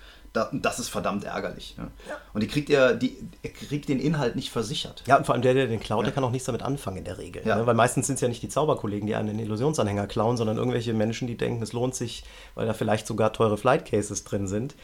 das 0.52 0.78
ist 0.78 0.88
verdammt 0.88 1.24
ärgerlich. 1.24 1.76
Ne? 1.78 1.88
Ja. 2.08 2.16
Und 2.32 2.42
die 2.42 2.48
kriegt 2.48 2.70
er, 2.70 2.94
die, 2.94 3.16
er 3.42 3.50
kriegt 3.50 3.88
den 3.88 4.00
Inhalt 4.00 4.36
nicht 4.36 4.50
versichert. 4.50 5.02
Ja, 5.06 5.16
und 5.16 5.26
vor 5.26 5.34
allem 5.34 5.42
der, 5.42 5.54
der 5.54 5.66
den 5.66 5.80
klaut, 5.80 6.00
ja. 6.00 6.04
der 6.04 6.14
kann 6.14 6.24
auch 6.24 6.30
nichts 6.30 6.46
damit 6.46 6.62
anfangen 6.62 6.98
in 6.98 7.04
der 7.04 7.18
Regel. 7.18 7.42
Ja. 7.44 7.56
Ne? 7.56 7.66
Weil 7.66 7.74
meistens 7.74 8.06
sind 8.06 8.16
es 8.16 8.20
ja 8.20 8.28
nicht 8.28 8.42
die 8.42 8.48
Zauberkollegen, 8.48 9.06
die 9.06 9.14
einen 9.14 9.28
den 9.28 9.38
Illusionsanhänger 9.38 10.06
klauen, 10.06 10.36
sondern 10.36 10.56
irgendwelche 10.56 10.94
Menschen, 10.94 11.26
die 11.28 11.36
denken, 11.36 11.62
es 11.62 11.72
lohnt 11.72 11.94
sich, 11.94 12.24
weil 12.54 12.66
da 12.66 12.74
vielleicht 12.74 13.06
sogar 13.06 13.32
teure 13.32 13.58
Flight 13.58 13.84
Cases 13.84 14.24
drin 14.24 14.48
sind, 14.48 14.74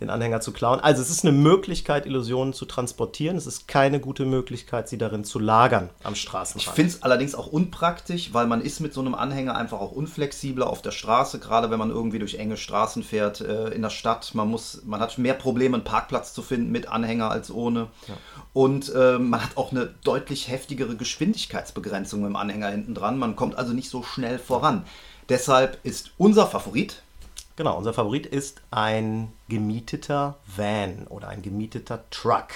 den 0.00 0.10
Anhänger 0.10 0.40
zu 0.40 0.52
klauen. 0.52 0.80
Also 0.80 1.02
es 1.02 1.10
ist 1.10 1.24
eine 1.24 1.36
Möglichkeit, 1.36 2.06
Illusionen 2.06 2.52
zu 2.52 2.64
transportieren. 2.64 3.36
Es 3.36 3.46
ist 3.46 3.68
keine 3.68 4.00
gute 4.00 4.24
Möglichkeit, 4.24 4.88
sie 4.88 4.98
darin 4.98 5.24
zu 5.24 5.38
lagern 5.38 5.90
am 6.02 6.14
Straßenrand. 6.14 6.66
Ich 6.66 6.74
finde 6.74 6.90
es 6.90 7.02
allerdings 7.02 7.34
auch 7.34 7.46
unpraktisch, 7.46 8.32
weil 8.32 8.46
man 8.46 8.60
ist 8.60 8.80
mit 8.80 8.92
so 8.92 9.00
einem 9.00 9.14
Anhänger 9.14 9.56
einfach 9.56 9.80
auch 9.80 9.92
unflexibler 9.92 10.68
auf 10.68 10.82
der 10.82 10.90
Straße, 10.90 11.38
gerade 11.38 11.70
wenn 11.70 11.78
man 11.78 11.90
irgendwie 11.90 12.18
durch 12.18 12.34
enge 12.34 12.56
Straßen 12.56 13.02
fährt 13.02 13.40
äh, 13.40 13.68
in 13.68 13.82
der 13.82 13.90
Stadt. 13.90 14.34
Man 14.34 14.48
muss, 14.48 14.82
man 14.84 15.00
hat 15.04 15.18
mehr 15.18 15.34
Probleme, 15.34 15.76
einen 15.76 15.84
Parkplatz 15.84 16.34
zu 16.34 16.42
finden 16.42 16.72
mit 16.72 16.88
Anhänger 16.88 17.30
als 17.30 17.50
ohne. 17.50 17.88
Ja. 18.08 18.14
Und 18.52 18.92
äh, 18.94 19.18
man 19.18 19.42
hat 19.42 19.56
auch 19.56 19.70
eine 19.70 19.94
deutlich 20.04 20.48
heftigere 20.48 20.96
Geschwindigkeitsbegrenzung 20.96 22.20
mit 22.20 22.30
dem 22.30 22.36
Anhänger 22.36 22.70
hinten 22.70 22.94
dran. 22.94 23.18
Man 23.18 23.36
kommt 23.36 23.56
also 23.56 23.72
nicht 23.72 23.90
so 23.90 24.02
schnell 24.02 24.38
voran. 24.38 24.84
Deshalb 25.28 25.78
ist 25.84 26.12
unser 26.18 26.46
Favorit. 26.46 27.02
Genau, 27.56 27.78
unser 27.78 27.94
Favorit 27.94 28.26
ist 28.26 28.62
ein 28.72 29.32
gemieteter 29.48 30.38
Van 30.56 31.06
oder 31.08 31.28
ein 31.28 31.40
gemieteter 31.40 32.02
Truck. 32.10 32.48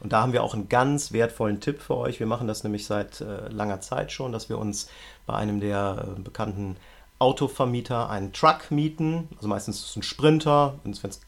Und 0.00 0.14
da 0.14 0.22
haben 0.22 0.32
wir 0.32 0.42
auch 0.42 0.54
einen 0.54 0.70
ganz 0.70 1.12
wertvollen 1.12 1.60
Tipp 1.60 1.82
für 1.82 1.96
euch. 1.96 2.20
Wir 2.20 2.26
machen 2.26 2.48
das 2.48 2.64
nämlich 2.64 2.86
seit 2.86 3.20
äh, 3.20 3.48
langer 3.48 3.82
Zeit 3.82 4.12
schon, 4.12 4.32
dass 4.32 4.48
wir 4.48 4.58
uns 4.58 4.88
bei 5.26 5.34
einem 5.34 5.60
der 5.60 6.06
äh, 6.16 6.20
bekannten 6.20 6.76
Autovermieter 7.18 8.08
einen 8.08 8.32
Truck 8.32 8.70
mieten. 8.70 9.28
Also 9.36 9.48
meistens 9.48 9.80
ist 9.80 9.90
es 9.90 9.96
ein 9.96 10.02
Sprinter. 10.02 10.78
Wenn 10.84 10.92
es 10.92 11.20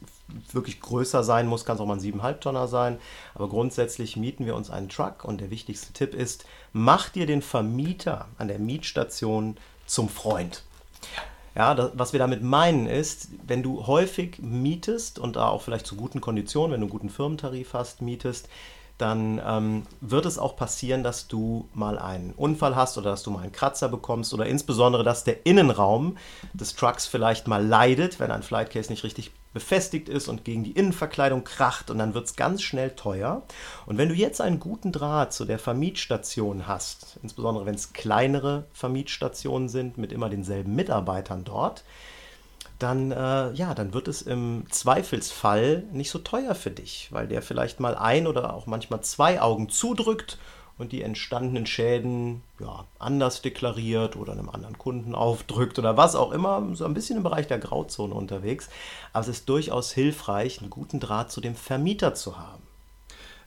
wirklich 0.52 0.80
größer 0.80 1.22
sein 1.24 1.46
muss, 1.46 1.64
kann 1.64 1.76
es 1.76 1.80
auch 1.80 1.86
mal 1.86 1.94
ein 1.94 2.00
7,5 2.00 2.40
Tonner 2.40 2.68
sein. 2.68 2.98
Aber 3.34 3.48
grundsätzlich 3.48 4.16
mieten 4.16 4.46
wir 4.46 4.54
uns 4.54 4.70
einen 4.70 4.88
Truck 4.88 5.24
und 5.24 5.40
der 5.40 5.50
wichtigste 5.50 5.92
Tipp 5.92 6.14
ist, 6.14 6.44
mach 6.72 7.08
dir 7.08 7.26
den 7.26 7.42
Vermieter 7.42 8.28
an 8.38 8.48
der 8.48 8.58
Mietstation 8.58 9.56
zum 9.86 10.08
Freund. 10.08 10.62
Ja, 11.54 11.74
das, 11.74 11.92
was 11.94 12.12
wir 12.12 12.20
damit 12.20 12.42
meinen 12.42 12.86
ist, 12.86 13.28
wenn 13.46 13.62
du 13.62 13.86
häufig 13.86 14.38
mietest 14.40 15.18
und 15.18 15.36
da 15.36 15.48
auch 15.48 15.62
vielleicht 15.62 15.86
zu 15.86 15.96
guten 15.96 16.20
Konditionen, 16.20 16.72
wenn 16.72 16.80
du 16.80 16.86
einen 16.86 16.92
guten 16.92 17.10
Firmentarif 17.10 17.74
hast, 17.74 18.02
mietest, 18.02 18.48
dann 18.98 19.40
ähm, 19.46 19.86
wird 20.00 20.26
es 20.26 20.38
auch 20.38 20.56
passieren, 20.56 21.04
dass 21.04 21.28
du 21.28 21.68
mal 21.72 21.98
einen 21.98 22.32
Unfall 22.32 22.74
hast 22.74 22.98
oder 22.98 23.10
dass 23.10 23.22
du 23.22 23.30
mal 23.30 23.42
einen 23.42 23.52
Kratzer 23.52 23.88
bekommst 23.88 24.34
oder 24.34 24.46
insbesondere, 24.46 25.04
dass 25.04 25.22
der 25.22 25.46
Innenraum 25.46 26.18
des 26.52 26.74
Trucks 26.74 27.06
vielleicht 27.06 27.46
mal 27.46 27.64
leidet, 27.64 28.18
wenn 28.18 28.32
ein 28.32 28.42
Flightcase 28.42 28.90
nicht 28.90 29.04
richtig 29.04 29.30
befestigt 29.58 30.08
ist 30.08 30.28
und 30.28 30.44
gegen 30.44 30.62
die 30.62 30.70
Innenverkleidung 30.70 31.42
kracht 31.42 31.90
und 31.90 31.98
dann 31.98 32.14
wird 32.14 32.26
es 32.26 32.36
ganz 32.36 32.62
schnell 32.62 32.90
teuer. 32.90 33.42
Und 33.86 33.98
wenn 33.98 34.08
du 34.08 34.14
jetzt 34.14 34.40
einen 34.40 34.60
guten 34.60 34.92
Draht 34.92 35.32
zu 35.32 35.44
der 35.44 35.58
Vermietstation 35.58 36.68
hast, 36.68 37.18
insbesondere 37.24 37.66
wenn 37.66 37.74
es 37.74 37.92
kleinere 37.92 38.66
Vermietstationen 38.72 39.68
sind 39.68 39.98
mit 39.98 40.12
immer 40.12 40.30
denselben 40.30 40.76
Mitarbeitern 40.76 41.42
dort, 41.42 41.82
dann, 42.78 43.10
äh, 43.10 43.50
ja, 43.50 43.74
dann 43.74 43.92
wird 43.94 44.06
es 44.06 44.22
im 44.22 44.62
Zweifelsfall 44.70 45.82
nicht 45.90 46.12
so 46.12 46.20
teuer 46.20 46.54
für 46.54 46.70
dich, 46.70 47.08
weil 47.10 47.26
der 47.26 47.42
vielleicht 47.42 47.80
mal 47.80 47.96
ein 47.96 48.28
oder 48.28 48.54
auch 48.54 48.66
manchmal 48.66 49.00
zwei 49.00 49.40
Augen 49.40 49.68
zudrückt 49.68 50.38
und 50.78 50.92
die 50.92 51.02
entstandenen 51.02 51.66
Schäden 51.66 52.42
ja, 52.60 52.84
anders 52.98 53.42
deklariert 53.42 54.16
oder 54.16 54.32
einem 54.32 54.48
anderen 54.48 54.78
Kunden 54.78 55.14
aufdrückt 55.14 55.78
oder 55.78 55.96
was 55.96 56.14
auch 56.14 56.32
immer, 56.32 56.64
so 56.74 56.84
ein 56.84 56.94
bisschen 56.94 57.16
im 57.16 57.24
Bereich 57.24 57.48
der 57.48 57.58
Grauzone 57.58 58.14
unterwegs. 58.14 58.68
Aber 59.12 59.22
es 59.22 59.28
ist 59.28 59.48
durchaus 59.48 59.92
hilfreich, 59.92 60.60
einen 60.60 60.70
guten 60.70 61.00
Draht 61.00 61.32
zu 61.32 61.40
dem 61.40 61.56
Vermieter 61.56 62.14
zu 62.14 62.38
haben. 62.38 62.62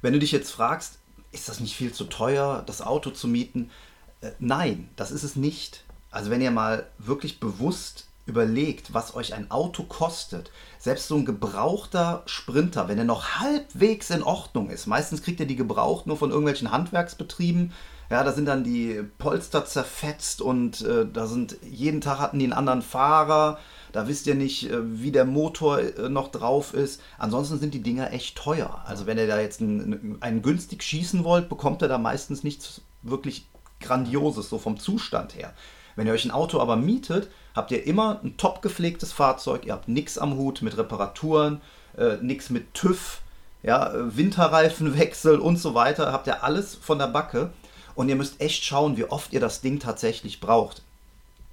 Wenn 0.01 0.13
du 0.13 0.19
dich 0.19 0.31
jetzt 0.31 0.51
fragst, 0.51 0.99
ist 1.31 1.47
das 1.47 1.61
nicht 1.61 1.75
viel 1.75 1.93
zu 1.93 2.03
teuer, 2.05 2.63
das 2.65 2.81
Auto 2.81 3.11
zu 3.11 3.27
mieten? 3.27 3.71
Äh, 4.19 4.31
nein, 4.39 4.89
das 4.97 5.11
ist 5.11 5.23
es 5.23 5.37
nicht. 5.37 5.85
Also 6.11 6.29
wenn 6.29 6.41
ihr 6.41 6.51
mal 6.51 6.87
wirklich 6.97 7.39
bewusst 7.39 8.07
überlegt, 8.31 8.93
was 8.93 9.15
euch 9.15 9.33
ein 9.33 9.51
Auto 9.51 9.83
kostet, 9.83 10.51
selbst 10.79 11.07
so 11.07 11.15
ein 11.15 11.25
gebrauchter 11.25 12.23
Sprinter, 12.25 12.87
wenn 12.87 12.97
er 12.97 13.03
noch 13.03 13.39
halbwegs 13.39 14.09
in 14.09 14.23
Ordnung 14.23 14.69
ist, 14.69 14.87
meistens 14.87 15.21
kriegt 15.21 15.39
ihr 15.39 15.45
die 15.45 15.55
gebraucht 15.55 16.07
nur 16.07 16.17
von 16.17 16.29
irgendwelchen 16.31 16.71
Handwerksbetrieben, 16.71 17.73
ja, 18.11 18.25
da 18.25 18.33
sind 18.33 18.45
dann 18.45 18.65
die 18.65 19.03
Polster 19.19 19.63
zerfetzt 19.63 20.41
und 20.41 20.81
äh, 20.81 21.05
da 21.11 21.27
sind 21.27 21.55
jeden 21.63 22.01
Tag 22.01 22.19
hatten 22.19 22.39
die 22.39 22.45
einen 22.45 22.51
anderen 22.51 22.81
Fahrer. 22.81 23.57
Da 23.93 24.05
wisst 24.09 24.27
ihr 24.27 24.35
nicht, 24.35 24.69
äh, 24.69 25.01
wie 25.01 25.13
der 25.13 25.23
Motor 25.23 25.79
äh, 25.79 26.09
noch 26.09 26.27
drauf 26.27 26.73
ist. 26.73 27.01
Ansonsten 27.17 27.57
sind 27.57 27.73
die 27.73 27.81
Dinger 27.81 28.11
echt 28.11 28.37
teuer. 28.37 28.83
Also 28.85 29.05
wenn 29.05 29.17
ihr 29.17 29.27
da 29.27 29.39
jetzt 29.39 29.61
einen, 29.61 30.17
einen 30.19 30.41
günstig 30.41 30.83
schießen 30.83 31.23
wollt, 31.23 31.47
bekommt 31.47 31.81
ihr 31.83 31.87
da 31.87 31.97
meistens 31.97 32.43
nichts 32.43 32.81
wirklich 33.01 33.47
Grandioses, 33.79 34.49
so 34.49 34.57
vom 34.57 34.77
Zustand 34.77 35.35
her. 35.35 35.53
Wenn 35.95 36.07
ihr 36.07 36.13
euch 36.13 36.25
ein 36.25 36.31
Auto 36.31 36.59
aber 36.59 36.75
mietet, 36.75 37.29
habt 37.55 37.71
ihr 37.71 37.85
immer 37.85 38.19
ein 38.23 38.37
top 38.37 38.61
gepflegtes 38.61 39.11
Fahrzeug, 39.11 39.65
ihr 39.65 39.73
habt 39.73 39.87
nichts 39.87 40.17
am 40.17 40.35
Hut 40.37 40.61
mit 40.61 40.77
Reparaturen, 40.77 41.61
äh, 41.97 42.17
nichts 42.21 42.49
mit 42.49 42.73
TÜV, 42.73 43.21
ja, 43.63 43.91
Winterreifenwechsel 43.93 45.39
und 45.39 45.57
so 45.57 45.73
weiter, 45.73 46.11
habt 46.11 46.27
ihr 46.27 46.43
alles 46.43 46.75
von 46.75 46.97
der 46.97 47.07
Backe 47.07 47.51
und 47.95 48.09
ihr 48.09 48.15
müsst 48.15 48.41
echt 48.41 48.63
schauen, 48.63 48.97
wie 48.97 49.05
oft 49.05 49.33
ihr 49.33 49.39
das 49.39 49.61
Ding 49.61 49.79
tatsächlich 49.79 50.39
braucht. 50.39 50.81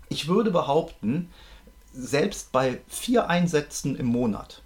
Ich 0.09 0.29
würde 0.29 0.51
behaupten, 0.51 1.31
selbst 1.92 2.53
bei 2.53 2.81
vier 2.87 3.29
Einsätzen 3.29 3.96
im 3.96 4.07
Monat 4.07 4.62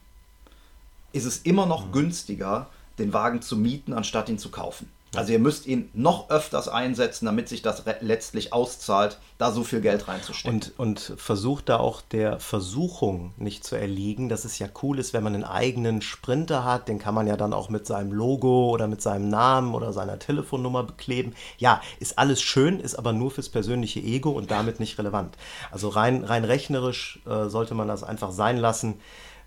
ist 1.12 1.24
es 1.24 1.38
immer 1.38 1.66
noch 1.66 1.87
mhm. 1.87 1.92
günstiger, 1.92 2.68
den 2.98 3.12
Wagen 3.12 3.42
zu 3.42 3.56
mieten, 3.56 3.92
anstatt 3.92 4.28
ihn 4.28 4.38
zu 4.38 4.50
kaufen. 4.50 4.90
Also 5.14 5.33
ihr 5.33 5.38
müsst 5.38 5.66
ihn 5.66 5.90
noch 5.92 6.31
öfters 6.31 6.68
einsetzen, 6.68 7.27
damit 7.27 7.46
sich 7.46 7.61
das 7.61 7.83
letztlich 8.01 8.55
auszahlt, 8.55 9.18
da 9.37 9.53
so 9.53 9.62
viel 9.62 9.83
Geld 9.83 10.09
reinzustecken. 10.09 10.55
Und, 10.55 10.79
und 10.79 11.12
versucht 11.18 11.68
da 11.68 11.77
auch 11.77 12.01
der 12.01 12.40
Versuchung 12.40 13.35
nicht 13.37 13.62
zu 13.62 13.77
erliegen, 13.77 14.31
dass 14.31 14.46
es 14.46 14.59
ja 14.59 14.68
cool 14.83 14.98
ist, 14.98 15.12
wenn 15.12 15.22
man 15.22 15.35
einen 15.35 15.44
eigenen 15.44 16.01
Sprinter 16.01 16.64
hat, 16.64 16.88
den 16.88 16.98
kann 16.98 17.14
man 17.14 17.27
ja 17.27 17.37
dann 17.37 17.53
auch 17.53 17.68
mit 17.68 17.87
seinem 17.87 18.11
Logo 18.11 18.70
oder 18.70 18.88
mit 18.88 19.03
seinem 19.03 19.29
Namen 19.29 19.75
oder 19.75 19.92
seiner 19.92 20.18
Telefonnummer 20.18 20.83
bekleben. 20.83 21.35
Ja, 21.59 21.83
ist 22.01 22.18
alles 22.18 22.40
schön, 22.40 22.81
ist 22.81 22.94
aber 22.94 23.12
nur 23.12 23.31
fürs 23.31 23.51
persönliche 23.51 24.01
Ego 24.01 24.31
und 24.31 24.51
damit 24.51 24.81
nicht 24.81 24.98
relevant. 24.98 25.37
Also 25.70 25.90
rein, 25.90 26.25
rein 26.25 26.44
rechnerisch 26.44 27.20
äh, 27.27 27.48
sollte 27.51 27.75
man 27.75 27.87
das 27.87 28.03
einfach 28.03 28.33
sein 28.33 28.57
lassen. 28.57 28.94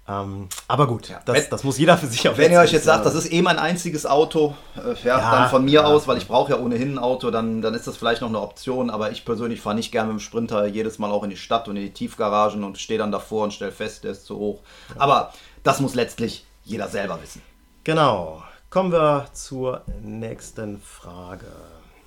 Ähm, 0.08 0.50
aber 0.68 0.86
gut, 0.86 1.10
ja. 1.10 1.20
das, 1.26 1.50
das, 1.50 1.64
muss 1.64 1.80
jeder 1.80 1.98
für 1.98 2.06
sich 2.06 2.30
auch 2.30 2.38
Wenn 2.38 2.52
ihr 2.52 2.60
euch 2.60 2.72
jetzt 2.72 2.86
sagt, 2.86 3.08
das 3.08 3.16
ist 3.16 3.32
eh 3.32 3.42
mein 3.42 3.58
einziges 3.58 4.06
Auto, 4.06 4.56
äh, 4.76 4.94
ja, 5.04 5.18
ja, 5.18 5.32
dann 5.32 5.50
von 5.50 5.66
mir 5.66 5.82
ja. 5.82 5.86
aus, 5.86 6.08
weil 6.08 6.18
ich 6.18 6.28
brauche 6.28 6.52
ja 6.52 6.60
ohnehin 6.60 6.94
ein 6.94 7.00
Auto, 7.00 7.32
dann, 7.32 7.64
dann 7.64 7.74
ist 7.74 7.88
das 7.88 7.98
vielleicht 7.98 8.22
noch 8.22 8.30
eine 8.30 8.40
Option. 8.40 8.92
Aber 8.92 9.12
ich 9.12 9.26
persönlich 9.26 9.62
fahre 9.62 9.76
nicht 9.76 9.92
gerne 9.92 10.14
mit 10.14 10.22
dem 10.22 10.24
Sprinter 10.24 10.68
jedes 10.68 11.00
Mal 11.00 11.10
auch 11.10 11.24
in 11.24 11.32
die 11.32 11.38
Stadt 11.38 11.68
und 11.68 11.76
in 11.76 11.82
die 11.82 11.94
Tiefgaragen 11.94 12.64
und 12.64 12.78
stehe 12.78 13.00
dann 13.00 13.12
davor 13.12 13.46
und 13.46 13.54
stelle 13.54 13.72
fest, 13.72 14.04
der 14.04 14.12
ist 14.12 14.26
zu 14.26 14.38
hoch. 14.38 14.60
Aber 14.98 15.34
das 15.64 15.80
muss 15.80 15.96
letztlich 15.96 16.46
jeder 16.64 16.88
selber 16.88 17.20
wissen. 17.22 17.42
Genau. 17.84 18.44
Kommen 18.70 18.92
wir 18.92 19.26
zur 19.34 19.82
nächsten 20.04 20.80
Frage. 20.82 21.48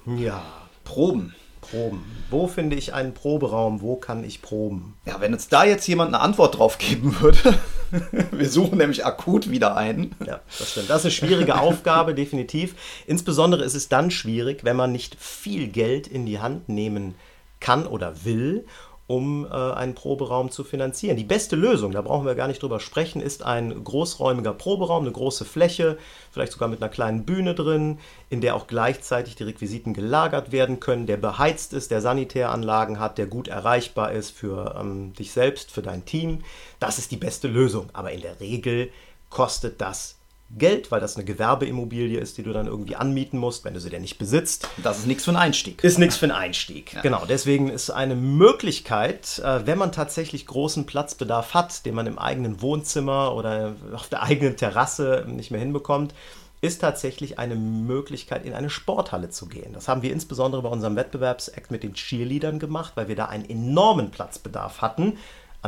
Ja. 0.07 0.43
Proben. 0.85 1.35
Proben. 1.71 2.05
Wo 2.31 2.47
finde 2.47 2.77
ich 2.77 2.95
einen 2.95 3.15
Proberaum? 3.15 3.81
Wo 3.81 3.97
kann 3.97 4.25
ich 4.25 4.43
proben? 4.43 4.95
Ja, 5.07 5.21
wenn 5.21 5.33
uns 5.33 5.49
da 5.49 5.65
jetzt 5.65 5.87
jemand 5.87 6.15
eine 6.15 6.23
Antwort 6.23 6.59
drauf 6.59 6.79
geben 6.79 7.21
würde. 7.21 7.59
Wir 8.31 8.49
suchen 8.49 8.79
nämlich 8.79 9.05
akut 9.05 9.51
wieder 9.51 9.77
einen. 9.77 10.15
Ja, 10.25 10.41
das 10.59 10.73
stimmt. 10.73 10.91
Das 10.91 10.99
ist 10.99 11.05
eine 11.05 11.13
schwierige 11.13 11.55
Aufgabe, 11.61 12.15
definitiv. 12.15 12.75
Insbesondere 13.07 13.65
ist 13.65 13.75
es 13.75 13.89
dann 13.89 14.11
schwierig, 14.11 14.65
wenn 14.65 14.77
man 14.77 14.93
nicht 14.93 15.17
viel 15.19 15.69
Geld 15.69 16.07
in 16.07 16.27
die 16.27 16.41
Hand 16.41 16.69
nehmen 16.69 17.15
kann 17.61 17.87
oder 17.87 18.25
will 18.25 18.67
um 19.09 19.47
äh, 19.47 19.49
einen 19.49 19.95
Proberaum 19.95 20.51
zu 20.51 20.63
finanzieren. 20.63 21.17
Die 21.17 21.25
beste 21.25 21.57
Lösung, 21.57 21.93
da 21.93 22.03
brauchen 22.03 22.27
wir 22.27 22.35
gar 22.35 22.47
nicht 22.47 22.63
drüber 22.63 22.79
sprechen, 22.79 23.23
ist 23.23 23.43
ein 23.43 23.83
großräumiger 23.83 24.53
Proberaum, 24.53 25.03
eine 25.03 25.13
große 25.13 25.47
Fläche, 25.47 25.97
vielleicht 26.31 26.53
sogar 26.53 26.69
mit 26.69 26.83
einer 26.83 26.91
kleinen 26.91 27.25
Bühne 27.25 27.55
drin, 27.55 27.99
in 28.29 28.43
der 28.43 28.55
auch 28.55 28.67
gleichzeitig 28.67 29.35
die 29.35 29.45
Requisiten 29.45 29.95
gelagert 29.95 30.53
werden 30.53 30.79
können, 30.79 31.07
der 31.07 31.17
beheizt 31.17 31.73
ist, 31.73 31.91
der 31.91 32.03
Sanitäranlagen 32.03 33.01
hat, 33.01 33.17
der 33.17 33.27
gut 33.27 33.49
erreichbar 33.49 34.13
ist 34.13 34.31
für 34.31 34.77
ähm, 34.79 35.15
dich 35.15 35.33
selbst, 35.33 35.71
für 35.71 35.83
dein 35.83 36.05
Team. 36.05 36.45
Das 36.79 36.99
ist 36.99 37.11
die 37.11 37.17
beste 37.17 37.49
Lösung. 37.49 37.89
Aber 37.95 38.13
in 38.13 38.21
der 38.21 38.41
Regel 38.41 38.91
kostet 39.31 39.81
das 39.81 40.18
Geld, 40.51 40.91
weil 40.91 41.01
das 41.01 41.17
eine 41.17 41.27
Gewerbeimmobilie 41.27 42.19
ist, 42.19 42.39
die 42.39 42.43
du 42.43 42.53
dann 42.53 42.67
irgendwie 42.67 42.97
anmieten 42.97 43.39
musst, 43.39 43.65
wenn 43.65 43.75
du 43.75 43.81
sie 43.81 43.91
denn 43.91 44.01
nicht 44.01 44.19
besitzt. 44.19 44.67
Das 44.83 44.99
ist 44.99 45.07
nichts 45.07 45.25
für 45.25 45.31
einen 45.31 45.39
Einstieg. 45.39 45.85
Ist 45.85 45.99
nichts 45.99 46.17
für 46.17 46.25
einen 46.25 46.33
Einstieg. 46.33 46.95
Ja. 46.95 47.03
Genau. 47.03 47.25
Deswegen 47.29 47.69
ist 47.69 47.91
eine 47.91 48.15
Möglichkeit, 48.15 49.41
äh, 49.45 49.67
wenn 49.67 49.77
man 49.77 49.93
tatsächlich 49.93 50.47
großen 50.47 50.87
Platzbedarf 50.87 51.53
hat, 51.53 51.85
den 51.85 51.95
man 51.95 52.07
im 52.07 52.19
eigenen 52.19 52.63
Wohnzimmer 52.63 53.35
oder 53.35 53.75
auf 53.95 54.09
der 54.09 54.23
eigenen 54.23 54.57
Terrasse 54.57 55.25
nicht 55.29 55.51
mehr 55.51 55.61
hinbekommt, 55.61 56.15
ist 56.61 56.81
tatsächlich 56.81 57.39
eine 57.39 57.55
Möglichkeit, 57.55 58.45
in 58.45 58.53
eine 58.53 58.71
Sporthalle 58.71 59.31
zu 59.31 59.47
gehen. 59.47 59.73
Das 59.75 59.87
haben 59.87 60.03
wir 60.03 60.13
insbesondere 60.13 60.63
bei 60.63 60.69
unserem 60.69 60.97
Wettbewerbsakt 60.97 61.71
mit 61.71 61.83
den 61.83 61.95
Cheerleadern 61.95 62.59
gemacht, 62.59 62.93
weil 62.97 63.09
wir 63.09 63.17
da 63.17 63.27
einen 63.27 63.49
enormen 63.49 64.11
Platzbedarf 64.11 64.81
hatten. 64.81 65.19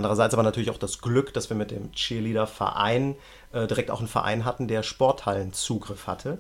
Andererseits 0.01 0.33
aber 0.33 0.43
natürlich 0.43 0.71
auch 0.71 0.79
das 0.79 1.03
Glück, 1.03 1.35
dass 1.35 1.51
wir 1.51 1.57
mit 1.59 1.71
dem 1.71 1.93
Cheerleader-Verein 1.93 3.17
äh, 3.53 3.67
direkt 3.67 3.91
auch 3.91 3.99
einen 3.99 4.09
Verein 4.09 4.47
hatten, 4.47 4.67
der 4.67 4.83
Sporthallenzugriff 4.83 6.07
hatte. 6.07 6.39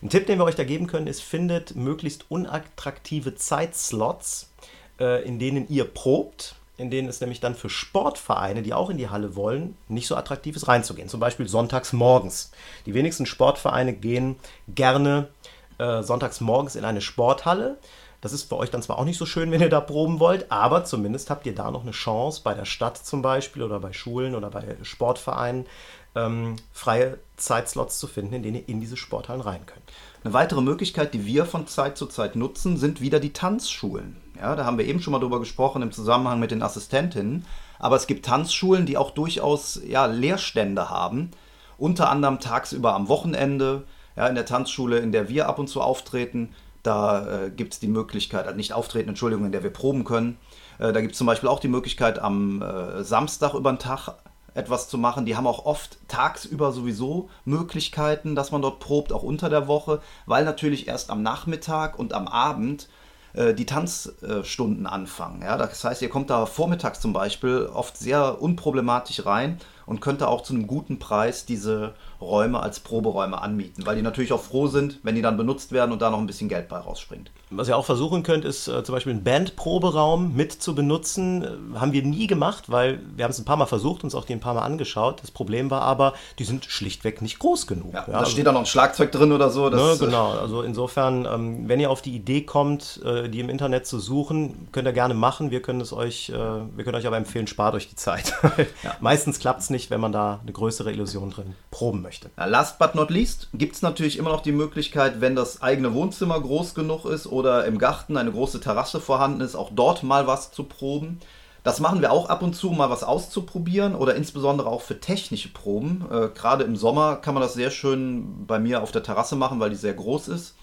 Ein 0.00 0.08
Tipp, 0.08 0.26
den 0.26 0.38
wir 0.38 0.44
euch 0.44 0.54
da 0.54 0.64
geben 0.64 0.86
können, 0.86 1.06
ist, 1.06 1.20
findet 1.20 1.76
möglichst 1.76 2.30
unattraktive 2.30 3.34
Zeitslots, 3.34 4.50
äh, 4.98 5.22
in 5.26 5.38
denen 5.38 5.68
ihr 5.68 5.84
probt, 5.84 6.54
in 6.78 6.90
denen 6.90 7.10
es 7.10 7.20
nämlich 7.20 7.40
dann 7.40 7.54
für 7.54 7.68
Sportvereine, 7.68 8.62
die 8.62 8.72
auch 8.72 8.88
in 8.88 8.96
die 8.96 9.10
Halle 9.10 9.36
wollen, 9.36 9.76
nicht 9.88 10.06
so 10.06 10.16
attraktiv 10.16 10.56
ist, 10.56 10.68
reinzugehen. 10.68 11.10
Zum 11.10 11.20
Beispiel 11.20 11.46
sonntags 11.46 11.92
morgens. 11.92 12.50
Die 12.86 12.94
wenigsten 12.94 13.26
Sportvereine 13.26 13.92
gehen 13.92 14.36
gerne 14.68 15.28
äh, 15.76 16.02
sonntags 16.02 16.40
morgens 16.40 16.76
in 16.76 16.86
eine 16.86 17.02
Sporthalle. 17.02 17.76
Das 18.22 18.32
ist 18.32 18.48
für 18.48 18.56
euch 18.56 18.70
dann 18.70 18.82
zwar 18.82 18.98
auch 18.98 19.04
nicht 19.04 19.18
so 19.18 19.26
schön, 19.26 19.50
wenn 19.50 19.60
ihr 19.60 19.68
da 19.68 19.80
proben 19.80 20.20
wollt, 20.20 20.50
aber 20.50 20.84
zumindest 20.84 21.28
habt 21.28 21.44
ihr 21.44 21.56
da 21.56 21.72
noch 21.72 21.82
eine 21.82 21.90
Chance 21.90 22.40
bei 22.44 22.54
der 22.54 22.64
Stadt 22.64 22.96
zum 22.96 23.20
Beispiel 23.20 23.64
oder 23.64 23.80
bei 23.80 23.92
Schulen 23.92 24.36
oder 24.36 24.48
bei 24.48 24.76
Sportvereinen 24.82 25.66
ähm, 26.14 26.54
freie 26.72 27.18
Zeitslots 27.36 27.98
zu 27.98 28.06
finden, 28.06 28.34
in 28.34 28.42
denen 28.44 28.56
ihr 28.56 28.68
in 28.68 28.80
diese 28.80 28.96
Sporthallen 28.96 29.40
rein 29.40 29.66
könnt. 29.66 29.82
Eine 30.22 30.34
weitere 30.34 30.60
Möglichkeit, 30.60 31.14
die 31.14 31.26
wir 31.26 31.46
von 31.46 31.66
Zeit 31.66 31.98
zu 31.98 32.06
Zeit 32.06 32.36
nutzen, 32.36 32.76
sind 32.76 33.00
wieder 33.00 33.18
die 33.18 33.32
Tanzschulen. 33.32 34.16
Ja, 34.36 34.54
da 34.54 34.64
haben 34.64 34.78
wir 34.78 34.86
eben 34.86 35.00
schon 35.00 35.12
mal 35.12 35.18
drüber 35.18 35.40
gesprochen 35.40 35.82
im 35.82 35.90
Zusammenhang 35.90 36.38
mit 36.38 36.52
den 36.52 36.62
Assistentinnen. 36.62 37.44
Aber 37.80 37.96
es 37.96 38.06
gibt 38.06 38.24
Tanzschulen, 38.24 38.86
die 38.86 38.96
auch 38.96 39.10
durchaus 39.10 39.80
ja, 39.84 40.06
Leerstände 40.06 40.90
haben. 40.90 41.32
Unter 41.76 42.08
anderem 42.08 42.38
tagsüber 42.38 42.94
am 42.94 43.08
Wochenende. 43.08 43.82
Ja, 44.14 44.28
in 44.28 44.34
der 44.34 44.46
Tanzschule, 44.46 44.98
in 44.98 45.10
der 45.10 45.28
wir 45.28 45.48
ab 45.48 45.58
und 45.58 45.68
zu 45.68 45.80
auftreten, 45.80 46.54
da 46.82 47.44
äh, 47.44 47.50
gibt 47.50 47.74
es 47.74 47.80
die 47.80 47.88
Möglichkeit, 47.88 48.46
also 48.46 48.56
nicht 48.56 48.72
auftreten, 48.72 49.10
Entschuldigung, 49.10 49.46
in 49.46 49.52
der 49.52 49.62
wir 49.62 49.72
proben 49.72 50.04
können. 50.04 50.38
Äh, 50.78 50.92
da 50.92 51.00
gibt 51.00 51.12
es 51.12 51.18
zum 51.18 51.26
Beispiel 51.26 51.48
auch 51.48 51.60
die 51.60 51.68
Möglichkeit, 51.68 52.18
am 52.18 52.62
äh, 52.62 53.04
Samstag 53.04 53.54
über 53.54 53.72
den 53.72 53.78
Tag 53.78 54.16
etwas 54.54 54.88
zu 54.88 54.98
machen. 54.98 55.24
Die 55.24 55.36
haben 55.36 55.46
auch 55.46 55.64
oft 55.64 55.98
tagsüber 56.08 56.72
sowieso 56.72 57.30
Möglichkeiten, 57.44 58.34
dass 58.34 58.50
man 58.50 58.62
dort 58.62 58.80
probt, 58.80 59.12
auch 59.12 59.22
unter 59.22 59.48
der 59.48 59.66
Woche, 59.66 60.00
weil 60.26 60.44
natürlich 60.44 60.88
erst 60.88 61.10
am 61.10 61.22
Nachmittag 61.22 61.98
und 61.98 62.12
am 62.12 62.28
Abend 62.28 62.88
äh, 63.34 63.54
die 63.54 63.66
Tanzstunden 63.66 64.86
anfangen. 64.86 65.42
Ja? 65.42 65.56
Das 65.56 65.84
heißt, 65.84 66.02
ihr 66.02 66.10
kommt 66.10 66.30
da 66.30 66.46
vormittags 66.46 67.00
zum 67.00 67.12
Beispiel 67.12 67.70
oft 67.72 67.96
sehr 67.96 68.42
unproblematisch 68.42 69.24
rein 69.24 69.58
und 69.86 70.00
könnt 70.00 70.20
da 70.20 70.26
auch 70.26 70.42
zu 70.42 70.54
einem 70.54 70.66
guten 70.66 70.98
Preis 70.98 71.46
diese 71.46 71.94
Räume 72.22 72.60
als 72.60 72.80
Proberäume 72.80 73.40
anmieten, 73.40 73.84
weil 73.86 73.96
die 73.96 74.02
natürlich 74.02 74.32
auch 74.32 74.42
froh 74.42 74.68
sind, 74.68 74.98
wenn 75.02 75.14
die 75.14 75.22
dann 75.22 75.36
benutzt 75.36 75.72
werden 75.72 75.92
und 75.92 76.00
da 76.00 76.10
noch 76.10 76.18
ein 76.18 76.26
bisschen 76.26 76.48
Geld 76.48 76.68
bei 76.68 76.78
rausspringt. 76.78 77.30
Was 77.50 77.68
ihr 77.68 77.76
auch 77.76 77.84
versuchen 77.84 78.22
könnt, 78.22 78.44
ist 78.44 78.68
äh, 78.68 78.82
zum 78.82 78.94
Beispiel 78.94 79.12
einen 79.12 79.24
Bandproberaum 79.24 80.34
mit 80.34 80.52
zu 80.52 80.74
benutzen. 80.74 81.44
Äh, 81.74 81.78
haben 81.78 81.92
wir 81.92 82.02
nie 82.02 82.26
gemacht, 82.26 82.70
weil 82.70 83.00
wir 83.14 83.24
haben 83.24 83.32
es 83.32 83.38
ein 83.38 83.44
paar 83.44 83.56
Mal 83.56 83.66
versucht, 83.66 84.04
uns 84.04 84.14
auch 84.14 84.24
die 84.24 84.32
ein 84.32 84.40
paar 84.40 84.54
Mal 84.54 84.62
angeschaut. 84.62 85.22
Das 85.22 85.30
Problem 85.30 85.70
war 85.70 85.82
aber, 85.82 86.14
die 86.38 86.44
sind 86.44 86.64
schlichtweg 86.64 87.20
nicht 87.20 87.38
groß 87.38 87.66
genug. 87.66 87.92
Ja, 87.92 88.00
ja, 88.00 88.06
da 88.06 88.18
also, 88.20 88.30
steht 88.30 88.46
da 88.46 88.52
noch 88.52 88.60
ein 88.60 88.66
Schlagzeug 88.66 89.12
drin 89.12 89.32
oder 89.32 89.50
so. 89.50 89.68
Ne, 89.68 89.96
genau, 89.98 90.30
also 90.32 90.62
insofern, 90.62 91.26
ähm, 91.26 91.68
wenn 91.68 91.80
ihr 91.80 91.90
auf 91.90 92.02
die 92.02 92.14
Idee 92.14 92.42
kommt, 92.42 93.00
äh, 93.04 93.28
die 93.28 93.40
im 93.40 93.48
Internet 93.48 93.86
zu 93.86 93.98
suchen, 93.98 94.68
könnt 94.72 94.86
ihr 94.86 94.92
gerne 94.92 95.14
machen. 95.14 95.50
Wir 95.50 95.62
können 95.62 95.80
es 95.80 95.92
euch, 95.92 96.30
äh, 96.30 96.34
wir 96.34 96.84
können 96.84 96.96
euch 96.96 97.06
aber 97.06 97.16
empfehlen, 97.16 97.46
spart 97.46 97.74
euch 97.74 97.88
die 97.88 97.96
Zeit. 97.96 98.34
ja. 98.82 98.96
Meistens 99.00 99.38
klappt 99.38 99.60
es 99.60 99.70
nicht, 99.70 99.90
wenn 99.90 100.00
man 100.00 100.12
da 100.12 100.40
eine 100.42 100.52
größere 100.52 100.92
Illusion 100.92 101.30
drin 101.30 101.54
proben 101.70 102.02
möchte. 102.02 102.11
Ja, 102.36 102.44
last 102.44 102.78
but 102.78 102.94
not 102.94 103.10
least 103.10 103.48
gibt 103.54 103.74
es 103.74 103.82
natürlich 103.82 104.18
immer 104.18 104.30
noch 104.30 104.42
die 104.42 104.52
Möglichkeit, 104.52 105.20
wenn 105.20 105.34
das 105.34 105.62
eigene 105.62 105.94
Wohnzimmer 105.94 106.40
groß 106.40 106.74
genug 106.74 107.04
ist 107.04 107.26
oder 107.26 107.64
im 107.64 107.78
Garten 107.78 108.16
eine 108.16 108.32
große 108.32 108.60
Terrasse 108.60 109.00
vorhanden 109.00 109.40
ist, 109.40 109.54
auch 109.54 109.70
dort 109.72 110.02
mal 110.02 110.26
was 110.26 110.52
zu 110.52 110.64
proben. 110.64 111.20
Das 111.64 111.78
machen 111.78 112.00
wir 112.00 112.10
auch 112.10 112.28
ab 112.28 112.42
und 112.42 112.54
zu, 112.54 112.70
mal 112.70 112.90
was 112.90 113.04
auszuprobieren 113.04 113.94
oder 113.94 114.16
insbesondere 114.16 114.68
auch 114.68 114.82
für 114.82 114.98
technische 114.98 115.48
Proben. 115.48 116.04
Äh, 116.10 116.28
Gerade 116.34 116.64
im 116.64 116.74
Sommer 116.74 117.16
kann 117.16 117.34
man 117.34 117.42
das 117.42 117.54
sehr 117.54 117.70
schön 117.70 118.46
bei 118.46 118.58
mir 118.58 118.82
auf 118.82 118.90
der 118.90 119.04
Terrasse 119.04 119.36
machen, 119.36 119.60
weil 119.60 119.70
die 119.70 119.76
sehr 119.76 119.94
groß 119.94 120.28
ist. 120.28 120.56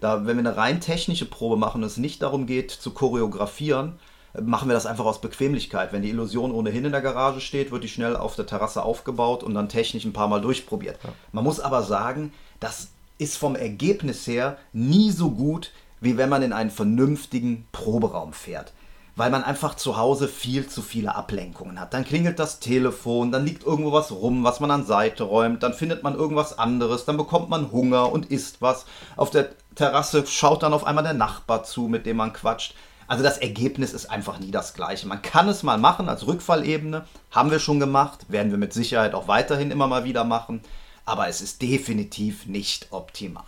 Da, 0.00 0.26
wenn 0.26 0.36
wir 0.36 0.40
eine 0.46 0.56
rein 0.56 0.80
technische 0.80 1.26
Probe 1.26 1.56
machen 1.56 1.82
und 1.82 1.86
es 1.86 1.96
nicht 1.96 2.22
darum 2.22 2.46
geht 2.46 2.70
zu 2.70 2.90
choreografieren, 2.90 3.98
machen 4.40 4.68
wir 4.68 4.74
das 4.74 4.86
einfach 4.86 5.04
aus 5.04 5.20
Bequemlichkeit. 5.20 5.92
Wenn 5.92 6.02
die 6.02 6.10
Illusion 6.10 6.52
ohnehin 6.52 6.84
in 6.84 6.92
der 6.92 7.02
Garage 7.02 7.40
steht, 7.40 7.70
wird 7.70 7.84
die 7.84 7.88
schnell 7.88 8.16
auf 8.16 8.34
der 8.36 8.46
Terrasse 8.46 8.82
aufgebaut 8.82 9.42
und 9.42 9.54
dann 9.54 9.68
technisch 9.68 10.04
ein 10.04 10.12
paar 10.12 10.28
Mal 10.28 10.40
durchprobiert. 10.40 10.98
Ja. 11.02 11.10
Man 11.32 11.44
muss 11.44 11.60
aber 11.60 11.82
sagen, 11.82 12.32
das 12.60 12.88
ist 13.18 13.36
vom 13.36 13.56
Ergebnis 13.56 14.26
her 14.26 14.56
nie 14.72 15.10
so 15.10 15.30
gut, 15.30 15.70
wie 16.00 16.16
wenn 16.16 16.28
man 16.28 16.42
in 16.42 16.52
einen 16.52 16.70
vernünftigen 16.70 17.66
Proberaum 17.72 18.32
fährt. 18.32 18.72
Weil 19.14 19.30
man 19.30 19.44
einfach 19.44 19.74
zu 19.74 19.98
Hause 19.98 20.26
viel 20.26 20.66
zu 20.66 20.80
viele 20.80 21.14
Ablenkungen 21.14 21.78
hat. 21.78 21.92
Dann 21.92 22.06
klingelt 22.06 22.38
das 22.38 22.60
Telefon, 22.60 23.30
dann 23.30 23.44
liegt 23.44 23.62
irgendwo 23.62 23.92
was 23.92 24.10
rum, 24.10 24.42
was 24.42 24.58
man 24.58 24.70
an 24.70 24.86
Seite 24.86 25.24
räumt, 25.24 25.62
dann 25.62 25.74
findet 25.74 26.02
man 26.02 26.14
irgendwas 26.14 26.58
anderes, 26.58 27.04
dann 27.04 27.18
bekommt 27.18 27.50
man 27.50 27.70
Hunger 27.70 28.10
und 28.10 28.30
isst 28.30 28.62
was. 28.62 28.86
Auf 29.16 29.28
der 29.28 29.50
Terrasse 29.74 30.26
schaut 30.26 30.62
dann 30.62 30.72
auf 30.72 30.84
einmal 30.84 31.04
der 31.04 31.12
Nachbar 31.12 31.62
zu, 31.62 31.88
mit 31.88 32.06
dem 32.06 32.16
man 32.16 32.32
quatscht. 32.32 32.74
Also 33.12 33.22
das 33.22 33.36
Ergebnis 33.36 33.92
ist 33.92 34.06
einfach 34.06 34.40
nie 34.40 34.50
das 34.50 34.72
gleiche. 34.72 35.06
Man 35.06 35.20
kann 35.20 35.46
es 35.46 35.62
mal 35.62 35.76
machen 35.76 36.08
als 36.08 36.26
Rückfallebene, 36.26 37.04
haben 37.30 37.50
wir 37.50 37.58
schon 37.58 37.78
gemacht, 37.78 38.20
werden 38.28 38.50
wir 38.50 38.56
mit 38.56 38.72
Sicherheit 38.72 39.12
auch 39.12 39.28
weiterhin 39.28 39.70
immer 39.70 39.86
mal 39.86 40.04
wieder 40.04 40.24
machen, 40.24 40.62
aber 41.04 41.28
es 41.28 41.42
ist 41.42 41.60
definitiv 41.60 42.46
nicht 42.46 42.86
optimal. 42.88 43.44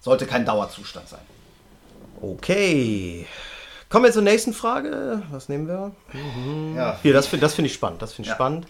Sollte 0.00 0.24
kein 0.24 0.46
Dauerzustand 0.46 1.06
sein. 1.06 1.20
Okay. 2.22 3.26
Kommen 3.90 4.06
wir 4.06 4.12
zur 4.12 4.22
nächsten 4.22 4.54
Frage. 4.54 5.22
Was 5.30 5.50
nehmen 5.50 5.68
wir? 5.68 5.92
Mhm. 6.14 6.74
Ja. 6.74 6.98
Hier, 7.02 7.12
das, 7.12 7.28
das 7.30 7.52
finde 7.52 7.66
ich 7.66 7.74
spannend. 7.74 8.00
Das 8.00 8.14
finde 8.14 8.28
ich 8.28 8.30
ja. 8.30 8.36
spannend. 8.36 8.66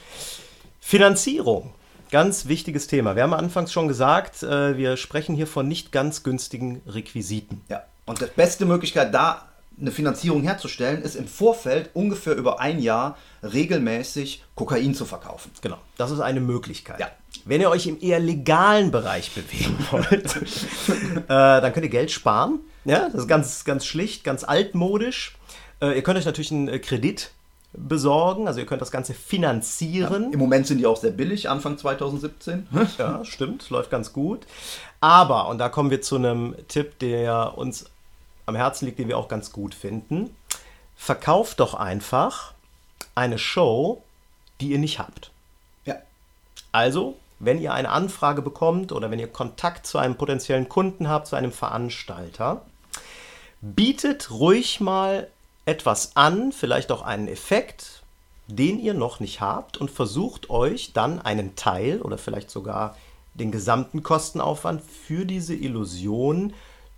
Finanzierung. 0.80 1.74
ganz 2.10 2.46
wichtiges 2.46 2.88
Thema. 2.88 3.14
Wir 3.14 3.22
haben 3.22 3.34
anfangs 3.34 3.72
schon 3.72 3.86
gesagt, 3.86 4.42
äh, 4.42 4.76
wir 4.76 4.96
sprechen 4.96 5.36
hier 5.36 5.46
von 5.46 5.68
nicht 5.68 5.92
ganz 5.92 6.24
günstigen 6.24 6.82
Requisiten. 6.88 7.60
Ja. 7.68 7.84
Und 8.04 8.20
die 8.20 8.26
beste 8.34 8.66
Möglichkeit, 8.66 9.14
da 9.14 9.51
eine 9.80 9.90
Finanzierung 9.90 10.42
herzustellen, 10.42 11.02
ist 11.02 11.16
im 11.16 11.26
Vorfeld 11.26 11.90
ungefähr 11.94 12.36
über 12.36 12.60
ein 12.60 12.80
Jahr 12.80 13.16
regelmäßig 13.42 14.44
Kokain 14.54 14.94
zu 14.94 15.04
verkaufen. 15.04 15.50
Genau, 15.60 15.78
das 15.96 16.10
ist 16.10 16.20
eine 16.20 16.40
Möglichkeit. 16.40 17.00
Ja. 17.00 17.10
Wenn 17.44 17.60
ihr 17.60 17.70
euch 17.70 17.86
im 17.86 18.00
eher 18.00 18.20
legalen 18.20 18.90
Bereich 18.90 19.32
bewegen 19.34 19.76
wollt, 19.90 20.36
äh, 20.36 21.24
dann 21.26 21.72
könnt 21.72 21.84
ihr 21.84 21.90
Geld 21.90 22.10
sparen. 22.10 22.60
Ja, 22.84 23.08
das 23.08 23.22
ist 23.22 23.28
ganz, 23.28 23.64
ganz 23.64 23.84
schlicht, 23.84 24.24
ganz 24.24 24.44
altmodisch. 24.44 25.36
Äh, 25.80 25.96
ihr 25.96 26.02
könnt 26.02 26.18
euch 26.18 26.26
natürlich 26.26 26.52
einen 26.52 26.68
äh, 26.68 26.78
Kredit 26.78 27.30
besorgen, 27.74 28.48
also 28.48 28.60
ihr 28.60 28.66
könnt 28.66 28.82
das 28.82 28.90
Ganze 28.90 29.14
finanzieren. 29.14 30.32
Im 30.32 30.38
Moment 30.38 30.66
sind 30.66 30.78
die 30.78 30.86
auch 30.86 30.96
sehr 30.96 31.10
billig, 31.10 31.48
Anfang 31.48 31.78
2017. 31.78 32.68
Ja, 32.98 33.24
stimmt, 33.24 33.70
läuft 33.70 33.90
ganz 33.90 34.12
gut. 34.12 34.40
Aber, 35.00 35.48
und 35.48 35.58
da 35.58 35.68
kommen 35.68 35.90
wir 35.90 36.02
zu 36.02 36.16
einem 36.16 36.54
Tipp, 36.68 36.98
der 36.98 37.56
uns 37.56 37.86
am 38.46 38.56
Herzen 38.56 38.86
liegt, 38.86 38.98
den 38.98 39.08
wir 39.08 39.18
auch 39.18 39.28
ganz 39.28 39.52
gut 39.52 39.74
finden. 39.74 40.34
Verkauft 40.96 41.60
doch 41.60 41.74
einfach 41.74 42.54
eine 43.14 43.38
Show, 43.38 44.02
die 44.60 44.68
ihr 44.68 44.78
nicht 44.78 44.98
habt. 44.98 45.30
Ja. 45.84 45.96
Also, 46.70 47.16
wenn 47.38 47.60
ihr 47.60 47.74
eine 47.74 47.90
Anfrage 47.90 48.42
bekommt 48.42 48.92
oder 48.92 49.10
wenn 49.10 49.18
ihr 49.18 49.28
Kontakt 49.28 49.86
zu 49.86 49.98
einem 49.98 50.16
potenziellen 50.16 50.68
Kunden 50.68 51.08
habt, 51.08 51.26
zu 51.26 51.36
einem 51.36 51.52
Veranstalter, 51.52 52.62
bietet 53.60 54.30
ruhig 54.30 54.80
mal 54.80 55.28
etwas 55.64 56.16
an, 56.16 56.52
vielleicht 56.52 56.90
auch 56.92 57.02
einen 57.02 57.28
Effekt, 57.28 58.02
den 58.48 58.78
ihr 58.78 58.94
noch 58.94 59.20
nicht 59.20 59.40
habt 59.40 59.76
und 59.76 59.90
versucht 59.90 60.50
euch 60.50 60.92
dann 60.92 61.20
einen 61.20 61.56
Teil 61.56 62.02
oder 62.02 62.18
vielleicht 62.18 62.50
sogar 62.50 62.96
den 63.34 63.50
gesamten 63.50 64.02
Kostenaufwand 64.02 64.82
für 64.82 65.24
diese 65.24 65.54
Illusion 65.54 66.52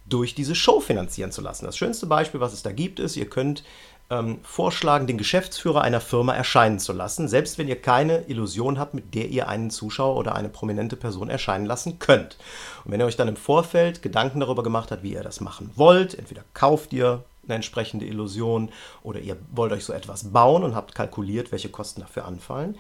durch 0.07 0.35
diese 0.35 0.55
Show 0.55 0.81
finanzieren 0.81 1.33
zu 1.33 1.41
lassen. 1.41 1.65
Das 1.65 1.77
schönste 1.77 2.07
Beispiel, 2.07 2.41
was 2.41 2.53
es 2.53 2.63
da 2.63 2.73
gibt, 2.73 3.01
ist, 3.01 3.17
ihr 3.17 3.29
könnt 3.29 3.65
ähm, 4.11 4.39
vorschlagen, 4.43 5.07
den 5.07 5.19
Geschäftsführer 5.19 5.81
einer 5.81 6.01
Firma 6.01 6.35
erscheinen 6.35 6.79
zu 6.79 6.93
lassen, 6.93 7.27
selbst 7.29 7.57
wenn 7.57 7.69
ihr 7.69 7.81
keine 7.81 8.27
Illusion 8.27 8.79
habt, 8.79 8.95
mit 8.95 9.15
der 9.15 9.29
ihr 9.29 9.49
einen 9.49 9.71
Zuschauer 9.71 10.17
oder 10.17 10.35
eine 10.35 10.51
prominente 10.51 10.97
Person 10.97 11.31
erscheinen 11.31 11.65
lassen 11.65 11.99
könnt. 11.99 12.37
Und 12.85 12.93
wenn 12.93 13.01
ihr 13.01 13.07
euch 13.07 13.17
dann 13.17 13.29
im 13.29 13.37
Vorfeld 13.37 14.03
Gedanken 14.03 14.41
darüber 14.41 14.63
gemacht 14.63 14.91
habt, 14.91 15.03
wie 15.03 15.15
ihr 15.15 15.23
das 15.23 15.41
machen 15.41 15.71
wollt, 15.77 16.19
entweder 16.19 16.43
kauft 16.53 16.93
ihr 16.93 17.25
eine 17.45 17.57
entsprechende 17.57 18.07
Illusion 18.07 18.71
oder 19.03 19.21
ihr 19.21 19.37
wollt 19.53 19.73
euch 19.73 19.85
so 19.85 19.93
etwas 19.93 20.33
bauen 20.33 20.65
und 20.65 20.75
habt 20.75 20.95
kalkuliert, 20.95 21.53
welche 21.53 21.69
Kosten 21.69 22.01
dafür 22.01 22.25
anfallen, 22.27 22.77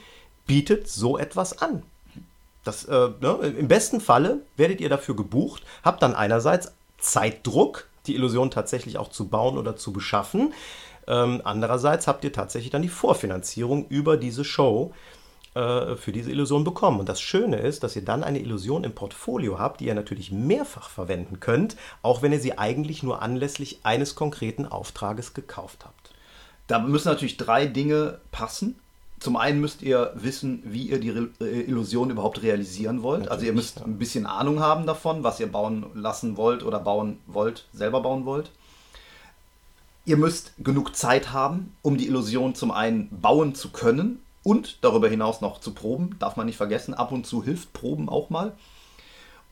bietet 0.46 0.88
so 0.88 1.18
etwas 1.18 1.58
an. 1.58 1.82
Das, 2.64 2.84
äh, 2.84 3.10
ne, 3.20 3.54
Im 3.58 3.68
besten 3.68 4.00
Falle 4.00 4.40
werdet 4.56 4.80
ihr 4.80 4.88
dafür 4.88 5.14
gebucht, 5.14 5.62
habt 5.82 6.02
dann 6.02 6.14
einerseits 6.14 6.72
Zeitdruck, 7.04 7.88
die 8.06 8.14
Illusion 8.14 8.50
tatsächlich 8.50 8.98
auch 8.98 9.08
zu 9.08 9.28
bauen 9.28 9.58
oder 9.58 9.76
zu 9.76 9.92
beschaffen. 9.92 10.52
Ähm, 11.06 11.42
andererseits 11.44 12.06
habt 12.06 12.24
ihr 12.24 12.32
tatsächlich 12.32 12.70
dann 12.70 12.82
die 12.82 12.88
Vorfinanzierung 12.88 13.86
über 13.88 14.16
diese 14.16 14.44
Show 14.44 14.92
äh, 15.54 15.96
für 15.96 16.12
diese 16.12 16.30
Illusion 16.30 16.64
bekommen. 16.64 17.00
Und 17.00 17.08
das 17.08 17.20
Schöne 17.20 17.58
ist, 17.58 17.82
dass 17.82 17.94
ihr 17.94 18.04
dann 18.04 18.24
eine 18.24 18.40
Illusion 18.40 18.84
im 18.84 18.94
Portfolio 18.94 19.58
habt, 19.58 19.80
die 19.80 19.86
ihr 19.86 19.94
natürlich 19.94 20.32
mehrfach 20.32 20.88
verwenden 20.88 21.40
könnt, 21.40 21.76
auch 22.02 22.22
wenn 22.22 22.32
ihr 22.32 22.40
sie 22.40 22.58
eigentlich 22.58 23.02
nur 23.02 23.22
anlässlich 23.22 23.80
eines 23.84 24.14
konkreten 24.14 24.66
Auftrages 24.66 25.34
gekauft 25.34 25.84
habt. 25.84 26.10
Da 26.66 26.78
müssen 26.78 27.08
natürlich 27.08 27.36
drei 27.36 27.66
Dinge 27.66 28.20
passen. 28.32 28.80
Zum 29.24 29.36
einen 29.36 29.58
müsst 29.58 29.80
ihr 29.80 30.12
wissen, 30.16 30.62
wie 30.66 30.82
ihr 30.82 31.00
die 31.00 31.08
Re 31.08 31.30
äh, 31.40 31.62
Illusion 31.62 32.10
überhaupt 32.10 32.42
realisieren 32.42 33.02
wollt. 33.02 33.20
Natürlich, 33.20 33.32
also 33.32 33.46
ihr 33.46 33.52
müsst 33.54 33.78
ja. 33.78 33.86
ein 33.86 33.98
bisschen 33.98 34.26
Ahnung 34.26 34.60
haben 34.60 34.84
davon, 34.84 35.24
was 35.24 35.40
ihr 35.40 35.50
bauen 35.50 35.86
lassen 35.94 36.36
wollt 36.36 36.62
oder 36.62 36.78
bauen 36.78 37.18
wollt, 37.26 37.64
selber 37.72 38.02
bauen 38.02 38.26
wollt. 38.26 38.50
Ihr 40.04 40.18
müsst 40.18 40.52
genug 40.58 40.94
Zeit 40.94 41.32
haben, 41.32 41.74
um 41.80 41.96
die 41.96 42.06
Illusion 42.06 42.54
zum 42.54 42.70
einen 42.70 43.08
bauen 43.08 43.54
zu 43.54 43.70
können 43.70 44.22
und 44.42 44.84
darüber 44.84 45.08
hinaus 45.08 45.40
noch 45.40 45.58
zu 45.58 45.72
proben. 45.72 46.16
Darf 46.18 46.36
man 46.36 46.44
nicht 46.44 46.58
vergessen, 46.58 46.92
ab 46.92 47.10
und 47.10 47.26
zu 47.26 47.42
hilft 47.42 47.72
Proben 47.72 48.10
auch 48.10 48.28
mal. 48.28 48.52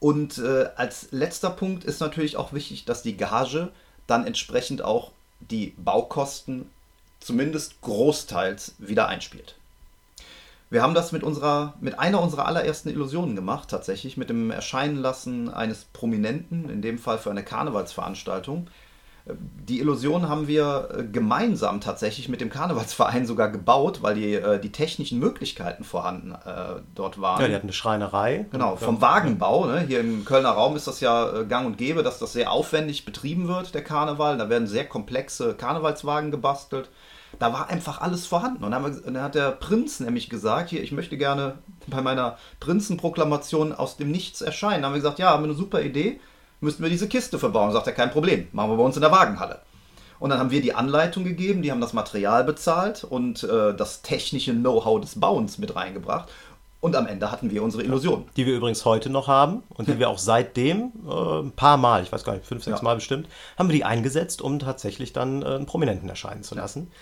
Und 0.00 0.36
äh, 0.36 0.68
als 0.76 1.12
letzter 1.12 1.48
Punkt 1.48 1.84
ist 1.84 2.00
natürlich 2.02 2.36
auch 2.36 2.52
wichtig, 2.52 2.84
dass 2.84 3.02
die 3.02 3.16
Gage 3.16 3.72
dann 4.06 4.26
entsprechend 4.26 4.82
auch 4.82 5.12
die 5.40 5.72
Baukosten 5.78 6.68
zumindest 7.20 7.80
großteils 7.80 8.74
wieder 8.76 9.08
einspielt. 9.08 9.56
Wir 10.72 10.82
haben 10.82 10.94
das 10.94 11.12
mit 11.12 11.22
unserer, 11.22 11.74
mit 11.82 11.98
einer 11.98 12.22
unserer 12.22 12.46
allerersten 12.46 12.88
Illusionen 12.88 13.36
gemacht, 13.36 13.68
tatsächlich, 13.68 14.16
mit 14.16 14.30
dem 14.30 14.50
Erscheinenlassen 14.50 15.52
eines 15.52 15.84
Prominenten, 15.84 16.70
in 16.70 16.80
dem 16.80 16.98
Fall 16.98 17.18
für 17.18 17.30
eine 17.30 17.44
Karnevalsveranstaltung. 17.44 18.68
Die 19.26 19.80
Illusion 19.80 20.30
haben 20.30 20.48
wir 20.48 20.88
äh, 20.96 21.04
gemeinsam 21.04 21.82
tatsächlich 21.82 22.30
mit 22.30 22.40
dem 22.40 22.48
Karnevalsverein 22.48 23.26
sogar 23.26 23.50
gebaut, 23.50 24.02
weil 24.02 24.14
die, 24.14 24.32
äh, 24.32 24.58
die 24.58 24.72
technischen 24.72 25.18
Möglichkeiten 25.18 25.84
vorhanden 25.84 26.32
äh, 26.32 26.80
dort 26.94 27.20
waren. 27.20 27.42
Ja, 27.42 27.48
die 27.48 27.54
hatten 27.54 27.66
eine 27.66 27.74
Schreinerei. 27.74 28.46
Genau, 28.50 28.76
vom 28.76 29.02
Wagenbau. 29.02 29.66
Ne? 29.66 29.80
Hier 29.86 30.00
im 30.00 30.24
Kölner 30.24 30.52
Raum 30.52 30.74
ist 30.74 30.86
das 30.86 31.00
ja 31.00 31.40
äh, 31.40 31.44
gang 31.44 31.66
und 31.66 31.76
gäbe, 31.76 32.02
dass 32.02 32.18
das 32.18 32.32
sehr 32.32 32.50
aufwendig 32.50 33.04
betrieben 33.04 33.46
wird, 33.46 33.74
der 33.74 33.84
Karneval. 33.84 34.38
Da 34.38 34.48
werden 34.48 34.66
sehr 34.66 34.88
komplexe 34.88 35.52
Karnevalswagen 35.52 36.30
gebastelt. 36.30 36.88
Da 37.42 37.52
war 37.52 37.68
einfach 37.68 38.00
alles 38.00 38.26
vorhanden. 38.26 38.64
Und 38.64 38.70
dann, 38.70 38.84
wir, 38.84 39.00
dann 39.00 39.22
hat 39.22 39.34
der 39.34 39.50
Prinz 39.50 40.00
nämlich 40.00 40.30
gesagt, 40.30 40.70
hier, 40.70 40.82
ich 40.82 40.92
möchte 40.92 41.16
gerne 41.16 41.54
bei 41.86 42.00
meiner 42.00 42.38
Prinzenproklamation 42.60 43.72
aus 43.72 43.96
dem 43.96 44.10
Nichts 44.10 44.40
erscheinen. 44.40 44.82
Da 44.82 44.86
haben 44.86 44.94
wir 44.94 45.00
gesagt, 45.00 45.18
ja, 45.18 45.30
haben 45.30 45.42
wir 45.42 45.50
eine 45.50 45.58
super 45.58 45.82
Idee 45.82 46.20
müssten 46.62 46.82
wir 46.82 46.90
diese 46.90 47.08
Kiste 47.08 47.38
verbauen. 47.38 47.72
Sagt 47.72 47.86
er, 47.86 47.92
kein 47.92 48.10
Problem, 48.10 48.48
machen 48.52 48.70
wir 48.70 48.76
bei 48.76 48.84
uns 48.84 48.96
in 48.96 49.02
der 49.02 49.12
Wagenhalle. 49.12 49.60
Und 50.18 50.30
dann 50.30 50.38
haben 50.38 50.52
wir 50.52 50.62
die 50.62 50.74
Anleitung 50.74 51.24
gegeben, 51.24 51.62
die 51.62 51.72
haben 51.72 51.80
das 51.80 51.92
Material 51.92 52.44
bezahlt 52.44 53.02
und 53.02 53.42
äh, 53.42 53.74
das 53.74 54.02
technische 54.02 54.52
Know-how 54.52 55.00
des 55.00 55.18
Bauens 55.18 55.58
mit 55.58 55.74
reingebracht. 55.74 56.30
Und 56.80 56.96
am 56.96 57.06
Ende 57.06 57.30
hatten 57.30 57.50
wir 57.50 57.62
unsere 57.62 57.82
Illusion. 57.82 58.28
Die 58.36 58.46
wir 58.46 58.54
übrigens 58.54 58.84
heute 58.84 59.10
noch 59.10 59.28
haben 59.28 59.62
und 59.68 59.88
die 59.88 59.98
wir 59.98 60.08
auch 60.08 60.18
seitdem 60.18 60.92
äh, 61.08 61.40
ein 61.40 61.52
paar 61.52 61.76
Mal, 61.76 62.02
ich 62.02 62.12
weiß 62.12 62.24
gar 62.24 62.34
nicht, 62.34 62.46
fünf, 62.46 62.62
sechs 62.64 62.78
ja. 62.78 62.84
Mal 62.84 62.94
bestimmt, 62.96 63.28
haben 63.58 63.68
wir 63.68 63.74
die 63.74 63.84
eingesetzt, 63.84 64.42
um 64.42 64.58
tatsächlich 64.58 65.12
dann 65.12 65.42
äh, 65.42 65.46
einen 65.46 65.66
Prominenten 65.66 66.08
erscheinen 66.08 66.44
zu 66.44 66.54
lassen. 66.54 66.88
Ja. 66.90 66.96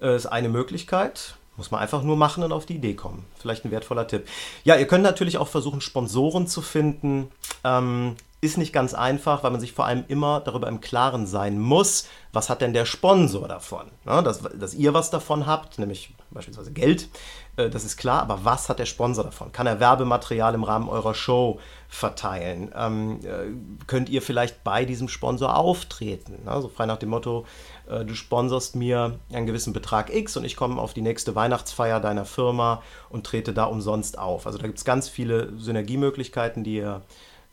Äh, 0.00 0.16
ist 0.16 0.26
eine 0.26 0.48
Möglichkeit. 0.48 1.34
Muss 1.56 1.72
man 1.72 1.80
einfach 1.80 2.02
nur 2.02 2.16
machen 2.16 2.44
und 2.44 2.52
auf 2.52 2.66
die 2.66 2.76
Idee 2.76 2.94
kommen. 2.94 3.24
Vielleicht 3.36 3.64
ein 3.64 3.72
wertvoller 3.72 4.06
Tipp. 4.06 4.28
Ja, 4.62 4.76
ihr 4.76 4.86
könnt 4.86 5.02
natürlich 5.02 5.38
auch 5.38 5.48
versuchen, 5.48 5.80
Sponsoren 5.80 6.46
zu 6.46 6.62
finden. 6.62 7.32
Ähm, 7.64 8.14
ist 8.40 8.56
nicht 8.56 8.72
ganz 8.72 8.94
einfach, 8.94 9.42
weil 9.42 9.50
man 9.50 9.60
sich 9.60 9.72
vor 9.72 9.86
allem 9.86 10.04
immer 10.06 10.40
darüber 10.40 10.68
im 10.68 10.80
Klaren 10.80 11.26
sein 11.26 11.58
muss, 11.58 12.06
was 12.32 12.48
hat 12.48 12.60
denn 12.60 12.72
der 12.72 12.84
Sponsor 12.84 13.48
davon? 13.48 13.86
Ja, 14.06 14.22
dass, 14.22 14.42
dass, 14.42 14.74
ihr 14.74 14.94
was 14.94 15.10
davon 15.10 15.46
habt, 15.46 15.78
nämlich 15.80 16.14
beispielsweise 16.30 16.72
Geld, 16.72 17.08
äh, 17.56 17.68
das 17.68 17.84
ist 17.84 17.96
klar, 17.96 18.22
aber 18.22 18.44
was 18.44 18.68
hat 18.68 18.78
der 18.78 18.86
Sponsor 18.86 19.24
davon? 19.24 19.50
Kann 19.50 19.66
er 19.66 19.80
Werbematerial 19.80 20.54
im 20.54 20.62
Rahmen 20.62 20.88
eurer 20.88 21.14
Show 21.14 21.58
verteilen? 21.88 22.70
Ähm, 22.76 23.20
äh, 23.24 23.86
könnt 23.88 24.08
ihr 24.08 24.22
vielleicht 24.22 24.62
bei 24.62 24.84
diesem 24.84 25.08
Sponsor 25.08 25.56
auftreten? 25.56 26.46
Also 26.46 26.68
frei 26.68 26.86
nach 26.86 26.98
dem 26.98 27.08
Motto, 27.08 27.44
äh, 27.88 28.04
du 28.04 28.14
sponsorst 28.14 28.76
mir 28.76 29.18
einen 29.32 29.46
gewissen 29.46 29.72
Betrag 29.72 30.14
X 30.14 30.36
und 30.36 30.44
ich 30.44 30.56
komme 30.56 30.80
auf 30.80 30.94
die 30.94 31.00
nächste 31.00 31.34
Weihnachtsfeier 31.34 32.00
deiner 32.00 32.24
Firma 32.24 32.82
und 33.10 33.24
trete 33.26 33.52
da 33.52 33.64
umsonst 33.64 34.18
auf. 34.18 34.46
Also 34.46 34.58
da 34.58 34.66
gibt 34.66 34.78
es 34.78 34.84
ganz 34.84 35.08
viele 35.08 35.52
Synergiemöglichkeiten, 35.58 36.64
die 36.64 36.76
ihr 36.76 37.02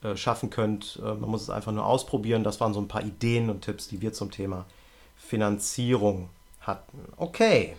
äh, 0.04 0.16
schaffen 0.16 0.50
könnt. 0.50 1.00
Äh, 1.02 1.14
man 1.14 1.30
muss 1.30 1.44
es 1.44 1.50
einfach 1.50 1.72
nur 1.72 1.86
ausprobieren. 1.86 2.44
Das 2.44 2.60
waren 2.60 2.74
so 2.74 2.82
ein 2.82 2.88
paar 2.88 3.04
Ideen 3.04 3.50
und 3.50 3.62
Tipps, 3.62 3.88
die 3.88 4.02
wir 4.02 4.14
zum 4.14 4.32
Thema 4.32 4.66
Finanzierung 5.16 6.30
hatten. 6.62 7.00
Okay. 7.18 7.76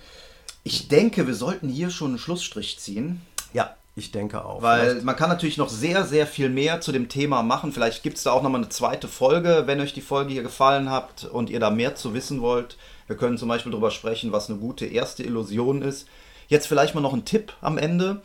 Ich 0.65 0.89
denke, 0.89 1.27
wir 1.27 1.35
sollten 1.35 1.69
hier 1.69 1.91
schon 1.91 2.09
einen 2.09 2.19
Schlussstrich 2.19 2.79
ziehen. 2.79 3.23
Ja, 3.53 3.77
ich 3.99 4.11
denke 4.11 4.45
auch. 4.45 4.61
Weil 4.61 4.91
Vielleicht. 4.91 5.05
man 5.07 5.17
kann 5.17 5.31
natürlich 5.31 5.57
noch 5.57 5.71
sehr, 5.71 6.05
sehr 6.05 6.27
viel 6.27 6.51
mehr 6.51 6.83
zu 6.83 6.93
dem 6.93 7.09
Thema 7.09 7.43
machen. 7.43 7.73
Vielleicht 7.73 8.03
gibt 8.03 8.19
es 8.19 8.25
da 8.25 8.33
auch 8.33 8.43
nochmal 8.43 8.61
eine 8.61 8.69
zweite 8.69 9.09
Folge, 9.09 9.63
wenn 9.65 9.81
euch 9.81 9.95
die 9.95 10.03
Folge 10.03 10.35
hier 10.35 10.43
gefallen 10.43 10.91
hat 10.91 11.25
und 11.25 11.49
ihr 11.49 11.61
da 11.61 11.71
mehr 11.71 11.95
zu 11.95 12.13
wissen 12.13 12.43
wollt. 12.43 12.77
Wir 13.07 13.17
können 13.17 13.39
zum 13.39 13.49
Beispiel 13.49 13.73
darüber 13.73 13.91
sprechen, 13.91 14.33
was 14.33 14.51
eine 14.51 14.59
gute 14.59 14.85
erste 14.85 15.23
Illusion 15.23 15.81
ist. 15.81 16.07
Jetzt 16.49 16.67
vielleicht 16.67 16.95
mal 16.95 17.01
noch 17.01 17.15
ein 17.15 17.25
Tipp 17.25 17.55
am 17.63 17.79
Ende. 17.79 18.21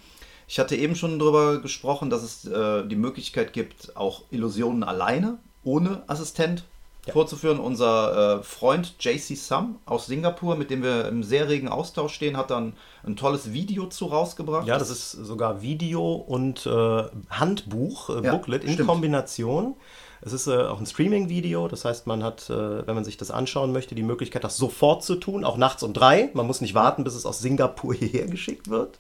Ich 0.46 0.60
hatte 0.60 0.76
eben 0.76 0.98
schon 0.98 1.18
darüber 1.18 1.62
gesprochen, 1.62 2.10
dass 2.10 2.24
es 2.24 2.46
äh, 2.46 2.86
die 2.86 2.98
Möglichkeit 2.98 3.54
gibt, 3.54 3.96
auch 3.96 4.24
Illusionen 4.30 4.84
alleine, 4.84 5.38
ohne 5.64 6.04
Assistent 6.08 6.66
ja. 7.06 7.14
vorzuführen. 7.14 7.60
Unser 7.60 8.40
äh, 8.40 8.44
Freund 8.44 8.96
JC 9.00 9.36
Sum 9.36 9.80
aus 9.86 10.06
Singapur, 10.08 10.56
mit 10.56 10.70
dem 10.70 10.84
wir 10.84 11.08
im 11.08 11.24
sehr 11.24 11.50
regen 11.50 11.68
Austausch 11.68 12.14
stehen, 12.14 12.38
hat 12.38 12.52
dann 12.52 12.74
ein 13.04 13.16
tolles 13.16 13.54
Video 13.54 13.88
zu 13.88 14.06
rausgebracht. 14.06 14.68
Ja, 14.68 14.78
das 14.78 14.90
ist 14.90 15.12
sogar 15.12 15.62
Video 15.62 16.14
und 16.14 16.66
äh, 16.66 17.04
Handbuch, 17.30 18.10
äh, 18.10 18.24
ja, 18.24 18.32
Booklet 18.32 18.64
in 18.64 18.74
stimmt. 18.74 18.90
Kombination. 18.90 19.76
Es 20.24 20.34
ist 20.34 20.46
äh, 20.46 20.56
auch 20.56 20.80
ein 20.80 20.86
Streaming-Video, 20.86 21.68
das 21.68 21.84
heißt, 21.84 22.06
man 22.06 22.24
hat, 22.24 22.48
äh, 22.52 22.86
wenn 22.86 22.94
man 22.94 23.04
sich 23.04 23.18
das 23.18 23.32
anschauen 23.32 23.72
möchte, 23.72 23.96
die 23.96 24.04
Möglichkeit, 24.04 24.44
das 24.44 24.56
sofort 24.56 25.04
zu 25.04 25.16
tun, 25.16 25.44
auch 25.44 25.58
nachts 25.58 25.82
um 25.82 25.94
drei. 25.94 26.30
Man 26.36 26.46
muss 26.46 26.62
nicht 26.62 26.76
warten, 26.76 27.04
bis 27.04 27.16
es 27.16 27.26
aus 27.26 27.40
Singapur 27.40 27.94
hierher 27.96 28.28
geschickt 28.28 28.70
wird. 28.70 29.00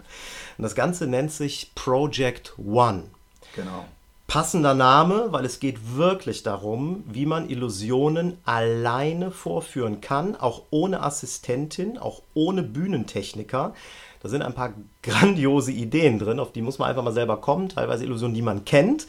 Und 0.57 0.63
das 0.63 0.73
Ganze 0.73 1.05
nennt 1.05 1.31
sich 1.31 1.73
Project 1.75 2.55
One. 2.57 3.03
Genau. 3.55 3.85
Passender 4.31 4.75
Name, 4.75 5.27
weil 5.31 5.43
es 5.43 5.59
geht 5.59 5.97
wirklich 5.97 6.41
darum, 6.41 7.03
wie 7.05 7.25
man 7.25 7.49
Illusionen 7.49 8.37
alleine 8.45 9.29
vorführen 9.29 9.99
kann, 9.99 10.37
auch 10.37 10.61
ohne 10.69 11.03
Assistentin, 11.03 11.97
auch 11.97 12.21
ohne 12.33 12.63
Bühnentechniker. 12.63 13.73
Da 14.23 14.29
sind 14.29 14.41
ein 14.41 14.53
paar 14.53 14.73
grandiose 15.03 15.73
Ideen 15.73 16.17
drin, 16.17 16.39
auf 16.39 16.53
die 16.53 16.61
muss 16.61 16.79
man 16.79 16.87
einfach 16.87 17.03
mal 17.03 17.11
selber 17.11 17.41
kommen. 17.41 17.67
Teilweise 17.67 18.05
Illusionen, 18.05 18.33
die 18.33 18.41
man 18.41 18.63
kennt, 18.63 19.05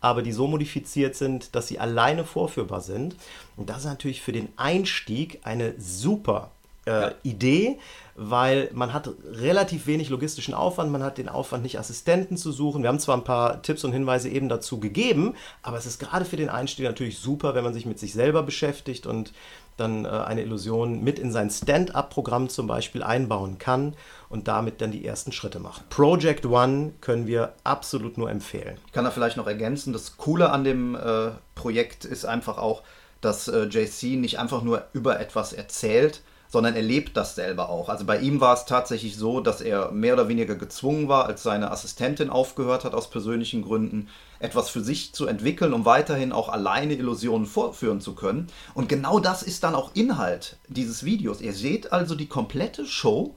aber 0.00 0.22
die 0.22 0.32
so 0.32 0.48
modifiziert 0.48 1.14
sind, 1.14 1.54
dass 1.54 1.68
sie 1.68 1.78
alleine 1.78 2.24
vorführbar 2.24 2.80
sind. 2.80 3.14
Und 3.56 3.70
das 3.70 3.78
ist 3.78 3.84
natürlich 3.84 4.22
für 4.22 4.32
den 4.32 4.48
Einstieg 4.56 5.38
eine 5.44 5.74
super 5.78 6.50
äh. 6.86 7.12
Idee, 7.22 7.78
weil 8.16 8.70
man 8.72 8.92
hat 8.92 9.10
relativ 9.24 9.86
wenig 9.86 10.08
logistischen 10.08 10.54
Aufwand, 10.54 10.92
man 10.92 11.02
hat 11.02 11.18
den 11.18 11.28
Aufwand, 11.28 11.62
nicht 11.62 11.78
Assistenten 11.78 12.36
zu 12.36 12.52
suchen. 12.52 12.82
Wir 12.82 12.88
haben 12.88 13.00
zwar 13.00 13.16
ein 13.16 13.24
paar 13.24 13.62
Tipps 13.62 13.84
und 13.84 13.92
Hinweise 13.92 14.28
eben 14.28 14.48
dazu 14.48 14.78
gegeben, 14.78 15.34
aber 15.62 15.78
es 15.78 15.86
ist 15.86 15.98
gerade 15.98 16.24
für 16.24 16.36
den 16.36 16.48
Einstieg 16.48 16.84
natürlich 16.84 17.18
super, 17.18 17.54
wenn 17.54 17.64
man 17.64 17.74
sich 17.74 17.86
mit 17.86 17.98
sich 17.98 18.12
selber 18.12 18.42
beschäftigt 18.42 19.06
und 19.06 19.32
dann 19.76 20.04
äh, 20.04 20.08
eine 20.08 20.42
Illusion 20.42 21.02
mit 21.02 21.18
in 21.18 21.32
sein 21.32 21.50
Stand-up-Programm 21.50 22.48
zum 22.48 22.66
Beispiel 22.66 23.02
einbauen 23.02 23.58
kann 23.58 23.94
und 24.28 24.46
damit 24.46 24.80
dann 24.80 24.92
die 24.92 25.04
ersten 25.04 25.32
Schritte 25.32 25.58
macht. 25.58 25.88
Project 25.88 26.46
One 26.46 26.92
können 27.00 27.26
wir 27.26 27.54
absolut 27.64 28.16
nur 28.16 28.30
empfehlen. 28.30 28.78
Ich 28.86 28.92
kann 28.92 29.04
da 29.04 29.10
vielleicht 29.10 29.36
noch 29.36 29.46
ergänzen, 29.46 29.92
das 29.92 30.16
Coole 30.16 30.50
an 30.50 30.64
dem 30.64 30.94
äh, 30.94 31.30
Projekt 31.54 32.04
ist 32.04 32.24
einfach 32.24 32.58
auch, 32.58 32.82
dass 33.20 33.48
äh, 33.48 33.64
JC 33.64 34.16
nicht 34.16 34.38
einfach 34.38 34.62
nur 34.62 34.84
über 34.92 35.18
etwas 35.18 35.52
erzählt, 35.52 36.22
sondern 36.54 36.76
er 36.76 36.82
lebt 36.82 37.16
das 37.16 37.34
selber 37.34 37.68
auch. 37.68 37.88
Also 37.88 38.04
bei 38.04 38.20
ihm 38.20 38.40
war 38.40 38.54
es 38.54 38.64
tatsächlich 38.64 39.16
so, 39.16 39.40
dass 39.40 39.60
er 39.60 39.90
mehr 39.90 40.14
oder 40.14 40.28
weniger 40.28 40.54
gezwungen 40.54 41.08
war, 41.08 41.26
als 41.26 41.42
seine 41.42 41.72
Assistentin 41.72 42.30
aufgehört 42.30 42.84
hat 42.84 42.94
aus 42.94 43.10
persönlichen 43.10 43.62
Gründen, 43.62 44.08
etwas 44.38 44.70
für 44.70 44.80
sich 44.80 45.12
zu 45.12 45.26
entwickeln, 45.26 45.72
um 45.72 45.84
weiterhin 45.84 46.30
auch 46.30 46.48
alleine 46.48 46.94
Illusionen 46.94 47.46
vorführen 47.46 48.00
zu 48.00 48.14
können. 48.14 48.46
Und 48.72 48.88
genau 48.88 49.18
das 49.18 49.42
ist 49.42 49.64
dann 49.64 49.74
auch 49.74 49.90
Inhalt 49.94 50.56
dieses 50.68 51.04
Videos. 51.04 51.40
Ihr 51.40 51.54
seht 51.54 51.92
also 51.92 52.14
die 52.14 52.28
komplette 52.28 52.86
Show 52.86 53.34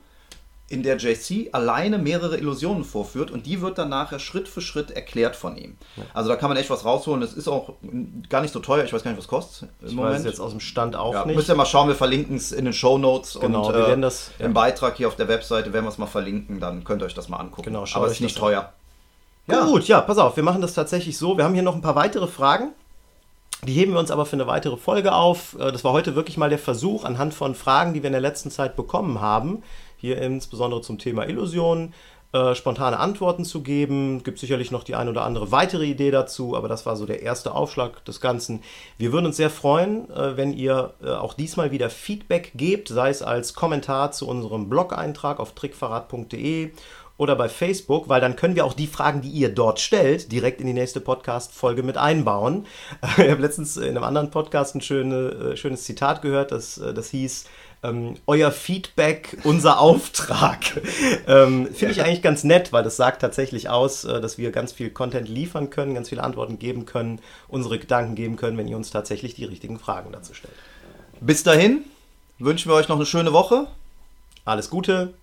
in 0.69 0.83
der 0.83 0.97
JC 0.97 1.49
alleine 1.53 1.97
mehrere 1.97 2.37
Illusionen 2.37 2.83
vorführt 2.83 3.31
und 3.31 3.45
die 3.45 3.61
wird 3.61 3.77
dann 3.77 3.87
nachher 3.87 4.19
Schritt 4.19 4.49
für 4.49 4.59
Schritt 4.59 4.91
erklärt 4.91 5.37
von 5.37 5.57
ihm. 5.57 5.77
Ja. 5.95 6.03
Also 6.13 6.29
da 6.29 6.35
kann 6.35 6.49
man 6.49 6.57
echt 6.57 6.69
was 6.69 6.83
rausholen. 6.83 7.21
Das 7.21 7.33
ist 7.33 7.47
auch 7.47 7.73
gar 8.29 8.41
nicht 8.41 8.53
so 8.53 8.59
teuer. 8.59 8.83
Ich 8.83 8.91
weiß 8.91 9.01
gar 9.03 9.11
nicht, 9.11 9.17
was 9.17 9.29
kostet. 9.29 9.69
Im 9.81 9.87
ich 9.87 9.93
Moment. 9.93 10.15
weiß 10.15 10.25
jetzt 10.25 10.41
aus 10.41 10.51
dem 10.51 10.59
Stand 10.59 10.97
auch 10.97 11.13
ja, 11.13 11.25
nicht. 11.25 11.37
Müsst 11.37 11.47
ihr 11.47 11.55
mal 11.55 11.65
schauen. 11.65 11.87
Wir 11.87 11.95
verlinken 11.95 12.35
es 12.35 12.51
in 12.51 12.65
den 12.65 12.73
Show 12.73 12.97
Notes 12.97 13.37
genau, 13.39 13.67
und 13.67 13.73
wir 13.73 13.87
werden 13.87 14.01
das, 14.01 14.29
äh, 14.29 14.41
ja. 14.41 14.45
im 14.47 14.53
Beitrag 14.53 14.97
hier 14.97 15.07
auf 15.07 15.15
der 15.15 15.29
Webseite 15.29 15.71
werden 15.71 15.85
wir 15.85 15.89
es 15.89 15.97
mal 15.97 16.05
verlinken. 16.05 16.59
Dann 16.59 16.83
könnt 16.83 17.01
ihr 17.01 17.05
euch 17.05 17.13
das 17.13 17.29
mal 17.29 17.37
angucken. 17.37 17.63
Genau, 17.63 17.85
Aber 17.93 18.07
es 18.07 18.13
ist 18.13 18.21
nicht 18.21 18.37
teuer. 18.37 18.73
Ja. 19.47 19.63
Gut, 19.63 19.87
ja, 19.87 20.01
pass 20.01 20.17
auf. 20.17 20.35
Wir 20.35 20.43
machen 20.43 20.61
das 20.61 20.73
tatsächlich 20.73 21.17
so. 21.17 21.37
Wir 21.37 21.45
haben 21.45 21.53
hier 21.53 21.63
noch 21.63 21.75
ein 21.75 21.81
paar 21.81 21.95
weitere 21.95 22.27
Fragen. 22.27 22.73
Die 23.65 23.73
heben 23.73 23.93
wir 23.93 23.99
uns 23.99 24.11
aber 24.11 24.25
für 24.25 24.35
eine 24.35 24.45
weitere 24.45 24.77
Folge 24.77 25.13
auf. 25.13 25.55
Äh, 25.59 25.71
das 25.71 25.83
war 25.83 25.93
heute 25.93 26.15
wirklich 26.15 26.37
mal 26.37 26.49
der 26.49 26.59
Versuch, 26.59 27.05
anhand 27.05 27.33
von 27.33 27.55
Fragen, 27.55 27.93
die 27.93 28.03
wir 28.03 28.07
in 28.07 28.13
der 28.13 28.21
letzten 28.21 28.51
Zeit 28.51 28.75
bekommen 28.75 29.19
haben, 29.21 29.63
hier 29.97 30.21
insbesondere 30.21 30.81
zum 30.81 30.97
Thema 30.97 31.27
Illusionen, 31.27 31.93
äh, 32.33 32.55
spontane 32.55 32.99
Antworten 32.99 33.45
zu 33.45 33.61
geben. 33.61 34.21
Gibt 34.23 34.39
sicherlich 34.39 34.69
noch 34.69 34.83
die 34.83 34.95
ein 34.95 35.07
oder 35.07 35.23
andere 35.23 35.51
weitere 35.51 35.85
Idee 35.85 36.11
dazu, 36.11 36.55
aber 36.55 36.67
das 36.67 36.85
war 36.85 36.95
so 36.95 37.05
der 37.05 37.21
erste 37.21 37.53
Aufschlag 37.53 38.03
des 38.05 38.19
Ganzen. 38.19 38.61
Wir 38.97 39.13
würden 39.13 39.27
uns 39.27 39.37
sehr 39.37 39.49
freuen, 39.49 40.09
äh, 40.11 40.35
wenn 40.35 40.51
ihr 40.53 40.93
äh, 41.01 41.09
auch 41.09 41.33
diesmal 41.33 41.71
wieder 41.71 41.89
Feedback 41.89 42.51
gebt, 42.55 42.89
sei 42.89 43.09
es 43.09 43.21
als 43.21 43.53
Kommentar 43.53 44.11
zu 44.11 44.27
unserem 44.27 44.69
Blog-Eintrag 44.69 45.39
auf 45.39 45.53
trickverrat.de 45.53 46.71
oder 47.17 47.35
bei 47.35 47.49
Facebook, 47.49 48.09
weil 48.09 48.21
dann 48.21 48.35
können 48.35 48.55
wir 48.55 48.65
auch 48.65 48.73
die 48.73 48.87
Fragen, 48.87 49.21
die 49.21 49.29
ihr 49.29 49.49
dort 49.49 49.79
stellt, 49.79 50.31
direkt 50.31 50.61
in 50.61 50.67
die 50.67 50.73
nächste 50.73 51.01
Podcast-Folge 51.01 51.83
mit 51.83 51.97
einbauen. 51.97 52.65
Ich 53.17 53.29
habe 53.29 53.41
letztens 53.41 53.77
in 53.77 53.89
einem 53.89 54.03
anderen 54.03 54.29
Podcast 54.29 54.75
ein 54.75 54.81
schöne, 54.81 55.29
äh, 55.53 55.57
schönes 55.57 55.83
Zitat 55.83 56.21
gehört, 56.21 56.51
das, 56.51 56.77
äh, 56.77 56.93
das 56.93 57.09
hieß, 57.09 57.45
ähm, 57.83 58.15
euer 58.25 58.51
Feedback, 58.51 59.37
unser 59.43 59.79
Auftrag. 59.79 60.59
ähm, 61.27 61.67
Finde 61.73 61.93
ich 61.93 62.03
eigentlich 62.03 62.21
ganz 62.21 62.43
nett, 62.43 62.73
weil 62.73 62.83
das 62.83 62.97
sagt 62.97 63.21
tatsächlich 63.21 63.69
aus, 63.69 64.03
äh, 64.03 64.19
dass 64.21 64.37
wir 64.37 64.51
ganz 64.51 64.71
viel 64.71 64.89
Content 64.89 65.29
liefern 65.29 65.69
können, 65.69 65.93
ganz 65.93 66.09
viele 66.09 66.23
Antworten 66.23 66.59
geben 66.59 66.85
können, 66.85 67.19
unsere 67.47 67.79
Gedanken 67.79 68.15
geben 68.15 68.35
können, 68.35 68.57
wenn 68.57 68.67
ihr 68.67 68.77
uns 68.77 68.89
tatsächlich 68.91 69.35
die 69.35 69.45
richtigen 69.45 69.79
Fragen 69.79 70.11
dazu 70.11 70.33
stellt. 70.33 70.55
Bis 71.19 71.43
dahin 71.43 71.83
wünschen 72.39 72.69
wir 72.69 72.75
euch 72.75 72.87
noch 72.87 72.97
eine 72.97 73.05
schöne 73.05 73.33
Woche. 73.33 73.67
Alles 74.45 74.69
Gute. 74.69 75.13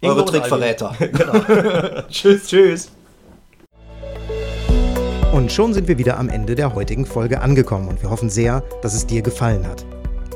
Ingo 0.00 0.16
Eure 0.16 0.24
Trickverräter. 0.26 0.94
genau. 0.98 2.02
tschüss, 2.10 2.48
tschüss. 2.48 2.90
Und 5.32 5.52
schon 5.52 5.74
sind 5.74 5.88
wir 5.88 5.98
wieder 5.98 6.18
am 6.18 6.28
Ende 6.28 6.54
der 6.54 6.74
heutigen 6.74 7.04
Folge 7.04 7.40
angekommen 7.40 7.88
und 7.88 8.02
wir 8.02 8.10
hoffen 8.10 8.30
sehr, 8.30 8.62
dass 8.82 8.94
es 8.94 9.06
dir 9.06 9.22
gefallen 9.22 9.66
hat. 9.66 9.84